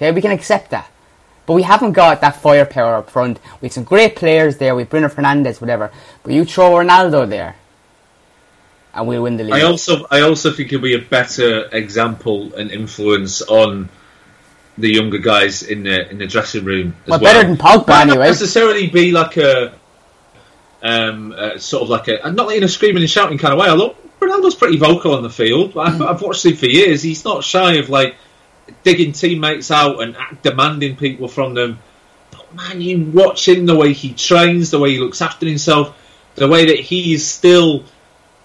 Okay, 0.00 0.12
we 0.12 0.22
can 0.22 0.30
accept 0.30 0.70
that. 0.70 0.90
But 1.44 1.52
we 1.52 1.62
haven't 1.62 1.92
got 1.92 2.22
that 2.22 2.36
firepower 2.36 2.94
up 2.94 3.10
front. 3.10 3.38
We 3.60 3.66
have 3.66 3.72
some 3.74 3.84
great 3.84 4.16
players 4.16 4.56
there. 4.56 4.74
We 4.74 4.82
have 4.82 4.88
Bruno 4.88 5.08
Fernandes, 5.08 5.60
whatever. 5.60 5.90
But 6.22 6.32
you 6.32 6.46
throw 6.46 6.70
Ronaldo 6.70 7.28
there, 7.28 7.56
and 8.94 9.06
we'll 9.06 9.22
win 9.22 9.36
the 9.36 9.44
league. 9.44 9.52
I 9.52 9.62
also, 9.62 10.06
I 10.10 10.22
also 10.22 10.52
think 10.52 10.70
he'll 10.70 10.80
be 10.80 10.94
a 10.94 11.02
better 11.02 11.68
example 11.72 12.54
and 12.54 12.70
influence 12.70 13.42
on 13.42 13.90
the 14.78 14.90
younger 14.90 15.18
guys 15.18 15.62
in 15.62 15.82
the 15.82 16.08
in 16.08 16.16
the 16.16 16.26
dressing 16.26 16.64
room. 16.64 16.96
well, 17.06 17.20
well. 17.20 17.34
better 17.34 17.46
than 17.46 17.58
Pogba, 17.58 17.88
Might 17.88 18.02
anyway. 18.02 18.16
Not 18.16 18.28
necessarily 18.28 18.86
be 18.86 19.12
like 19.12 19.36
a, 19.36 19.74
um, 20.82 21.34
uh, 21.36 21.58
sort 21.58 21.82
of 21.82 21.90
like 21.90 22.08
a, 22.08 22.32
not 22.32 22.50
in 22.54 22.62
a 22.62 22.68
screaming 22.68 23.02
and 23.02 23.10
shouting 23.10 23.36
kind 23.36 23.52
of 23.52 23.60
way. 23.60 23.68
Although 23.68 23.96
Ronaldo's 24.18 24.54
pretty 24.54 24.78
vocal 24.78 25.14
on 25.14 25.22
the 25.22 25.28
field. 25.28 25.76
I've, 25.76 26.00
I've 26.00 26.22
watched 26.22 26.46
him 26.46 26.56
for 26.56 26.66
years. 26.66 27.02
He's 27.02 27.22
not 27.22 27.44
shy 27.44 27.74
of 27.74 27.90
like 27.90 28.16
digging 28.82 29.12
teammates 29.12 29.70
out 29.70 30.02
and 30.02 30.16
demanding 30.42 30.96
people 30.96 31.28
from 31.28 31.54
them. 31.54 31.78
But 32.30 32.54
man, 32.54 32.80
you 32.80 33.04
watch 33.04 33.48
him 33.48 33.66
the 33.66 33.76
way 33.76 33.92
he 33.92 34.14
trains, 34.14 34.70
the 34.70 34.78
way 34.78 34.92
he 34.92 34.98
looks 34.98 35.20
after 35.20 35.46
himself, 35.46 35.96
the 36.34 36.48
way 36.48 36.66
that 36.66 36.78
he 36.78 37.14
is 37.14 37.26
still 37.26 37.84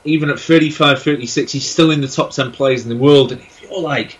even 0.05 0.29
at 0.29 0.39
35, 0.39 1.01
36, 1.01 1.51
he's 1.51 1.69
still 1.69 1.91
in 1.91 1.99
the 1.99 2.07
top 2.07 2.31
10 2.31 2.51
players 2.51 2.83
in 2.83 2.89
the 2.89 2.97
world. 2.97 3.31
And 3.31 3.41
if 3.41 3.61
you're 3.61 3.81
like, 3.81 4.17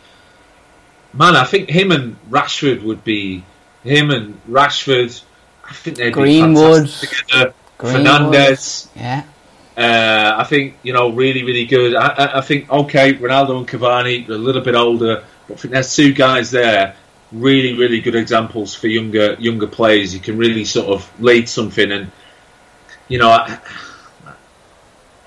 man, 1.14 1.36
I 1.36 1.45
think 1.45 1.70
him 1.70 1.91
and 1.91 2.18
Rashford 2.30 2.84
would 2.84 3.03
be, 3.03 3.45
him 3.84 4.10
and 4.10 4.41
Rashford, 4.49 5.24
I 5.64 5.74
think 5.74 5.97
they'd 5.97 6.12
Greenwood, 6.12 6.84
be 6.84 6.89
fantastic 6.89 7.28
together. 7.28 7.53
Greenwood, 7.78 8.06
Fernandes. 8.06 8.89
Yeah. 8.95 9.24
Uh, 9.78 10.36
I 10.38 10.43
think, 10.45 10.76
you 10.84 10.93
know, 10.93 11.12
really, 11.12 11.43
really 11.43 11.66
good. 11.66 11.95
I, 11.95 12.08
I, 12.08 12.38
I, 12.38 12.41
think, 12.41 12.70
okay, 12.70 13.14
Ronaldo 13.14 13.58
and 13.58 13.68
Cavani, 13.68 14.28
a 14.28 14.32
little 14.32 14.62
bit 14.62 14.74
older, 14.74 15.24
but 15.47 15.57
I 15.57 15.57
think 15.57 15.73
there's 15.73 15.95
two 15.95 16.13
guys 16.13 16.51
there, 16.51 16.95
really, 17.31 17.77
really 17.77 18.01
good 18.01 18.15
examples 18.15 18.73
for 18.75 18.87
younger 18.87 19.35
younger 19.39 19.67
players. 19.67 20.13
You 20.13 20.19
can 20.19 20.37
really 20.37 20.65
sort 20.65 20.87
of 20.87 21.21
lead 21.21 21.47
something. 21.49 21.91
And, 21.91 22.11
you 23.07 23.19
know, 23.19 23.29
I, 23.29 23.59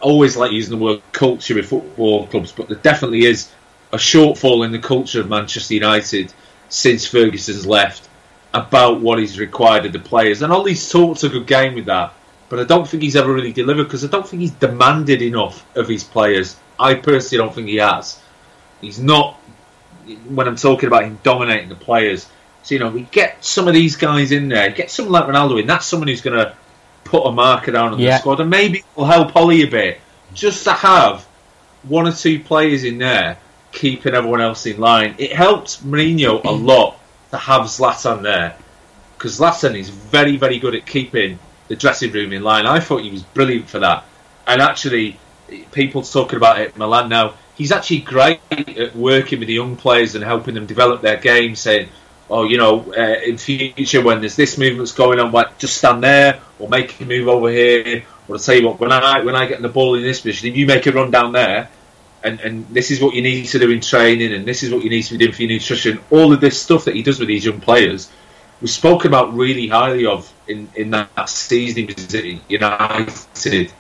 always 0.01 0.37
like 0.37 0.53
using 0.53 0.79
the 0.79 0.85
word 0.85 1.03
culture 1.13 1.55
with 1.55 1.67
football 1.67 2.27
clubs, 2.27 2.53
but 2.53 2.69
there 2.69 2.79
definitely 2.79 3.25
is 3.25 3.51
a 3.93 3.97
shortfall 3.97 4.65
in 4.65 4.73
the 4.73 4.79
culture 4.79 5.21
of 5.21 5.29
Manchester 5.29 5.75
United 5.75 6.33
since 6.69 7.07
Ferguson's 7.07 7.67
left 7.67 8.09
about 8.55 9.01
what 9.01 9.19
is 9.19 9.39
required 9.39 9.87
of 9.87 9.93
the 9.93 9.99
players. 9.99 10.43
And 10.43 10.53
all 10.53 10.63
these 10.63 10.91
talks 10.91 11.25
a 11.25 11.29
good 11.29 11.47
game 11.47 11.75
with 11.75 11.87
that, 11.87 12.15
but 12.49 12.59
I 12.59 12.65
don't 12.65 12.89
think 12.89 13.03
he's 13.03 13.17
ever 13.17 13.33
really 13.33 13.53
delivered 13.53 13.85
because 13.85 14.05
I 14.05 14.09
don't 14.09 14.27
think 14.27 14.41
he's 14.41 14.53
demanded 14.53 15.23
enough 15.23 15.65
of 15.77 15.89
his 15.89 16.05
players. 16.05 16.57
I 16.79 16.95
personally 16.95 17.45
don't 17.45 17.55
think 17.55 17.69
he 17.69 17.77
has. 17.77 18.21
He's 18.81 19.01
not, 19.01 19.38
when 20.29 20.49
I'm 20.49 20.57
talking 20.57 20.87
about 20.87 21.05
him 21.05 21.19
dominating 21.23 21.69
the 21.69 21.75
players. 21.75 22.29
So, 22.63 22.75
you 22.75 22.81
know, 22.81 22.91
we 22.91 23.03
get 23.03 23.45
some 23.45 23.69
of 23.69 23.75
these 23.75 23.97
guys 23.97 24.33
in 24.33 24.49
there, 24.49 24.71
get 24.71 24.91
someone 24.91 25.13
like 25.13 25.25
Ronaldo 25.27 25.61
in, 25.61 25.67
that's 25.67 25.87
someone 25.87 26.09
who's 26.09 26.21
going 26.21 26.39
to 26.39 26.55
put 27.05 27.23
a 27.27 27.33
marker 27.33 27.73
down 27.73 27.95
on 27.95 27.99
yeah. 27.99 28.13
the 28.13 28.19
squad, 28.19 28.41
and 28.41 28.51
maybe 28.51 28.85
it'll 28.93 29.07
help 29.07 29.35
Ole 29.37 29.63
a 29.63 29.65
bit 29.67 30.01
just 30.35 30.65
to 30.65 30.73
have 30.73 31.23
one 31.85 32.07
or 32.07 32.13
two 32.13 32.41
players 32.41 32.85
in 32.85 32.99
there 32.99 33.39
keeping 33.73 34.15
everyone 34.15 34.41
else 34.41 34.67
in 34.67 34.79
line. 34.79 35.15
It 35.19 35.33
helped 35.33 35.85
Mourinho 35.87 36.41
a 36.41 36.49
mm. 36.49 36.65
lot 36.67 36.99
to 37.31 37.39
have 37.39 37.63
Zlatan 37.63 38.23
there 38.23 38.57
because 39.17 39.39
Zlatan 39.39 39.79
is 39.79 39.89
very, 39.89 40.37
very 40.37 40.59
good 40.59 40.75
at 40.75 40.87
keeping 40.87 41.39
the 41.69 41.77
dressing 41.77 42.13
room 42.13 42.33
in 42.33 42.43
line. 42.43 42.67
I 42.67 42.81
thought 42.81 43.03
he 43.03 43.11
was 43.11 43.23
brilliant 43.23 43.69
for 43.69 43.79
that, 43.81 44.05
and 44.47 44.61
actually, 44.61 45.19
people 45.73 46.03
talking 46.03 46.37
about 46.37 46.61
it 46.61 46.77
Milan 46.77 47.09
now. 47.09 47.35
He's 47.57 47.73
actually 47.73 48.01
great 48.01 48.41
at 48.53 48.95
working 48.95 49.41
with 49.41 49.49
the 49.49 49.55
young 49.55 49.77
players 49.77 50.15
and 50.15 50.23
helping 50.23 50.55
them 50.55 50.67
develop 50.67 51.03
their 51.03 51.17
game, 51.17 51.57
saying, 51.57 51.89
oh, 52.31 52.45
you 52.45 52.57
know, 52.57 52.93
uh, 52.97 53.21
in 53.25 53.37
future 53.37 54.03
when 54.03 54.21
there's 54.21 54.37
this 54.37 54.59
movement's 54.59 54.93
going 54.93 55.19
on, 55.19 55.33
like 55.33 55.59
just 55.59 55.77
stand 55.77 56.05
there 56.05 56.41
or 56.59 56.69
make 56.69 57.01
a 57.01 57.05
move 57.05 57.29
over 57.29 57.51
here. 57.51 58.05
Or 58.29 58.37
I'll 58.37 58.39
tell 58.39 58.55
you 58.55 58.67
what, 58.67 58.79
when 58.79 58.93
I 58.93 59.25
when 59.25 59.35
I 59.35 59.47
get 59.47 59.61
the 59.63 59.69
ball 59.69 59.95
in 59.95 60.03
this 60.03 60.21
position, 60.21 60.51
if 60.51 60.57
you 60.57 60.67
make 60.67 60.87
a 60.87 60.93
run 60.93 61.11
down 61.11 61.33
there, 61.33 61.69
and 62.23 62.41
and 62.41 62.69
this 62.69 62.91
is 62.91 63.01
what 63.01 63.15
you 63.15 63.23
need 63.23 63.47
to 63.47 63.59
do 63.59 63.71
in 63.71 63.81
training, 63.81 64.33
and 64.35 64.47
this 64.47 64.63
is 64.63 64.73
what 64.73 64.85
you 64.85 64.91
need 64.91 65.03
to 65.03 65.13
be 65.15 65.19
doing 65.19 65.33
for 65.33 65.43
your 65.43 65.51
nutrition. 65.51 66.01
All 66.11 66.33
of 66.33 66.41
this 66.41 66.61
stuff 66.61 66.85
that 66.85 66.95
he 66.95 67.03
does 67.03 67.19
with 67.19 67.29
these 67.29 67.45
young 67.45 67.61
players, 67.61 68.11
was 68.61 68.75
spoken 68.75 69.09
about 69.09 69.35
really 69.35 69.69
highly 69.69 70.07
of 70.07 70.33
in 70.47 70.69
in 70.75 70.91
that 70.91 71.29
season 71.29 71.89
he 71.89 72.41
United, 72.49 73.73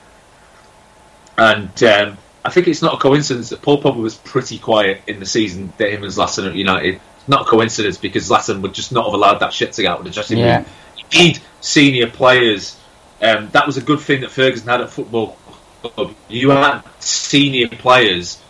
and. 1.38 1.82
Um, 1.82 2.18
I 2.44 2.50
think 2.50 2.68
it's 2.68 2.80
not 2.80 2.94
a 2.94 2.96
coincidence 2.96 3.50
that 3.50 3.60
Paul 3.60 3.82
Pogba 3.82 4.00
was 4.00 4.14
pretty 4.16 4.58
quiet 4.58 5.02
in 5.06 5.20
the 5.20 5.26
season 5.26 5.70
that 5.76 5.92
him 5.92 6.02
and 6.02 6.10
Zlatan 6.10 6.46
at 6.48 6.54
United 6.54 6.98
not 7.28 7.42
a 7.42 7.44
coincidence 7.44 7.98
because 7.98 8.28
Zlatan 8.28 8.62
would 8.62 8.74
just 8.74 8.90
not 8.90 9.04
have 9.04 9.14
allowed 9.14 9.40
that 9.40 9.52
shit 9.52 9.74
to 9.74 9.82
get 9.82 9.92
out 9.92 9.98
of 10.00 10.04
the 10.04 10.10
dressing 10.10 10.38
room. 10.40 10.64
You 10.96 11.04
need 11.20 11.40
senior 11.60 12.08
players. 12.08 12.76
Um, 13.20 13.50
that 13.50 13.66
was 13.66 13.76
a 13.76 13.82
good 13.82 14.00
thing 14.00 14.22
that 14.22 14.30
Ferguson 14.30 14.66
had 14.66 14.80
at 14.80 14.90
football 14.90 15.36
club. 15.82 16.14
You 16.28 16.50
had 16.50 16.82
senior 17.00 17.68
players. 17.68 18.40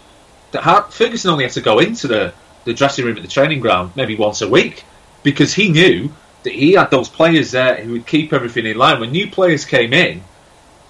That 0.52 0.62
had, 0.62 0.82
Ferguson 0.86 1.30
only 1.30 1.44
had 1.44 1.52
to 1.54 1.60
go 1.60 1.78
into 1.78 2.06
the, 2.06 2.32
the 2.64 2.72
dressing 2.72 3.04
room 3.04 3.16
at 3.16 3.22
the 3.22 3.28
training 3.28 3.60
ground 3.60 3.92
maybe 3.96 4.14
once 4.14 4.40
a 4.40 4.48
week 4.48 4.84
because 5.22 5.52
he 5.52 5.70
knew 5.70 6.10
that 6.44 6.52
he 6.52 6.72
had 6.72 6.90
those 6.90 7.08
players 7.08 7.50
there 7.50 7.76
who 7.76 7.92
would 7.92 8.06
keep 8.06 8.32
everything 8.32 8.64
in 8.64 8.78
line. 8.78 9.00
When 9.00 9.10
new 9.10 9.30
players 9.30 9.64
came 9.64 9.92
in, 9.92 10.22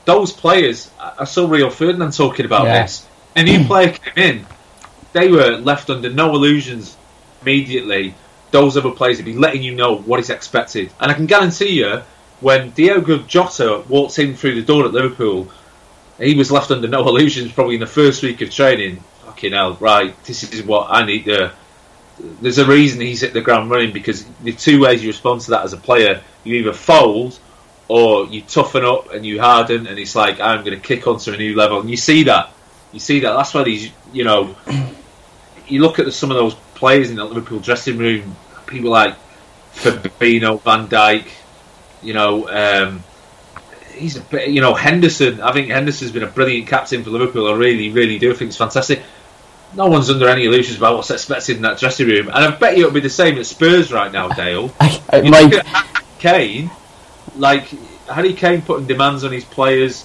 those 0.08 0.32
players, 0.32 0.90
I 0.98 1.24
saw 1.26 1.46
Rio 1.46 1.68
Ferdinand 1.68 2.12
talking 2.12 2.46
about 2.46 2.64
Yeah. 2.64 2.82
this. 2.82 3.06
A 3.36 3.42
new 3.42 3.62
player 3.70 3.90
came 3.92 4.24
in, 4.30 4.46
they 5.12 5.30
were 5.30 5.58
left 5.58 5.90
under 5.90 6.08
no 6.08 6.30
illusions 6.30 6.96
immediately. 7.42 8.14
Those 8.50 8.78
other 8.78 8.90
players 8.90 9.18
would 9.18 9.26
be 9.26 9.34
letting 9.34 9.62
you 9.62 9.74
know 9.74 9.96
what 9.96 10.18
is 10.18 10.30
expected. 10.30 10.90
And 10.98 11.10
I 11.10 11.14
can 11.14 11.26
guarantee 11.26 11.74
you, 11.80 12.00
when 12.40 12.70
Diogo 12.70 13.18
Jota 13.18 13.84
walked 13.86 14.18
in 14.18 14.34
through 14.34 14.54
the 14.54 14.62
door 14.62 14.86
at 14.86 14.92
Liverpool, 14.92 15.50
he 16.18 16.34
was 16.34 16.50
left 16.50 16.70
under 16.70 16.88
no 16.88 17.06
illusions 17.10 17.52
probably 17.52 17.74
in 17.74 17.80
the 17.80 17.86
first 17.86 18.22
week 18.22 18.40
of 18.40 18.50
training. 18.50 19.04
Fucking 19.26 19.52
hell, 19.52 19.76
right, 19.78 20.14
this 20.24 20.42
is 20.42 20.62
what 20.62 20.86
I 20.88 21.04
need 21.04 21.26
to. 21.26 21.52
There's 22.40 22.56
a 22.56 22.64
reason 22.64 23.02
he's 23.02 23.20
hit 23.20 23.34
the 23.34 23.42
ground 23.42 23.70
running 23.70 23.92
because 23.92 24.24
the 24.42 24.52
two 24.54 24.80
ways 24.80 25.02
you 25.02 25.10
respond 25.10 25.42
to 25.42 25.50
that 25.50 25.64
as 25.64 25.74
a 25.74 25.76
player, 25.76 26.22
you 26.44 26.54
either 26.54 26.72
fold 26.72 27.38
or 27.88 28.26
you 28.26 28.42
toughen 28.42 28.84
up 28.84 29.12
and 29.12 29.24
you 29.24 29.40
harden, 29.40 29.86
and 29.86 29.98
it's 29.98 30.14
like 30.14 30.40
I'm 30.40 30.64
going 30.64 30.78
to 30.78 30.86
kick 30.86 31.06
on 31.06 31.18
to 31.20 31.34
a 31.34 31.36
new 31.36 31.56
level, 31.56 31.80
and 31.80 31.90
you 31.90 31.96
see 31.96 32.24
that, 32.24 32.50
you 32.92 33.00
see 33.00 33.20
that. 33.20 33.32
That's 33.32 33.54
why 33.54 33.64
these, 33.64 33.90
you 34.12 34.24
know, 34.24 34.54
you 35.66 35.80
look 35.80 35.98
at 35.98 36.04
the, 36.04 36.12
some 36.12 36.30
of 36.30 36.36
those 36.36 36.54
players 36.74 37.10
in 37.10 37.16
the 37.16 37.24
Liverpool 37.24 37.60
dressing 37.60 37.98
room, 37.98 38.36
people 38.66 38.90
like 38.90 39.16
Fabinho, 39.74 40.60
Van 40.62 40.86
Dijk, 40.86 41.26
you 42.02 42.12
know, 42.12 42.48
um, 42.48 43.02
he's 43.94 44.16
a 44.16 44.20
bit, 44.20 44.48
you 44.48 44.60
know 44.60 44.74
Henderson. 44.74 45.40
I 45.40 45.52
think 45.52 45.68
Henderson's 45.68 46.12
been 46.12 46.22
a 46.22 46.28
brilliant 46.28 46.68
captain 46.68 47.02
for 47.02 47.10
Liverpool. 47.10 47.48
I 47.48 47.56
really, 47.56 47.90
really 47.90 48.18
do 48.18 48.32
think 48.34 48.48
it's 48.48 48.56
fantastic. 48.56 49.02
No 49.74 49.86
one's 49.86 50.08
under 50.08 50.28
any 50.28 50.44
illusions 50.44 50.78
about 50.78 50.96
what's 50.96 51.10
expected 51.10 51.56
in 51.56 51.62
that 51.62 51.78
dressing 51.78 52.06
room, 52.06 52.28
and 52.28 52.36
I 52.36 52.50
bet 52.56 52.76
you 52.76 52.84
it'll 52.84 52.94
be 52.94 53.00
the 53.00 53.10
same 53.10 53.38
at 53.38 53.46
Spurs 53.46 53.92
right 53.92 54.10
now, 54.10 54.28
Dale. 54.28 54.72
I, 54.80 55.02
I, 55.10 55.16
You 55.20 55.30
Mike, 55.30 55.52
look 55.52 55.66
at 55.66 56.04
Kane, 56.18 56.70
like 57.38 57.68
Harry 58.08 58.34
Kane 58.34 58.62
putting 58.62 58.86
demands 58.86 59.24
on 59.24 59.32
his 59.32 59.44
players. 59.44 60.04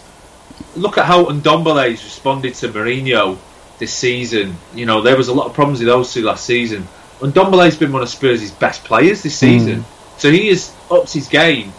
Look 0.75 0.97
at 0.97 1.05
how 1.05 1.25
Ndombele's 1.25 2.03
responded 2.03 2.53
to 2.55 2.69
Mourinho 2.69 3.37
this 3.79 3.93
season. 3.93 4.55
You 4.73 4.85
know 4.85 5.01
there 5.01 5.17
was 5.17 5.27
a 5.27 5.33
lot 5.33 5.47
of 5.47 5.53
problems 5.53 5.79
with 5.79 5.87
those 5.87 6.13
two 6.13 6.23
last 6.23 6.45
season. 6.45 6.87
Ndombele's 7.19 7.77
been 7.77 7.91
one 7.91 8.01
of 8.01 8.09
Spurs' 8.09 8.51
best 8.51 8.83
players 8.83 9.23
this 9.23 9.39
hmm. 9.39 9.45
season, 9.45 9.85
so 10.17 10.31
he 10.31 10.49
has 10.49 10.75
upped 10.91 11.13
his 11.13 11.27
game 11.27 11.73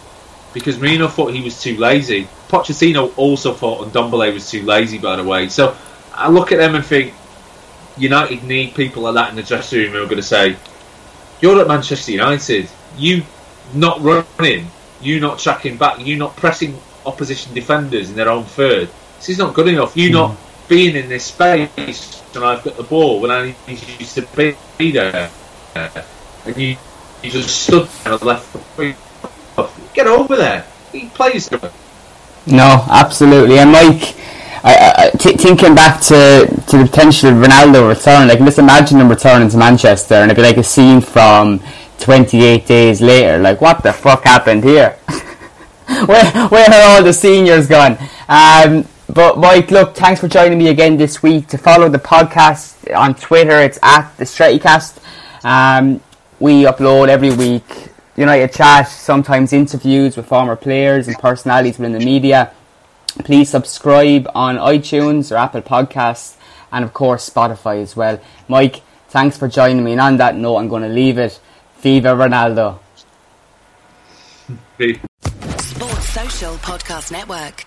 because 0.52 0.76
Mourinho 0.76 1.11
thought 1.11 1.32
he 1.32 1.42
was 1.42 1.61
too 1.61 1.76
lazy. 1.76 2.28
Pochettino 2.48 3.16
also 3.16 3.52
thought 3.52 3.88
Ndombele 3.92 4.32
was 4.32 4.48
too 4.50 4.62
lazy, 4.62 4.98
by 4.98 5.16
the 5.16 5.24
way. 5.24 5.48
So 5.48 5.76
I 6.12 6.30
look 6.30 6.52
at 6.52 6.59
them 6.59 6.74
and 6.74 6.84
think 6.84 7.12
United 7.96 8.42
need 8.44 8.74
people 8.74 9.02
like 9.02 9.14
that 9.14 9.30
in 9.30 9.36
the 9.36 9.42
dressing 9.42 9.80
room 9.80 9.92
who 9.92 10.02
are 10.02 10.07
going 10.07 10.16
to 10.16 10.22
say, 10.22 10.57
"You're 11.40 11.61
at 11.61 11.68
Manchester 11.68 12.12
United. 12.12 12.68
You 12.96 13.22
not 13.72 14.00
running, 14.00 14.70
you 15.05 15.20
not 15.20 15.38
tracking 15.38 15.76
back, 15.76 16.00
you 16.00 16.16
not 16.16 16.36
pressing 16.36 16.78
opposition 17.07 17.55
defenders 17.55 18.11
in 18.11 18.16
their 18.16 18.30
own 18.30 18.44
third. 18.44 18.88
This 19.18 19.30
is 19.30 19.38
not 19.38 19.55
good 19.55 19.68
enough. 19.68 19.96
You 19.96 20.11
not 20.11 20.30
hmm. 20.32 20.68
being 20.68 20.96
in 20.96 21.09
this 21.09 21.26
space 21.26 22.20
when 22.32 22.44
I've 22.44 22.64
got 22.64 22.76
the 22.76 22.82
ball 22.82 23.20
when 23.20 23.30
I 23.30 23.55
need 23.66 24.00
you 24.00 24.07
to 24.07 24.57
be 24.78 24.90
there, 24.92 25.30
and 25.74 26.57
you 26.57 26.76
you 27.22 27.30
just 27.30 27.62
stood 27.62 27.88
there 27.88 28.12
on 28.12 28.18
the 28.18 28.24
left. 28.24 29.94
Get 29.94 30.07
over 30.07 30.36
there. 30.36 30.66
He 30.92 31.09
plays. 31.09 31.50
No, 32.46 32.84
absolutely. 32.90 33.59
And 33.59 33.72
Mike, 33.72 34.14
I, 34.62 35.11
I, 35.14 35.16
t- 35.16 35.36
thinking 35.36 35.74
back 35.74 36.00
to, 36.02 36.46
to 36.68 36.78
the 36.78 36.84
potential 36.84 37.30
of 37.30 37.36
Ronaldo 37.36 37.88
return, 37.88 38.28
like 38.28 38.38
just 38.40 38.59
imagine 38.59 39.00
him 39.00 39.09
returning 39.09 39.48
to 39.48 39.57
Manchester 39.57 40.14
and 40.14 40.30
it'd 40.30 40.36
be 40.36 40.46
like 40.46 40.59
a 40.59 40.62
scene 40.62 41.00
from 41.00 41.61
28 41.99 42.66
days 42.66 43.01
later. 43.01 43.38
Like, 43.38 43.61
what 43.61 43.82
the 43.82 43.92
fuck 43.92 44.24
happened 44.24 44.64
here? 44.64 44.90
where, 46.07 46.49
where 46.49 46.70
are 46.70 46.97
all 46.97 47.03
the 47.03 47.12
seniors 47.12 47.66
gone? 47.66 47.99
Um, 48.28 48.86
but 49.12 49.38
Mike, 49.38 49.70
look, 49.70 49.95
thanks 49.95 50.20
for 50.20 50.28
joining 50.28 50.59
me 50.59 50.68
again 50.68 50.97
this 50.97 51.22
week. 51.22 51.49
To 51.49 51.59
follow 51.59 51.88
the 51.88 51.99
podcast 51.99 52.95
on 52.97 53.14
Twitter, 53.14 53.61
it's 53.61 53.78
at 53.82 54.16
the 54.16 54.24
Strettycast. 54.24 54.99
Um, 55.45 56.01
we 56.40 56.64
upload 56.64 57.09
every 57.09 57.34
week 57.34 57.90
United 58.16 58.53
chat, 58.53 58.88
sometimes 58.88 59.53
interviews 59.53 60.16
with 60.16 60.26
former 60.26 60.55
players 60.55 61.09
and 61.09 61.18
personalities 61.18 61.78
within 61.78 61.99
the 61.99 62.05
media. 62.05 62.53
Please 63.24 63.51
subscribe 63.51 64.28
on 64.34 64.57
iTunes 64.57 65.32
or 65.32 65.36
Apple 65.36 65.62
Podcasts 65.62 66.36
and 66.70 66.84
of 66.84 66.92
course 66.92 67.28
Spotify 67.28 67.82
as 67.82 67.97
well. 67.97 68.20
Mike, 68.47 68.82
thanks 69.09 69.36
for 69.36 69.49
joining 69.49 69.82
me. 69.82 69.92
And 69.92 70.01
on 70.01 70.16
that 70.18 70.36
note, 70.36 70.59
I'm 70.59 70.68
going 70.68 70.82
to 70.82 70.88
leave 70.88 71.18
it. 71.18 71.40
Viva 71.85 72.14
Ronaldo. 72.14 72.80
Sports 75.59 76.09
Social 76.09 76.55
Podcast 76.62 77.12
Network. 77.12 77.66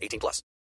18 0.00 0.18
plus. 0.18 0.42